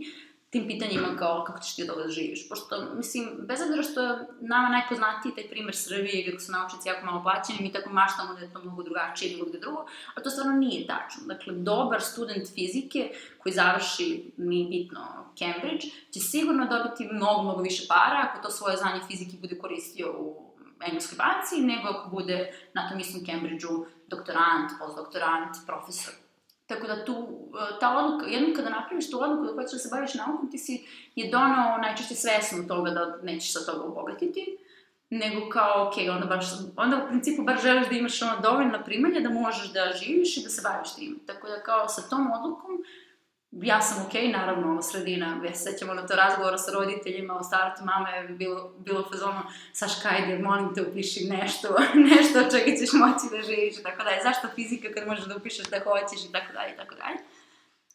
tim 0.49 0.67
pitanjima 0.67 1.15
kao 1.19 1.43
kako 1.43 1.59
ćeš 1.59 1.75
ti 1.75 1.81
od 1.83 1.87
toga 1.89 2.03
da 2.03 2.09
živiš. 2.09 2.49
Pošto, 2.49 2.93
mislim, 2.95 3.29
bez 3.39 3.61
obzira 3.61 3.83
što 3.83 4.01
je 4.01 4.27
nama 4.41 4.69
najpoznatiji 4.69 5.35
taj 5.35 5.47
primer 5.49 5.75
Srbije, 5.75 6.31
kako 6.31 6.43
su 6.43 6.51
naučnici 6.51 6.89
jako 6.89 7.05
malo 7.05 7.23
plaćeni, 7.23 7.59
mi 7.61 7.71
tako 7.71 7.89
maštamo 7.89 8.33
da 8.33 8.39
je 8.39 8.53
to 8.53 8.61
mnogo 8.61 8.83
drugačije 8.83 9.35
bilo 9.35 9.49
gde 9.49 9.59
drugo, 9.59 9.85
a 10.15 10.21
to 10.21 10.29
stvarno 10.29 10.53
nije 10.53 10.87
tačno. 10.87 11.21
Dakle, 11.25 11.53
dobar 11.53 12.01
student 12.01 12.47
fizike 12.55 13.11
koji 13.39 13.53
završi, 13.53 14.31
nije 14.37 14.69
bitno, 14.69 15.01
Cambridge, 15.39 15.85
će 16.13 16.19
sigurno 16.19 16.65
dobiti 16.65 17.13
mnogo, 17.13 17.43
mnogo 17.43 17.61
više 17.61 17.87
para 17.87 18.27
ako 18.29 18.43
to 18.43 18.49
svoje 18.49 18.77
znanje 18.77 19.01
fizike 19.07 19.37
bude 19.41 19.59
koristio 19.59 20.15
u 20.19 20.53
engleskoj 20.87 21.17
banci, 21.17 21.61
nego 21.61 21.87
ako 21.87 22.09
bude 22.09 22.53
na 22.73 22.89
tom 22.89 22.99
istom 22.99 23.25
Cambridgeu 23.25 23.85
doktorant, 24.07 24.71
postdoktorant, 24.79 25.55
profesor 25.67 26.13
Tako 26.69 26.87
da 26.87 27.05
tu, 27.05 27.13
uh, 27.13 27.79
ta 27.79 27.97
odluka, 27.97 28.25
jednom 28.25 28.53
kada 28.55 28.69
napraviš 28.69 29.11
tu 29.11 29.21
odluku 29.21 29.43
da 29.43 29.53
hoćeš 29.53 29.71
da 29.71 29.79
se 29.79 29.89
baviš 29.91 30.13
naukom, 30.13 30.51
ti 30.51 30.57
si 30.57 30.85
je 31.15 31.31
donao 31.31 31.77
najčešće 31.77 32.15
svesno 32.15 32.63
toga 32.67 32.91
da 32.91 33.17
nećeš 33.23 33.53
sa 33.53 33.71
toga 33.71 33.83
obogatiti, 33.83 34.57
nego 35.09 35.49
kao, 35.49 35.87
ok, 35.87 35.93
onda 36.11 36.25
baš, 36.25 36.45
onda 36.75 36.97
u 36.97 37.07
principu 37.07 37.43
bar 37.43 37.61
želiš 37.61 37.89
da 37.89 37.95
imaš 37.95 38.21
ono 38.21 38.41
dovoljno 38.41 38.79
primanja 38.85 39.19
da 39.19 39.29
možeš 39.29 39.73
da 39.73 39.93
živiš 40.03 40.37
i 40.37 40.43
da 40.43 40.49
se 40.49 40.61
baviš 40.61 40.95
tim. 40.95 41.19
Tako 41.25 41.47
da 41.47 41.63
kao 41.63 41.87
sa 41.87 42.01
tom 42.09 42.31
odlukom, 42.31 42.83
ja 43.51 43.81
sam 43.81 44.05
okej, 44.05 44.27
okay, 44.27 44.31
naravno, 44.31 44.71
ovo 44.71 44.81
sredina, 44.81 45.41
ja 45.45 45.53
se 45.53 45.71
sećamo 45.71 45.93
na 45.93 46.07
to 46.07 46.15
razgovora 46.15 46.57
sa 46.57 46.71
roditeljima, 46.71 47.39
u 47.39 47.43
startu 47.43 47.85
mama 47.85 48.09
je 48.09 48.27
bilo, 48.27 48.73
bilo 48.77 49.09
fazono, 49.11 49.41
Saška, 49.73 50.09
ajde, 50.09 50.39
molim 50.43 50.75
te, 50.75 50.81
upiši 50.81 51.25
nešto, 51.25 51.67
nešto 52.11 52.39
od 52.39 52.51
čega 52.51 52.77
ćeš 52.77 52.93
moći 52.93 53.25
da 53.31 53.41
živiš, 53.41 53.83
tako 53.83 54.03
dalje. 54.03 54.23
Zašto 54.23 54.47
fizika 54.55 54.87
kad 54.93 55.07
možeš 55.07 55.25
da 55.25 55.35
upišeš 55.35 55.67
da 55.67 55.79
hoćeš 55.79 56.25
i 56.29 56.31
tako 56.31 56.53
dalje, 56.53 56.73
i 56.73 56.77
tako 56.77 56.95
dalje. 56.95 57.17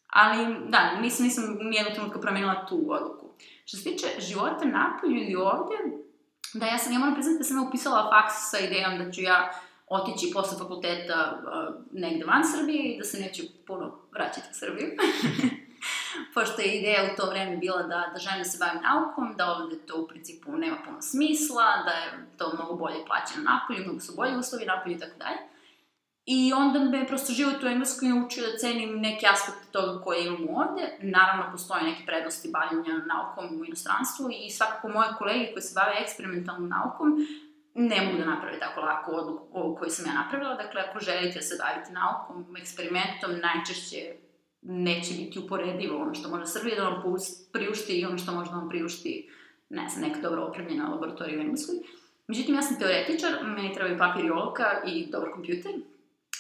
Ali, 0.07 0.57
da, 0.69 1.01
nisam, 1.01 1.25
nisam 1.25 1.59
nijednog 1.61 1.95
trenutka 1.95 2.21
promenila 2.21 2.67
tu 2.67 2.85
odluku. 2.89 3.35
Što 3.65 3.77
se 3.77 3.85
tiče 3.85 4.07
života 4.19 4.65
napolju 4.65 5.17
ili 5.17 5.35
ovde, 5.35 5.75
da, 6.55 6.67
ja 6.67 6.79
sam, 6.79 6.93
ja 6.93 6.99
moram 6.99 7.15
priznati 7.15 7.39
da 7.39 7.45
sam 7.45 7.69
upisala 7.69 8.11
faks 8.11 8.35
sa 8.51 8.59
idejom 8.59 8.99
da 8.99 9.13
ću 9.13 9.21
ja 9.21 9.53
otići 9.87 10.31
posle 10.33 10.59
fakulteta 10.59 11.41
uh, 11.43 11.75
negde 11.93 12.25
van 12.25 12.43
Srbije 12.45 12.95
i 12.95 12.99
da 12.99 13.05
se 13.05 13.21
neću 13.21 13.43
puno 13.67 13.99
vraćati 14.13 14.49
u 14.51 14.55
Srbiju. 14.55 14.89
Pošto 16.35 16.63
je 16.63 16.79
ideja 16.79 17.05
u 17.05 17.17
to 17.17 17.31
vreme 17.31 17.57
bila 17.57 17.83
da, 17.83 17.89
da 17.89 18.39
da 18.39 18.45
se 18.45 18.59
bavim 18.59 18.83
naukom, 18.83 19.35
da 19.37 19.53
ovde 19.53 19.77
to 19.87 20.03
u 20.03 20.09
principu 20.09 20.57
nema 20.57 20.77
puno 20.85 21.03
smisla, 21.03 21.65
da 21.85 21.91
je 21.91 22.27
to 22.39 22.53
mnogo 22.55 22.75
bolje 22.75 23.05
plaćeno 23.07 23.43
napolju, 23.51 23.85
mnogo 23.85 24.01
su 24.01 24.13
bolje 24.17 24.37
uslovi 24.37 24.67
napolju 24.67 24.97
i 24.97 24.99
tako 24.99 25.19
dalje. 25.19 25.39
I 26.27 26.53
onda 26.53 26.79
me 26.79 27.07
prosto 27.07 27.33
život 27.33 27.63
u 27.63 27.67
Engleskoj 27.67 28.09
naučio 28.09 28.47
da 28.47 28.59
cenim 28.59 29.01
neke 29.01 29.27
aspekte 29.27 29.73
toga 29.73 30.05
koje 30.05 30.27
imam 30.27 30.49
ovde. 30.49 30.99
Naravno, 31.03 31.53
postoje 31.53 31.83
neke 31.83 32.07
prednosti 32.07 32.51
bavljanja 32.53 33.05
naukom 33.07 33.61
u 33.61 33.65
inostranstvu 33.65 34.31
i 34.31 34.51
svakako 34.51 34.89
moje 34.89 35.09
kolege 35.19 35.53
koji 35.53 35.63
se 35.63 35.75
bave 35.75 35.93
eksperimentalnom 36.03 36.69
naukom 36.69 37.27
ne 37.75 38.03
mogu 38.03 38.19
da 38.19 38.25
naprave 38.25 38.59
tako 38.59 38.81
lako 38.81 39.11
odluku 39.13 39.77
koju 39.79 39.91
sam 39.91 40.07
ja 40.07 40.23
napravila. 40.23 40.55
Dakle, 40.55 40.81
ako 40.81 41.01
želite 41.01 41.41
se 41.41 41.55
baviti 41.63 41.93
naukom, 41.93 42.57
eksperimentom, 42.57 43.31
najčešće 43.43 44.15
neće 44.63 45.15
biti 45.15 45.39
uporedivo 45.39 46.03
ono 46.03 46.15
što 46.15 46.29
može 46.29 46.47
Srbija 46.47 46.77
da 46.77 46.89
vam 46.89 47.03
priušti 47.53 47.93
i 47.93 48.05
ono 48.05 48.19
što 48.19 48.33
može 48.33 48.51
da 48.51 48.57
vam 48.57 48.69
priušti, 48.69 49.31
ne 49.69 49.89
znam, 49.89 50.09
neka 50.09 50.21
dobro 50.21 50.43
opremljena 50.43 50.89
laboratorija 50.89 51.39
u 51.39 51.43
Engleskoj. 51.43 51.77
Međutim, 52.29 52.55
ja 52.55 52.63
sam 52.63 52.79
teoretičar, 52.79 53.31
meni 53.43 53.75
trebaju 53.75 53.99
papir 53.99 54.25
i 54.25 54.31
olovka 54.31 54.83
i 54.87 55.11
dobar 55.11 55.31
kompjuter. 55.33 55.73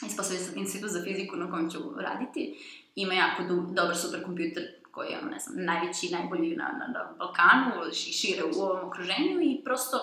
Ispostavio 0.06 0.42
sam 0.42 0.58
institut 0.58 0.90
za 0.90 1.02
fiziku 1.02 1.36
na 1.36 1.50
kojem 1.50 1.70
ću 1.70 1.78
raditi. 1.98 2.56
Ima 2.94 3.14
jako 3.14 3.42
do, 3.42 3.54
dobar 3.54 3.96
superkompjuter 3.96 4.62
koji 4.90 5.08
je, 5.10 5.22
ne 5.30 5.38
znam, 5.38 5.64
najveći, 5.64 6.12
najbolji 6.12 6.56
na, 6.56 6.64
na, 6.64 6.86
na 6.86 7.12
Balkanu 7.18 7.90
i 7.90 7.94
šire 7.94 8.42
u 8.44 8.62
ovom 8.62 8.88
okruženju 8.88 9.40
i 9.42 9.60
prosto 9.64 9.96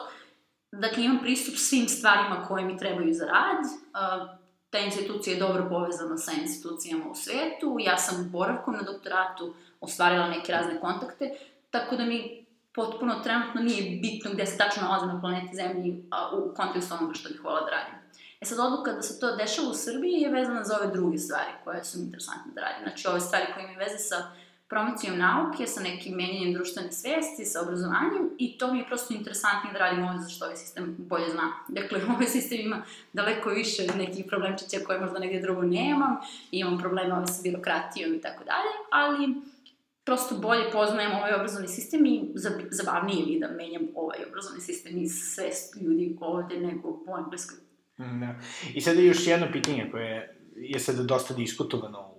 Dakle, 0.71 1.03
imam 1.03 1.19
pristup 1.19 1.55
svim 1.57 1.88
stvarima 1.88 2.45
koje 2.47 2.65
mi 2.65 2.77
trebaju 2.77 3.13
za 3.13 3.25
rad. 3.25 3.63
Ta 4.69 4.79
institucija 4.79 5.34
je 5.34 5.39
dobro 5.39 5.69
povezana 5.69 6.17
sa 6.17 6.31
institucijama 6.41 7.05
u 7.12 7.15
svetu. 7.15 7.77
Ja 7.79 7.97
sam 7.97 8.29
boravkom 8.29 8.73
na 8.73 8.81
doktoratu 8.81 9.53
ostvarila 9.81 10.27
neke 10.27 10.51
razne 10.51 10.79
kontakte, 10.79 11.36
tako 11.69 11.95
da 11.95 12.05
mi 12.05 12.45
potpuno 12.73 13.19
trenutno 13.23 13.62
nije 13.62 13.99
bitno 13.99 14.31
gde 14.34 14.45
se 14.45 14.57
tačno 14.57 14.84
nalazim 14.84 15.07
na 15.07 15.21
planeti 15.21 15.55
Zemlji 15.55 16.03
a, 16.12 16.36
u 16.36 16.53
kontekstu 16.55 16.95
onoga 16.99 17.13
što 17.13 17.29
bih 17.29 17.43
volila 17.43 17.62
da 17.62 17.71
radim. 17.71 17.93
E 18.41 18.45
sad, 18.45 18.60
odluka 18.60 18.93
da 18.93 19.01
se 19.01 19.19
to 19.19 19.36
dešava 19.36 19.69
u 19.69 19.73
Srbiji 19.73 20.21
je 20.21 20.29
vezana 20.29 20.63
za 20.63 20.77
ove 20.77 20.93
druge 20.93 21.17
stvari 21.17 21.51
koje 21.63 21.84
su 21.84 21.99
mi 21.99 22.05
interesantne 22.05 22.51
da 22.55 22.62
radim. 22.62 22.84
Znači, 22.84 23.07
ove 23.07 23.19
stvari 23.19 23.45
koje 23.53 23.63
imaju 23.63 23.79
veze 23.79 23.97
sa 23.97 24.31
promocijom 24.71 25.17
nauke, 25.17 25.67
sa 25.67 25.81
nekim 25.81 26.13
menjanjem 26.15 26.53
društvene 26.53 26.91
svesti, 26.91 27.45
sa 27.45 27.62
obrazovanjem 27.62 28.29
i 28.38 28.57
to 28.57 28.73
mi 28.73 28.79
je 28.79 28.86
prosto 28.86 29.13
interesantnije 29.13 29.73
da 29.73 29.79
radim 29.79 30.03
ovde 30.03 30.19
zašto 30.23 30.45
ovaj 30.45 30.57
sistem 30.57 30.95
bolje 30.97 31.29
zna. 31.29 31.47
Dakle, 31.67 31.99
ovaj 32.15 32.27
sistem 32.27 32.60
ima 32.62 32.84
daleko 33.13 33.49
više 33.49 33.88
nekih 33.97 34.25
problemčića 34.29 34.77
koje 34.86 34.99
možda 34.99 35.19
negde 35.19 35.41
drugo 35.41 35.62
nemam, 35.62 36.17
imam 36.51 36.79
problema 36.79 37.17
ove 37.17 37.27
sa 37.27 37.41
birokratijom 37.43 38.15
i 38.15 38.21
tako 38.21 38.43
dalje, 38.43 38.73
ali 38.91 39.36
prosto 40.03 40.36
bolje 40.38 40.71
poznajem 40.71 41.12
ovaj 41.12 41.34
obrazovni 41.34 41.67
sistem 41.67 42.05
i 42.05 42.31
zabavnije 42.69 43.25
mi 43.25 43.39
da 43.39 43.47
menjam 43.47 43.88
ovaj 43.95 44.19
obrazovni 44.29 44.62
sistem 44.62 44.97
iz 44.97 45.12
svest 45.36 45.81
ljudi 45.81 46.17
ovde 46.19 46.57
nego 46.57 46.89
u 46.89 47.17
Engleskoj. 47.23 47.57
Da. 47.97 48.36
I 48.73 48.81
sada 48.81 49.01
još 49.01 49.27
jedno 49.27 49.47
pitanje 49.51 49.89
koje 49.91 50.38
je 50.55 50.79
sada 50.79 51.03
dosta 51.03 51.34
diskutovano 51.34 52.11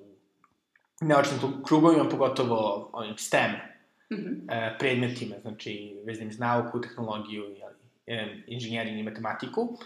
naučnim 1.08 1.40
krugovima, 1.66 2.08
pogotovo 2.08 2.90
ovim 2.92 3.18
STEM 3.18 3.50
mm 4.10 4.16
-hmm. 4.16 4.36
e, 4.50 4.78
predmetima, 4.78 5.34
znači 5.42 5.96
veznim 6.04 6.32
s 6.32 6.38
nauku, 6.38 6.80
tehnologiju, 6.80 7.42
jeli, 7.42 7.74
e, 8.06 8.42
inženjering 8.46 8.98
i 8.98 9.02
matematiku, 9.02 9.78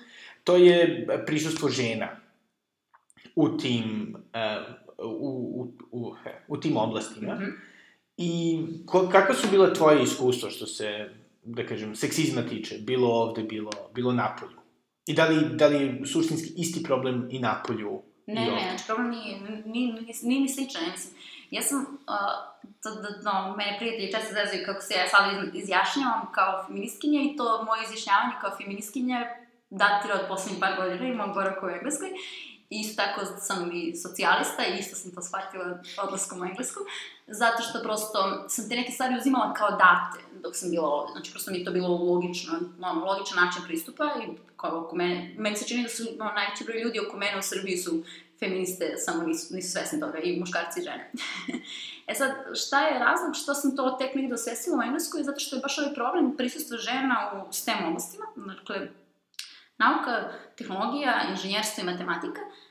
to 0.44 0.56
je 0.56 1.06
prisustvo 1.26 1.68
žena 1.68 2.08
u 3.36 3.56
tim, 3.56 4.16
e, 4.32 4.58
u, 4.98 5.62
u, 5.62 5.72
u, 5.90 6.14
u 6.48 6.56
tim 6.56 6.76
oblastima. 6.76 7.34
Mm 7.34 7.38
-hmm. 7.38 7.52
I 8.16 8.58
ko, 8.86 9.08
kako 9.12 9.34
su 9.34 9.48
bile 9.50 9.74
tvoje 9.74 10.02
iskustva 10.02 10.50
što 10.50 10.66
se, 10.66 11.10
da 11.44 11.66
kažem, 11.66 11.96
seksizma 11.96 12.42
tiče, 12.42 12.78
bilo 12.78 13.08
ovde, 13.08 13.42
bilo, 13.42 13.70
bilo 13.94 14.12
napolju? 14.12 14.56
I 15.06 15.14
da 15.14 15.28
li, 15.28 15.56
da 15.56 15.66
li 15.66 16.02
suštinski 16.06 16.52
isti 16.56 16.82
problem 16.82 17.28
i 17.30 17.38
napolju 17.38 18.02
Ne, 18.26 18.40
ne, 18.40 18.66
znači 18.68 18.84
problem 18.86 19.10
nije, 19.10 19.40
nije, 19.40 19.92
nije, 19.92 20.14
nije 20.22 20.40
ni 20.40 20.48
sličan, 20.48 20.82
ja 20.82 20.90
mislim. 20.92 21.14
Ja 21.50 21.62
sam, 21.62 21.80
uh, 21.80 22.66
to, 22.82 22.90
da, 22.90 23.08
no, 23.30 23.56
mene 23.56 23.78
prijatelji 23.78 24.12
često 24.12 24.34
zezaju 24.34 24.66
kako 24.66 24.80
se 24.80 24.94
ja 24.94 25.08
sad 25.08 25.54
izjašnjavam 25.54 26.32
kao 26.32 26.64
feministkinja 26.66 27.20
i 27.22 27.36
to 27.36 27.64
moje 27.64 27.82
izjašnjavanje 27.84 28.32
kao 28.40 28.56
feministkinja 28.56 29.26
datira 29.70 30.14
od 30.14 30.28
poslednjih 30.28 30.60
par 30.60 30.76
godina 30.76 31.06
i 31.06 31.16
mog 31.16 31.34
boravka 31.34 31.66
u 31.66 31.70
Engleskoj. 31.70 32.08
Isto 32.70 33.02
tako 33.02 33.24
sam 33.24 33.70
i 33.72 33.96
socijalista 33.96 34.66
i 34.66 34.78
isto 34.78 34.96
sam 34.96 35.14
to 35.14 35.22
shvatila 35.22 35.78
odlaskom 36.02 36.40
u 36.40 36.44
Englesku, 36.44 36.80
zato 37.26 37.62
što 37.62 37.82
prosto 37.82 38.44
sam 38.48 38.68
te 38.68 38.76
neke 38.76 38.92
stvari 38.92 39.16
uzimala 39.16 39.54
kao 39.54 39.70
date 39.70 40.26
dok 40.42 40.56
sam 40.56 40.70
bila 40.70 40.88
ovde. 40.88 41.12
Znači, 41.12 41.30
prosto 41.30 41.50
mi 41.50 41.58
je 41.58 41.64
to 41.64 41.70
bilo 41.70 41.88
logično, 41.88 42.52
no, 42.78 43.04
logičan 43.04 43.44
način 43.44 43.62
pristupa 43.66 44.04
i 44.04 44.36
kao 44.56 44.80
oko 44.84 44.96
mene, 44.96 45.34
meni 45.38 45.56
se 45.56 45.68
čini 45.68 45.82
da 45.82 45.88
su 45.88 46.02
no, 46.18 46.24
najveći 46.24 46.64
broj 46.64 46.80
ljudi 46.82 47.00
oko 47.00 47.16
mene 47.16 47.38
u 47.38 47.42
Srbiji 47.42 47.76
su 47.76 48.02
feministe, 48.38 48.94
samo 48.96 49.22
nisu, 49.22 49.54
nisu 49.54 49.70
svesni 49.70 50.00
toga, 50.00 50.18
i 50.18 50.40
muškarci 50.40 50.80
i 50.80 50.82
žene. 50.82 51.10
e 52.08 52.14
sad, 52.14 52.30
šta 52.54 52.86
je 52.86 52.98
razlog 52.98 53.34
što 53.34 53.54
sam 53.54 53.76
to 53.76 53.96
tek 53.98 54.14
negde 54.14 54.34
osvestila 54.34 54.78
u 54.78 54.82
Engleskoj? 54.82 55.22
Zato 55.22 55.40
što 55.40 55.56
je 55.56 55.62
baš 55.62 55.78
ovaj 55.78 55.94
problem 55.94 56.36
prisustva 56.36 56.78
žena 56.78 57.44
u 57.48 57.52
STEM 57.52 57.88
oblastima, 57.88 58.24
dakle, 58.36 58.88
nauka, 59.78 60.32
tehnologija, 60.56 61.22
inženjerstvo 61.30 61.82
i 61.82 61.86
matematika, 61.86 62.40
uh, 62.40 62.65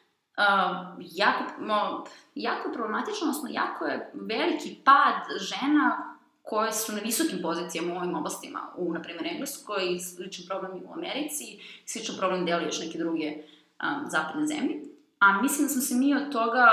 jako, 1.00 1.44
no, 1.60 2.06
jako 2.36 2.72
problematično, 2.74 3.28
odnosno 3.28 3.50
jako 3.52 3.86
je 3.86 4.12
veliki 4.14 4.78
pad 4.84 5.40
žena 5.40 6.16
koje 6.44 6.72
su 6.72 6.92
na 6.94 7.00
visokim 7.00 7.42
pozicijama 7.42 7.94
u 7.94 7.98
ovim 7.98 8.16
oblastima, 8.16 8.60
u, 8.76 8.94
na 8.94 9.02
primjer, 9.02 9.28
Engleskoj, 9.28 10.00
sličan 10.00 10.46
problem 10.48 10.78
i 10.78 10.86
u 10.86 10.94
Americi, 10.94 11.60
sličan 11.86 12.16
problem 12.18 12.46
deli 12.46 12.66
još 12.66 12.80
neke 12.80 12.98
druge 12.98 13.34
um, 13.34 14.10
zapadne 14.10 14.48
zemlje. 14.48 14.82
A 15.20 15.42
mislim 15.42 15.68
da 15.68 15.74
smo 15.74 15.82
se 15.82 15.96
mi 15.96 16.16
od 16.16 16.32
toga 16.32 16.68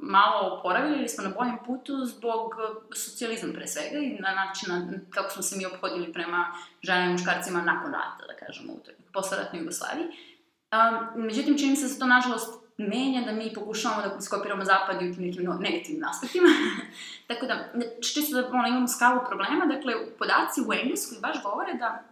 malo 0.00 0.58
oporavili 0.58 0.98
ili 0.98 1.08
smo 1.08 1.24
na 1.24 1.30
boljem 1.38 1.58
putu 1.66 2.04
zbog 2.04 2.54
socijalizma 2.94 3.52
pre 3.52 3.66
svega 3.66 3.98
i 3.98 4.18
na 4.20 4.34
način 4.34 5.00
kako 5.10 5.30
smo 5.30 5.42
se 5.42 5.56
mi 5.56 5.66
obhodili 5.66 6.12
prema 6.12 6.52
ženama 6.82 7.06
i 7.06 7.12
muškarcima 7.12 7.62
nakon 7.62 7.92
rata, 7.92 8.26
da 8.26 8.46
kažemo, 8.46 8.72
u 8.72 8.80
toj 8.84 8.94
posleratnoj 9.12 9.60
Jugoslaviji. 9.60 10.06
Um, 10.06 11.22
međutim, 11.24 11.58
čini 11.58 11.76
se 11.76 11.82
da 11.82 11.88
se 11.88 11.98
to, 11.98 12.06
nažalost, 12.06 12.65
menja, 12.78 13.22
da 13.22 13.32
mi 13.32 13.52
pokušavamo 13.54 14.02
da 14.02 14.20
skopiramo 14.20 14.64
zapad 14.64 15.02
i 15.02 15.10
u 15.10 15.14
tim 15.14 15.24
nekim 15.24 15.44
negativnim 15.60 16.04
aspektima. 16.04 16.48
Tako 17.28 17.46
da, 17.46 17.72
čisto 18.14 18.42
da 18.42 18.48
ono, 18.48 18.68
imamo 18.68 18.88
skalu 18.88 19.20
problema, 19.28 19.66
dakle, 19.66 19.92
podaci 20.18 20.60
u 20.60 20.72
Engleskoj 20.72 21.18
baš 21.20 21.42
govore 21.42 21.74
da 21.74 22.02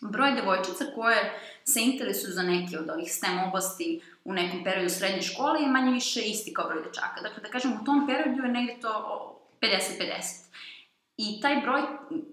broj 0.00 0.32
devojčica 0.32 0.84
koje 0.94 1.40
se 1.64 1.80
interesuju 1.80 2.32
za 2.32 2.42
neke 2.42 2.78
od 2.78 2.90
ovih 2.90 3.12
STEM 3.12 3.38
oblasti 3.48 4.00
u 4.24 4.32
nekom 4.32 4.64
periodu 4.64 4.90
srednje 4.90 5.22
škole 5.22 5.60
je 5.60 5.68
manje 5.68 5.92
više 5.92 6.20
isti 6.20 6.54
kao 6.54 6.68
broj 6.68 6.82
dečaka. 6.82 7.20
Dakle, 7.22 7.42
da 7.42 7.48
kažem, 7.48 7.72
u 7.72 7.84
tom 7.84 8.06
periodu 8.06 8.42
je 8.42 8.48
negde 8.48 8.80
to 8.80 8.92
50-50. 9.60 10.42
I 11.16 11.40
taj 11.40 11.60
broj 11.60 11.82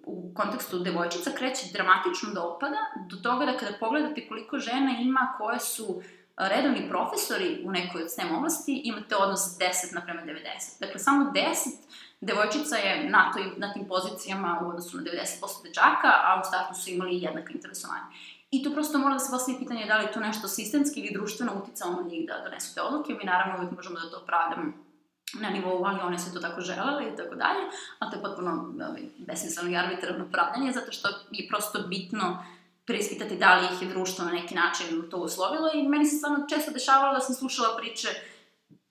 u 0.05 0.33
kontekstu 0.33 0.79
devojčica 0.79 1.31
kreće 1.37 1.65
dramatično 1.73 2.33
da 2.33 2.43
opada, 2.43 2.77
do 3.09 3.17
toga 3.17 3.45
da 3.45 3.57
kada 3.57 3.77
pogledate 3.79 4.27
koliko 4.27 4.59
žena 4.59 4.97
ima 5.01 5.35
koje 5.37 5.59
su 5.59 5.85
uh, 5.85 6.03
redovni 6.39 6.89
profesori 6.89 7.61
u 7.65 7.71
nekoj 7.71 8.03
od 8.03 8.11
STEM 8.11 8.35
oblasti, 8.35 8.81
imate 8.83 9.15
odnos 9.15 9.39
10 9.39 9.93
naprema 9.93 10.21
90. 10.21 10.79
Dakle, 10.79 10.99
samo 10.99 11.31
10 11.31 11.43
devojčica 12.21 12.75
je 12.75 13.09
na, 13.09 13.31
toj, 13.33 13.51
na 13.57 13.73
tim 13.73 13.87
pozicijama 13.87 14.61
u 14.63 14.69
odnosu 14.69 14.97
na 14.97 15.03
90% 15.03 15.63
dečaka, 15.63 16.11
a 16.23 16.41
u 16.41 16.47
startu 16.47 16.73
su 16.73 16.89
imali 16.89 17.21
jednako 17.21 17.47
interesovanje. 17.53 18.03
I 18.51 18.63
tu 18.63 18.73
prosto 18.73 18.97
mora 18.97 19.13
da 19.13 19.19
se 19.19 19.31
postavi 19.31 19.57
pitanje 19.59 19.85
da 19.85 19.97
li 19.97 20.05
je 20.05 20.11
to 20.11 20.19
nešto 20.19 20.47
sistemski 20.47 20.99
ili 20.99 21.13
društveno 21.13 21.51
uticalo 21.63 21.95
na 21.95 22.07
njih 22.09 22.27
da 22.27 22.43
donesu 22.43 22.75
te 22.75 22.81
odluke. 22.81 23.13
Mi 23.13 23.23
naravno 23.23 23.55
uvijek 23.57 23.75
možemo 23.75 23.99
da 23.99 24.09
to 24.09 24.25
pravdamo 24.25 24.73
na 25.33 25.49
nivou, 25.49 25.85
ali 25.85 25.99
one 25.99 26.19
su 26.19 26.33
to 26.33 26.39
tako 26.39 26.61
želele 26.61 27.03
i 27.13 27.15
tako 27.17 27.35
dalje, 27.35 27.63
a 27.99 28.09
to 28.09 28.15
je 28.15 28.21
potpuno 28.21 28.51
ovaj, 28.89 29.01
besmisleno 29.17 29.69
i 29.69 29.77
arbitrarno 29.77 30.25
pravdanje, 30.31 30.71
zato 30.71 30.91
što 30.91 31.07
je 31.31 31.47
prosto 31.47 31.79
bitno 31.87 32.43
preispitati 32.89 33.35
da 33.43 33.49
li 33.55 33.65
ih 33.65 33.81
je 33.81 33.87
društvo 33.93 34.25
na 34.25 34.31
neki 34.31 34.55
način 34.55 35.09
to 35.11 35.17
uslovilo 35.17 35.69
i 35.73 35.87
meni 35.87 36.05
se 36.05 36.17
stvarno 36.17 36.45
često 36.49 36.71
dešavalo 36.71 37.13
da 37.13 37.19
sam 37.19 37.35
slušala 37.35 37.77
priče 37.77 38.07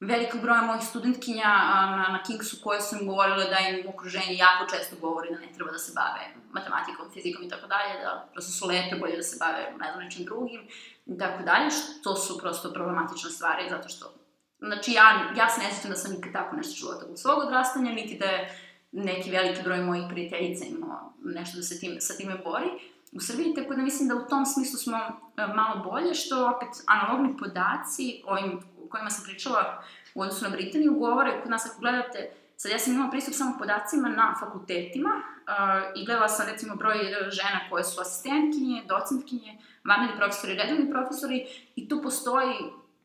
velikog 0.01 0.41
broja 0.41 0.63
mojih 0.63 0.85
studentkinja 0.91 1.51
na, 1.99 2.07
na 2.15 2.21
Kingsu 2.27 2.57
koje 2.65 2.81
su 2.81 2.97
im 3.01 3.07
govorile 3.07 3.45
da 3.45 3.59
im 3.59 3.89
okruženje 3.89 4.35
jako 4.37 4.71
često 4.73 4.97
govori 5.01 5.29
da 5.35 5.39
ne 5.39 5.53
treba 5.55 5.71
da 5.71 5.79
se 5.79 5.93
bave 6.01 6.23
matematikom, 6.53 7.11
fizikom 7.15 7.45
i 7.45 7.49
tako 7.49 7.67
dalje, 7.67 7.93
da 8.05 8.29
prosto 8.33 8.53
su 8.53 8.67
lepe, 8.67 8.97
bolje 9.01 9.17
da 9.17 9.23
se 9.23 9.37
bave 9.41 9.63
ne 9.81 9.93
znam 9.93 10.05
nečim 10.05 10.25
drugim 10.25 10.61
i 11.07 11.19
tako 11.19 11.43
dalje, 11.43 11.71
što 11.71 12.17
su 12.17 12.39
prosto 12.39 12.73
problematične 12.73 13.31
stvari, 13.31 13.71
zato 13.71 13.89
što 13.89 14.15
Znači, 14.61 14.93
ja, 14.93 15.33
ja 15.37 15.49
se 15.49 15.61
ne 15.61 15.73
sjećam 15.73 15.91
da 15.91 15.97
sam 15.97 16.13
nikad 16.13 16.33
tako 16.33 16.57
nešto 16.57 16.81
čula 16.81 17.01
tako 17.01 17.17
svog 17.17 17.39
odrastanja, 17.39 17.93
niti 17.93 18.19
da 18.19 18.27
je 18.27 18.59
neki 18.93 19.31
veliki 19.31 19.63
broj 19.63 19.81
mojih 19.81 20.05
prijateljica 20.11 20.65
imao 20.65 21.13
nešto 21.25 21.57
da 21.57 21.63
se 21.63 21.81
tim, 21.81 21.97
sa 22.01 22.15
time 22.15 22.35
bori 22.45 22.69
u 23.13 23.21
Srbiji, 23.21 23.55
tako 23.55 23.75
da 23.75 23.83
mislim 23.83 24.09
da 24.09 24.15
u 24.15 24.29
tom 24.29 24.47
smislu 24.47 24.79
smo 24.79 24.97
e, 24.97 25.47
malo 25.55 25.85
bolje, 25.85 26.15
što 26.15 26.49
opet 26.57 26.69
analogni 26.87 27.37
podaci, 27.37 28.23
ovim 28.27 28.61
kojima 28.91 29.11
sam 29.11 29.25
pričala 29.25 29.83
u 30.15 30.21
odnosu 30.21 30.45
na 30.45 30.51
Britaniju, 30.51 30.95
govore 30.95 31.41
kod 31.43 31.51
nas 31.51 31.67
ako 31.67 31.81
gledate, 31.81 32.31
sad 32.57 32.73
ja 32.73 32.79
sam 32.79 32.93
imala 32.93 33.11
pristup 33.11 33.35
samo 33.35 33.59
podacima 33.59 34.09
na 34.09 34.35
fakultetima 34.41 35.11
uh, 35.11 36.01
i 36.03 36.05
gledala 36.05 36.29
sam 36.29 36.47
recimo 36.47 36.77
broj 36.77 36.99
žena 37.31 37.61
koje 37.71 37.85
su 37.85 38.01
asistentkinje, 38.01 38.85
docentkinje, 38.89 39.59
vanredni 39.85 40.17
profesori, 40.17 40.55
redovni 40.55 40.91
profesori 40.91 41.47
i 41.77 41.89
tu 41.89 42.03
postoji 42.03 42.55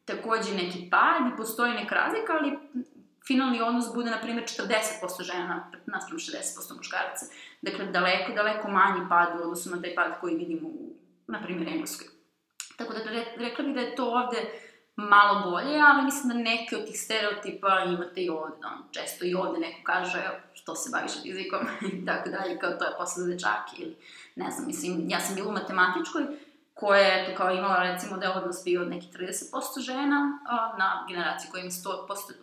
takođe 0.05 0.53
neki 0.53 0.89
pad 0.91 1.33
i 1.33 1.37
postoji 1.37 1.73
neka 1.73 1.95
razlika, 1.95 2.33
ali 2.39 2.57
finalni 3.27 3.61
odnos 3.61 3.93
bude, 3.93 4.09
na 4.11 4.21
primjer, 4.21 4.43
40% 4.43 5.23
žena 5.23 5.71
naspram 5.85 6.17
60% 6.19 6.77
muškaraca. 6.77 7.25
Dakle, 7.63 7.85
daleko, 7.85 8.33
daleko 8.35 8.67
manji 8.67 9.09
pad 9.09 9.39
u 9.39 9.43
odnosu 9.43 9.69
na 9.69 9.81
taj 9.81 9.95
pad 9.95 10.11
koji 10.21 10.35
vidimo 10.35 10.67
u, 10.67 10.95
na 11.27 11.41
primjer, 11.43 11.67
Engleskoj. 11.67 12.07
Tako 12.77 12.93
da 12.93 12.99
rekla 13.37 13.65
bih 13.65 13.75
da 13.75 13.81
je 13.81 13.95
to 13.95 14.05
ovde 14.05 14.37
malo 14.95 15.51
bolje, 15.51 15.79
ali 15.87 16.05
mislim 16.05 16.27
da 16.27 16.49
neke 16.49 16.77
od 16.77 16.85
tih 16.85 16.99
stereotipa 16.99 17.83
imate 17.85 18.21
i 18.21 18.29
ovde, 18.29 18.55
da 18.61 18.77
često 18.91 19.25
i 19.25 19.33
ovde 19.35 19.59
neko 19.59 19.79
kaže, 19.83 20.21
što 20.53 20.75
se 20.75 20.89
baviš 20.91 21.11
fizikom 21.23 21.59
i 22.01 22.05
tako 22.05 22.29
dalje, 22.29 22.59
kao 22.59 22.71
to 22.71 22.85
je 22.85 22.97
posle 22.97 23.23
za 23.23 23.29
dečake 23.29 23.75
ili, 23.77 23.95
ne 24.35 24.51
znam, 24.51 24.67
mislim, 24.67 25.09
ja 25.09 25.19
sam 25.19 25.35
bila 25.35 25.49
u 25.49 25.53
matematičkoj, 25.53 26.23
koja 26.73 27.01
je, 27.01 27.25
to 27.25 27.37
kao 27.37 27.51
imala 27.51 27.83
recimo 27.83 28.17
da 28.17 28.25
je 28.25 28.31
odnos 28.31 28.63
bio 28.63 28.81
od 28.81 28.89
nekih 28.89 29.09
30% 29.09 29.79
žena 29.79 30.39
a, 30.45 30.75
na 30.77 31.05
generaciji 31.07 31.51
koja 31.51 31.61
ima 31.61 31.71
100%, 31.71 32.33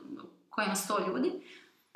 koja 0.51 0.65
ima 0.65 0.75
100 0.75 1.09
ljudi. 1.09 1.33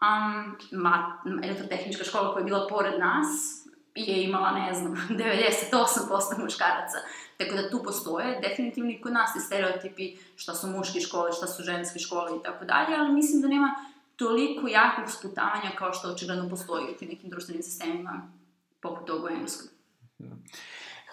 Um, 0.02 0.56
ma, 0.72 1.22
elektrotehnička 1.44 2.04
škola 2.04 2.32
koja 2.32 2.40
je 2.40 2.44
bila 2.44 2.66
pored 2.70 2.98
nas 2.98 3.64
je 3.94 4.24
imala, 4.24 4.52
ne 4.52 4.74
znam, 4.74 4.94
98% 5.10 6.44
muškaraca. 6.44 6.98
Tako 7.38 7.54
da 7.54 7.70
tu 7.70 7.82
postoje 7.84 8.40
definitivno 8.40 8.90
i 8.90 9.00
kod 9.00 9.12
nas 9.12 9.36
i 9.36 9.40
stereotipi 9.40 10.16
šta 10.36 10.54
su 10.54 10.66
muške 10.66 11.00
škole, 11.00 11.32
šta 11.32 11.46
su 11.46 11.62
ženske 11.62 11.98
škole 11.98 12.38
i 12.38 12.42
tako 12.42 12.64
dalje, 12.64 12.96
ali 12.96 13.12
mislim 13.12 13.42
da 13.42 13.48
nema 13.48 13.74
toliko 14.16 14.68
jakog 14.68 15.10
sputavanja 15.10 15.70
kao 15.78 15.92
što 15.92 16.08
očigledno 16.08 16.48
postoji 16.48 16.84
u 16.84 16.96
tim 16.98 17.08
nekim 17.08 17.30
društvenim 17.30 17.62
sistemima 17.62 18.32
poput 18.80 19.06
toga 19.06 19.24
u 19.24 19.28
Engleskoj. 19.28 19.68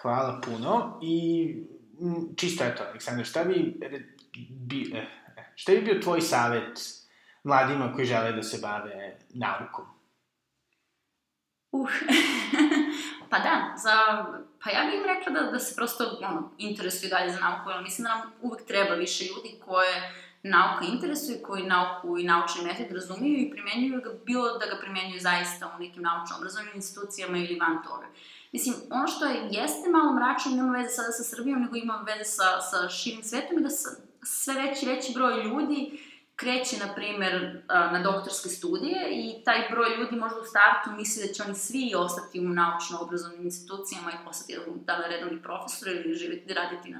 Hvala 0.02 0.40
puno 0.44 0.98
i 1.02 1.56
čisto 2.36 2.64
eto, 2.64 2.82
Aleksandar, 2.90 3.26
šta 3.26 3.44
bi, 3.44 3.80
bi, 4.50 4.92
eh, 4.94 5.06
šta 5.54 5.72
bi 5.72 5.80
bio 5.80 6.00
tvoj 6.02 6.20
savet 6.20 7.01
mladima 7.44 7.92
koji 7.94 8.06
žele 8.06 8.32
da 8.32 8.42
se 8.42 8.58
bave 8.62 9.18
naukom? 9.34 9.84
Uh, 11.72 11.90
pa 13.30 13.38
da, 13.38 13.74
za, 13.76 14.24
pa 14.64 14.70
ja 14.70 14.84
bih 14.84 14.94
im 14.94 15.04
rekla 15.04 15.32
da, 15.32 15.50
da 15.50 15.58
se 15.58 15.76
prosto 15.76 16.18
ono, 16.22 16.50
interesuju 16.58 17.10
dalje 17.10 17.32
za 17.32 17.40
nauku, 17.40 17.70
ali 17.70 17.82
mislim 17.82 18.04
da 18.04 18.14
nam 18.14 18.32
uvek 18.42 18.66
treba 18.66 18.94
više 18.94 19.24
ljudi 19.24 19.60
koje 19.64 20.12
nauka 20.42 20.84
interesuje, 20.84 21.42
koji 21.42 21.66
nauku 21.66 22.18
i 22.18 22.24
naučni 22.24 22.64
metod 22.64 22.92
razumiju 22.92 23.38
i 23.38 23.50
primenjuju 23.50 24.00
ga, 24.00 24.10
bilo 24.24 24.58
da 24.58 24.66
ga 24.66 24.80
primenjuju 24.80 25.20
zaista 25.20 25.76
u 25.76 25.82
nekim 25.82 26.02
naučno 26.02 26.36
obrazovnim 26.36 26.74
institucijama 26.74 27.38
ili 27.38 27.58
van 27.60 27.82
toga. 27.82 28.06
Mislim, 28.52 28.74
ono 28.90 29.06
što 29.06 29.26
je, 29.26 29.48
jeste 29.50 29.90
malo 29.90 30.14
mračno, 30.14 30.52
nema 30.52 30.72
veze 30.72 30.88
sada 30.88 31.12
sa 31.12 31.22
Srbijom, 31.22 31.62
nego 31.62 31.76
ima 31.76 32.04
veze 32.06 32.24
sa, 32.24 32.60
sa 32.60 32.88
širim 32.88 33.22
svetom 33.22 33.58
i 33.58 33.62
da 33.62 33.68
sa, 33.68 33.88
sve 34.22 34.54
veći 34.54 34.86
veći 34.86 35.12
broj 35.14 35.44
ljudi 35.44 36.00
kreće, 36.36 36.76
na 36.86 36.94
primer, 36.94 37.62
na 37.68 38.02
doktorske 38.02 38.48
studije 38.48 39.08
i 39.10 39.44
taj 39.44 39.68
broj 39.70 39.96
ljudi 39.96 40.16
možda 40.16 40.40
u 40.40 40.44
startu 40.44 40.90
misli 40.90 41.26
da 41.26 41.32
će 41.32 41.42
oni 41.42 41.54
svi 41.54 41.92
ostati 41.96 42.40
u 42.40 42.48
naučno-obrazovnim 42.48 43.42
institucijama 43.42 44.10
i 44.12 44.24
postati 44.24 44.58
da 44.86 44.96
li 44.96 45.04
redovni 45.08 45.42
profesor 45.42 45.88
ili 45.88 46.14
živjeti, 46.14 46.54
raditi 46.54 46.90
na, 46.90 46.98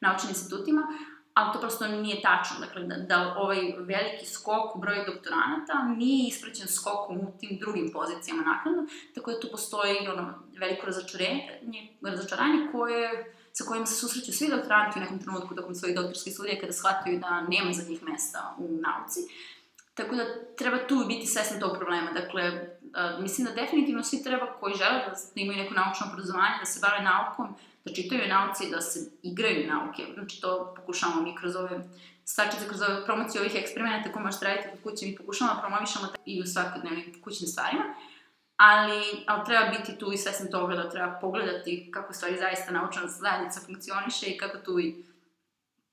na 0.00 0.08
naučnim 0.08 0.30
institutima, 0.30 0.82
ali 1.34 1.52
to 1.52 1.60
prosto 1.60 1.88
nije 1.88 2.22
tačno. 2.22 2.56
Dakle, 2.60 2.82
da, 2.82 2.96
da 2.96 3.34
ovaj 3.38 3.58
veliki 3.78 4.26
skok 4.26 4.76
u 4.76 4.78
broju 4.78 5.02
doktoranata 5.06 5.82
nije 5.96 6.28
ispraćen 6.28 6.68
skokom 6.68 7.16
u 7.16 7.38
tim 7.40 7.58
drugim 7.58 7.92
pozicijama 7.92 8.42
naknadno, 8.42 8.86
tako 9.14 9.32
da 9.32 9.40
tu 9.40 9.48
postoji 9.50 10.08
ono, 10.08 10.34
veliko 10.58 10.86
razočaranje, 10.86 11.60
razočaranje 12.02 12.68
koje, 12.72 13.35
sa 13.58 13.64
kojima 13.64 13.86
se 13.86 13.94
susreću 13.94 14.32
svi 14.32 14.48
doktoranti 14.48 14.98
u 14.98 15.02
nekom 15.02 15.18
trenutku 15.18 15.54
tokom 15.54 15.74
svojih 15.74 15.96
doktorskih 15.96 16.32
studija 16.32 16.60
kada 16.60 16.72
shvataju 16.72 17.20
da 17.20 17.40
nema 17.40 17.72
za 17.72 17.82
njih 17.88 18.02
mesta 18.02 18.54
u 18.58 18.68
nauci. 18.86 19.20
Tako 19.94 20.16
da 20.16 20.24
treba 20.58 20.86
tu 20.86 21.04
biti 21.08 21.26
svesni 21.26 21.60
tog 21.60 21.76
problema. 21.76 22.12
Dakle, 22.12 22.42
mislim 23.20 23.46
da 23.46 23.54
definitivno 23.62 24.02
svi 24.02 24.22
treba 24.22 24.46
koji 24.60 24.74
žele 24.74 24.98
da, 25.06 25.12
imaju 25.34 25.62
neko 25.62 25.74
naučno 25.74 26.06
obrazovanje, 26.12 26.54
da 26.60 26.66
se 26.66 26.80
bave 26.80 27.02
naukom, 27.02 27.46
da 27.84 27.94
čitaju 27.94 28.28
nauci, 28.28 28.70
da 28.70 28.80
se 28.80 29.10
igraju 29.22 29.66
nauke. 29.66 30.02
Znači, 30.14 30.40
to 30.40 30.74
pokušavamo 30.76 31.22
mi 31.22 31.36
kroz 31.36 31.56
ove 31.56 31.80
stačice, 32.24 32.68
kroz 32.68 32.82
ove 32.82 33.04
promocije 33.04 33.40
ovih 33.40 33.54
eksperimenta 33.54 34.12
koje 34.12 34.24
možete 34.24 34.44
raditi 34.44 34.68
kod 34.70 34.82
kuće, 34.82 35.06
mi 35.06 35.16
pokušavamo 35.16 35.54
da 35.54 35.60
promovišemo 35.60 36.06
i 36.26 36.42
u 36.42 36.46
svakodnevnim 36.46 37.22
kućnim 37.24 37.48
stvarima. 37.48 37.84
Ali, 38.56 39.02
ali 39.26 39.44
treba 39.44 39.66
biti 39.78 39.98
tu 39.98 40.12
i 40.12 40.16
svesno 40.16 40.46
toga 40.50 40.74
da 40.74 40.90
treba 40.90 41.18
pogledati 41.20 41.90
kako 41.94 42.12
stvari 42.12 42.36
zaista 42.38 42.72
naučna 42.72 43.06
zajednica 43.06 43.60
funkcioniše 43.60 44.26
i 44.26 44.38
kako 44.38 44.58
tu 44.58 44.80
i 44.80 45.04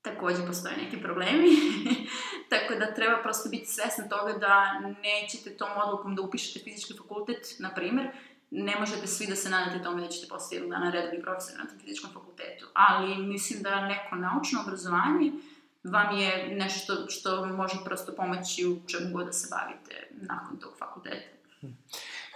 takođe 0.02 0.46
postoje 0.46 0.76
neki 0.76 1.00
problemi. 1.00 1.48
Tako 2.50 2.74
da 2.74 2.94
treba 2.94 3.22
prosto 3.22 3.48
biti 3.48 3.66
svesni 3.66 4.08
toga 4.08 4.32
da 4.32 4.80
nećete 4.80 5.56
tom 5.56 5.70
odlukom 5.86 6.14
da 6.14 6.22
upišete 6.22 6.64
fizički 6.64 6.94
fakultet, 6.98 7.54
na 7.58 7.74
primer, 7.74 8.06
ne 8.50 8.76
možete 8.80 9.06
svi 9.06 9.26
da 9.26 9.36
se 9.36 9.50
nadate 9.50 9.82
tome 9.82 10.02
da 10.02 10.08
ćete 10.08 10.28
posle 10.28 10.56
jednog 10.56 10.70
dana 10.70 10.90
redovni 10.90 11.22
profesor 11.22 11.58
na 11.58 11.66
tom 11.66 11.78
fizičkom 11.78 12.10
fakultetu. 12.12 12.66
Ali 12.74 13.16
mislim 13.16 13.62
da 13.62 13.86
neko 13.86 14.16
naučno 14.16 14.60
obrazovanje 14.62 15.32
vam 15.84 16.16
je 16.18 16.48
nešto 16.56 17.06
što 17.08 17.46
može 17.46 17.76
prosto 17.84 18.12
pomoći 18.16 18.66
u 18.66 18.88
čemu 18.88 19.12
god 19.12 19.26
da 19.26 19.32
se 19.32 19.48
bavite 19.50 20.08
nakon 20.10 20.56
tog 20.56 20.72
fakulteta. 20.78 21.34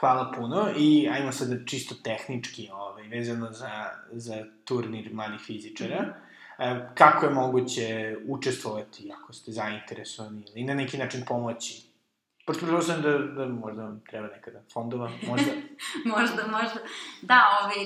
Hvala 0.01 0.33
puno 0.37 0.69
i 0.77 1.09
ajmo 1.13 1.33
sada 1.33 1.57
čisto 1.67 1.95
tehnički 2.03 2.69
ovaj, 2.73 3.09
vezano 3.09 3.53
za, 3.53 3.71
za 4.13 4.45
turnir 4.65 5.11
mladih 5.13 5.41
fizičara. 5.41 6.03
Mm 6.03 6.07
-hmm. 6.07 6.95
Kako 6.95 7.27
je 7.27 7.33
moguće 7.33 8.17
učestvovati 8.27 9.13
ako 9.13 9.33
ste 9.33 9.53
zainteresovani 9.53 10.43
ili 10.55 10.65
na 10.65 10.75
neki 10.75 10.99
način 10.99 11.25
pomoći 11.29 11.88
Pošto 12.49 12.67
pretpostavljam 12.67 13.03
da, 13.03 13.13
da 13.37 13.45
možda 13.47 13.83
treba 14.11 14.27
nekada 14.27 14.61
fondova, 14.73 15.11
možda. 15.29 15.53
možda, 16.15 16.43
možda. 16.57 16.81
Da, 17.23 17.39
ovaj, 17.61 17.81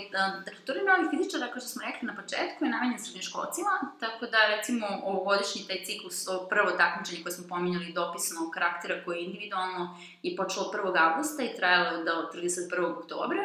dakle, 0.47 0.61
turnir 0.67 0.85
novih 0.85 1.09
fizičara, 1.11 1.53
kao 1.53 1.61
što 1.61 1.69
smo 1.69 1.83
rekli 1.89 2.05
na 2.11 2.15
početku, 2.21 2.65
je 2.65 2.71
namenjen 2.71 2.99
srednjoškolcima, 3.05 3.73
tako 4.01 4.27
da, 4.33 4.39
recimo, 4.57 4.87
ovogodišnji 5.11 5.67
taj 5.69 5.81
ciklus, 5.87 6.29
ovo 6.29 6.49
prvo 6.53 6.71
takmičenje 6.71 7.23
koje 7.23 7.33
smo 7.33 7.49
pominjali, 7.49 7.93
dopisano 7.93 8.51
karaktera 8.55 9.05
koje 9.05 9.17
je 9.17 9.25
individualno, 9.25 9.83
je 10.23 10.37
počelo 10.37 10.73
1. 10.73 11.07
augusta 11.07 11.43
i 11.43 11.57
trajalo 11.57 12.05
do 12.09 12.15
31. 12.35 12.99
oktobra. 12.99 13.43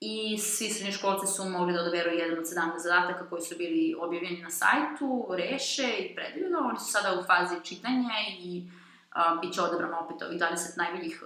I 0.00 0.38
svi 0.38 0.68
srednjoškolci 0.68 1.26
su 1.26 1.44
mogli 1.44 1.72
da 1.74 1.80
odaberu 1.80 2.10
jedan 2.10 2.38
od 2.38 2.44
17 2.44 2.78
zadataka 2.86 3.28
koji 3.30 3.42
su 3.42 3.54
bili 3.58 3.94
objavljeni 3.98 4.42
na 4.42 4.50
sajtu, 4.50 5.26
reše 5.38 5.88
i 5.98 6.14
predvidu. 6.14 6.56
Oni 6.70 6.78
su 6.78 6.88
sada 6.94 7.18
u 7.20 7.22
fazi 7.22 7.56
čitanja 7.64 8.16
i 8.38 8.62
a, 9.14 9.38
bit 9.42 9.54
će 9.54 9.62
odabrano 9.62 9.98
opet 9.98 10.22
ovih 10.22 10.40
20 10.40 10.78
najboljih 10.78 11.22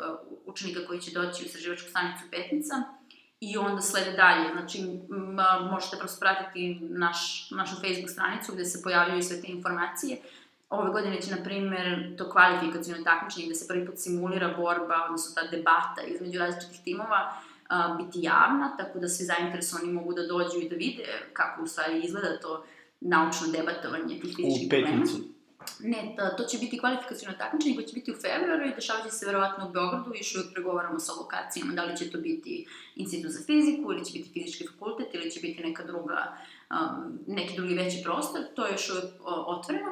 učenika 0.46 0.86
koji 0.86 1.00
će 1.00 1.10
doći 1.10 1.42
u 1.42 1.46
istraživačku 1.46 1.88
stanicu 1.88 2.24
Petnica 2.30 2.74
i 3.40 3.56
onda 3.56 3.82
slede 3.82 4.12
dalje. 4.12 4.52
Znači, 4.52 4.78
možete 5.70 5.96
prosto 5.98 6.20
pratiti 6.20 6.78
naš, 6.80 7.50
našu 7.50 7.74
Facebook 7.74 8.10
stranicu 8.10 8.52
gde 8.52 8.64
se 8.64 8.82
pojavljaju 8.82 9.22
sve 9.22 9.40
te 9.40 9.46
informacije. 9.46 10.18
Ove 10.70 10.90
godine 10.90 11.20
će, 11.20 11.36
na 11.36 11.42
primer, 11.44 12.16
to 12.18 12.30
kvalifikacijno 12.30 13.04
takmičenje 13.04 13.46
gde 13.46 13.54
se 13.54 13.68
prvi 13.68 13.86
put 13.86 13.98
simulira 13.98 14.54
borba, 14.56 15.04
odnosno 15.04 15.34
ta 15.34 15.56
debata 15.56 16.02
između 16.06 16.38
različitih 16.38 16.80
timova, 16.84 17.32
a, 17.68 17.94
biti 17.94 18.18
javna, 18.22 18.76
tako 18.76 18.98
da 18.98 19.08
svi 19.08 19.24
zainteresovani 19.24 19.92
mogu 19.92 20.14
da 20.14 20.26
dođu 20.26 20.58
i 20.60 20.68
da 20.68 20.76
vide 20.76 21.04
kako 21.32 21.62
u 21.62 21.66
stvari 21.66 22.00
izgleda 22.04 22.40
to 22.40 22.64
naučno 23.00 23.46
debatovanje 23.52 24.20
tih 24.20 24.36
fizičkih 24.36 24.68
problema. 24.70 24.96
U 24.96 25.00
petnici. 25.00 25.37
Ne, 25.80 26.14
da, 26.16 26.36
to 26.36 26.44
će 26.44 26.58
biti 26.58 26.78
kvalifikacijno 26.78 27.34
takmičenje 27.38 27.74
koje 27.74 27.86
će 27.86 27.94
biti 27.94 28.12
u 28.12 28.14
februaru 28.14 28.66
i 28.66 28.74
dešava 28.74 29.04
će 29.04 29.10
se 29.10 29.26
verovatno 29.26 29.68
u 29.68 29.72
Beogradu 29.72 30.12
još 30.14 30.34
uvijek 30.34 30.52
pregovaramo 30.52 30.98
sa 30.98 31.12
lokacijama, 31.12 31.72
da 31.72 31.84
li 31.84 31.96
će 31.96 32.10
to 32.10 32.18
biti 32.18 32.66
institut 32.96 33.30
za 33.30 33.40
fiziku 33.46 33.92
ili 33.92 34.04
će 34.04 34.12
biti 34.12 34.30
fizički 34.32 34.66
fakultet 34.66 35.14
ili 35.14 35.30
će 35.30 35.40
biti 35.40 35.62
neka 35.62 35.84
druga, 35.84 36.36
um, 36.70 37.18
neki 37.26 37.56
drugi 37.56 37.74
veći 37.74 38.02
prostor, 38.04 38.40
to 38.54 38.66
je 38.66 38.72
još 38.72 38.90
uvijek 38.90 39.14
otvoreno. 39.24 39.90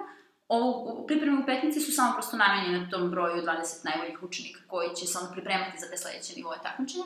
Ovo, 0.48 1.06
pripreme 1.06 1.42
u 1.42 1.46
petnici 1.46 1.80
su 1.80 1.92
samo 1.92 2.12
prosto 2.12 2.36
namenjene 2.36 2.90
tom 2.90 3.10
broju 3.10 3.42
20 3.42 3.84
najboljih 3.84 4.22
učenika 4.22 4.60
koji 4.66 4.88
će 4.96 5.06
se 5.06 5.18
onda 5.18 5.32
pripremati 5.32 5.78
za 5.78 5.86
te 5.90 5.96
sledeće 5.96 6.36
nivoje 6.36 6.58
takmičenja. 6.62 7.04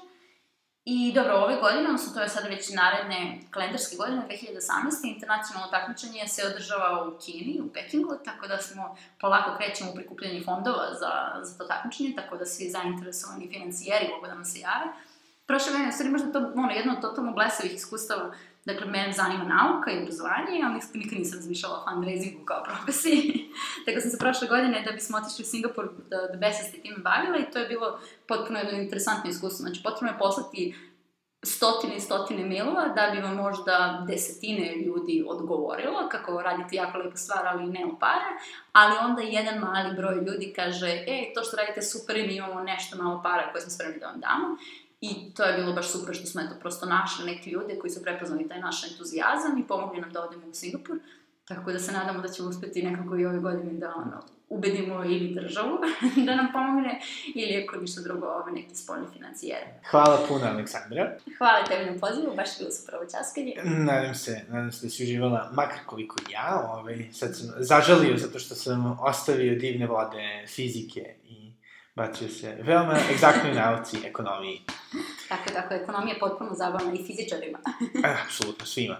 I 0.84 1.12
dobro, 1.12 1.34
ove 1.34 1.56
godine, 1.56 1.84
odnosno 1.84 2.12
to 2.14 2.20
je 2.20 2.28
sada 2.28 2.48
već 2.48 2.70
naredne 2.70 3.40
kalendarske 3.50 3.96
godine, 3.96 4.22
2018. 4.28 5.14
internacionalno 5.14 5.70
takmičenje 5.70 6.28
se 6.28 6.46
održava 6.46 7.08
u 7.08 7.18
Kini, 7.18 7.60
u 7.60 7.72
Pekingu, 7.72 8.14
tako 8.24 8.46
da 8.46 8.58
smo 8.58 8.96
polako 9.20 9.56
krećemo 9.58 9.90
u 9.90 9.94
prikupljanje 9.94 10.42
fondova 10.44 10.86
za, 11.00 11.42
za 11.44 11.58
to 11.58 11.64
takmičenje, 11.64 12.12
tako 12.16 12.36
da 12.36 12.46
svi 12.46 12.70
zainteresovani 12.70 13.48
financijeri 13.48 14.08
mogu 14.08 14.26
da 14.26 14.34
nam 14.34 14.44
se 14.44 14.58
jave. 14.58 14.86
Prošle 15.46 15.72
godine, 15.72 15.92
stvari 15.92 16.10
možda 16.10 16.32
to 16.32 16.38
ono, 16.56 16.70
jedno 16.70 16.92
od 16.92 17.00
totalno 17.00 17.32
blesavih 17.32 17.74
iskustava 17.74 18.32
Dakle, 18.72 18.86
mene 18.86 19.12
zanima 19.12 19.44
nauka 19.44 19.90
i 19.90 19.98
obrazovanje, 19.98 20.60
ali 20.64 20.80
nikad 20.94 21.18
nisam 21.18 21.38
razmišljala 21.38 21.78
o 21.78 21.90
fundraisingu 21.90 22.44
kao 22.44 22.64
profesiji. 22.64 23.50
Tako 23.84 24.00
sam 24.00 24.10
se 24.10 24.18
prošle 24.18 24.48
godine, 24.48 24.82
da 24.86 24.92
bismo 24.92 25.18
otišli 25.18 25.42
u 25.42 25.46
Singapur, 25.46 25.88
da, 26.10 26.16
da 26.32 26.38
besasti 26.38 26.82
time 26.82 26.98
bavila 26.98 27.36
i 27.38 27.50
to 27.52 27.58
je 27.58 27.68
bilo 27.68 28.00
potpuno 28.28 28.58
jedno 28.58 28.80
interesantno 28.80 29.30
iskustvo. 29.30 29.62
Znači, 29.62 29.82
potrebno 29.82 30.12
je 30.12 30.18
poslati 30.18 30.74
stotine 31.42 31.96
i 31.96 32.00
stotine 32.00 32.44
mailova 32.44 32.88
da 32.88 33.10
bi 33.12 33.20
vam 33.20 33.36
možda 33.36 34.04
desetine 34.08 34.76
ljudi 34.76 35.24
odgovorilo 35.28 36.08
kako 36.08 36.42
radite 36.42 36.76
jako 36.76 36.98
lepu 36.98 37.16
stvar, 37.16 37.46
ali 37.46 37.66
ne 37.66 37.86
u 37.86 37.98
pare, 37.98 38.30
ali 38.72 38.94
onda 39.04 39.22
jedan 39.22 39.58
mali 39.58 39.96
broj 39.96 40.14
ljudi 40.14 40.52
kaže, 40.56 41.04
e, 41.06 41.32
to 41.34 41.44
što 41.44 41.56
radite 41.56 41.82
super 41.82 42.16
i 42.16 42.26
mi 42.26 42.36
imamo 42.36 42.62
nešto 42.62 42.96
malo 42.96 43.22
para 43.22 43.52
koje 43.52 43.60
smo 43.60 43.70
spremni 43.70 43.98
da 44.00 44.06
vam 44.06 44.20
damo 44.20 44.56
I 45.00 45.34
to 45.34 45.44
je 45.44 45.56
bilo 45.56 45.72
baš 45.72 45.92
super 45.92 46.14
što 46.14 46.26
smo 46.26 46.40
eto 46.40 46.54
prosto 46.60 46.86
našli 46.86 47.26
neke 47.26 47.50
ljude 47.50 47.78
koji 47.78 47.90
su 47.90 48.02
prepoznali 48.02 48.48
taj 48.48 48.60
naš 48.60 48.90
entuzijazam 48.90 49.58
i 49.58 49.66
pomogli 49.66 50.00
nam 50.00 50.12
da 50.12 50.24
odemo 50.24 50.46
u 50.46 50.54
Singapur. 50.54 50.98
Tako 51.44 51.72
da 51.72 51.78
se 51.78 51.92
nadamo 51.92 52.20
da 52.20 52.28
ćemo 52.28 52.48
uspeti 52.48 52.82
nekako 52.82 53.16
i 53.16 53.26
ove 53.26 53.38
godine 53.38 53.72
da 53.72 53.94
ono, 53.96 54.22
ubedimo 54.48 55.04
ili 55.04 55.34
državu 55.34 55.78
da 56.26 56.34
nam 56.36 56.48
pomogne 56.52 57.00
ili 57.34 57.64
ako 57.64 57.76
ništa 57.76 58.00
drugo 58.00 58.26
ove 58.26 58.52
neke 58.52 58.74
spoljne 58.74 59.06
financijere. 59.12 59.66
Hvala 59.90 60.18
puno 60.28 60.44
Aleksandra. 60.46 61.16
Hvala 61.38 61.64
tebi 61.64 61.90
na 61.90 61.98
pozivu, 62.00 62.36
baš 62.36 62.58
bilo 62.58 62.70
super 62.70 62.94
ovo 62.94 63.04
časkanje. 63.04 63.54
Nadam 63.64 64.14
se, 64.14 64.40
nadam 64.48 64.72
se 64.72 64.86
da 64.86 64.90
si 64.90 65.02
uživala 65.02 65.50
makar 65.52 65.78
koliko 65.86 66.16
ja. 66.32 66.70
Ovaj, 66.74 67.08
sad 67.12 67.36
sam 67.36 67.48
zažalio 67.58 68.16
zato 68.16 68.38
što 68.38 68.54
sam 68.54 68.98
ostavio 69.00 69.58
divne 69.58 69.86
vode 69.86 70.44
fizike 70.48 71.14
i 71.28 71.39
bacio 72.00 72.28
se 72.28 72.56
veoma 72.62 72.96
egzaktnoj 73.12 73.54
nauci 73.54 73.96
ekonomiji. 74.04 74.60
Tako, 75.28 75.50
tako, 75.52 75.74
ekonomija 75.74 76.14
je 76.14 76.20
potpuno 76.20 76.50
zabavna 76.54 76.92
i 76.92 77.04
fizičarima. 77.06 77.58
e, 78.06 78.14
apsolutno, 78.24 78.66
svima. 78.66 78.96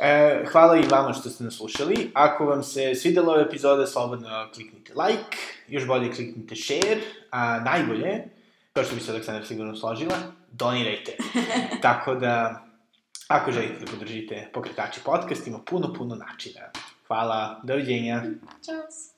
E, 0.00 0.44
hvala 0.52 0.76
i 0.76 0.86
vama 0.90 1.12
što 1.12 1.30
ste 1.30 1.44
nas 1.44 1.56
slušali. 1.56 2.10
Ako 2.14 2.46
vam 2.46 2.62
se 2.62 2.94
svidela 2.94 3.32
ova 3.32 3.42
epizoda, 3.42 3.86
slobodno 3.86 4.48
kliknite 4.54 4.92
like, 4.92 5.36
još 5.68 5.86
bolje 5.86 6.12
kliknite 6.12 6.56
share, 6.56 7.00
a 7.30 7.60
najbolje, 7.60 8.24
kao 8.72 8.84
što 8.84 8.94
bi 8.94 9.00
se 9.00 9.10
Aleksandar 9.10 9.46
sigurno 9.46 9.76
složila, 9.76 10.16
donirajte. 10.52 11.16
Tako 11.86 12.14
da, 12.14 12.64
ako 13.28 13.52
želite 13.52 13.84
da 13.84 13.90
podržite 13.92 14.50
pokretači 14.52 15.00
podcast, 15.04 15.46
ima 15.46 15.58
puno, 15.58 15.92
puno 15.94 16.14
načina. 16.14 16.60
Hvala, 17.06 17.60
doviđenja. 17.64 18.22
Ćao. 18.64 19.17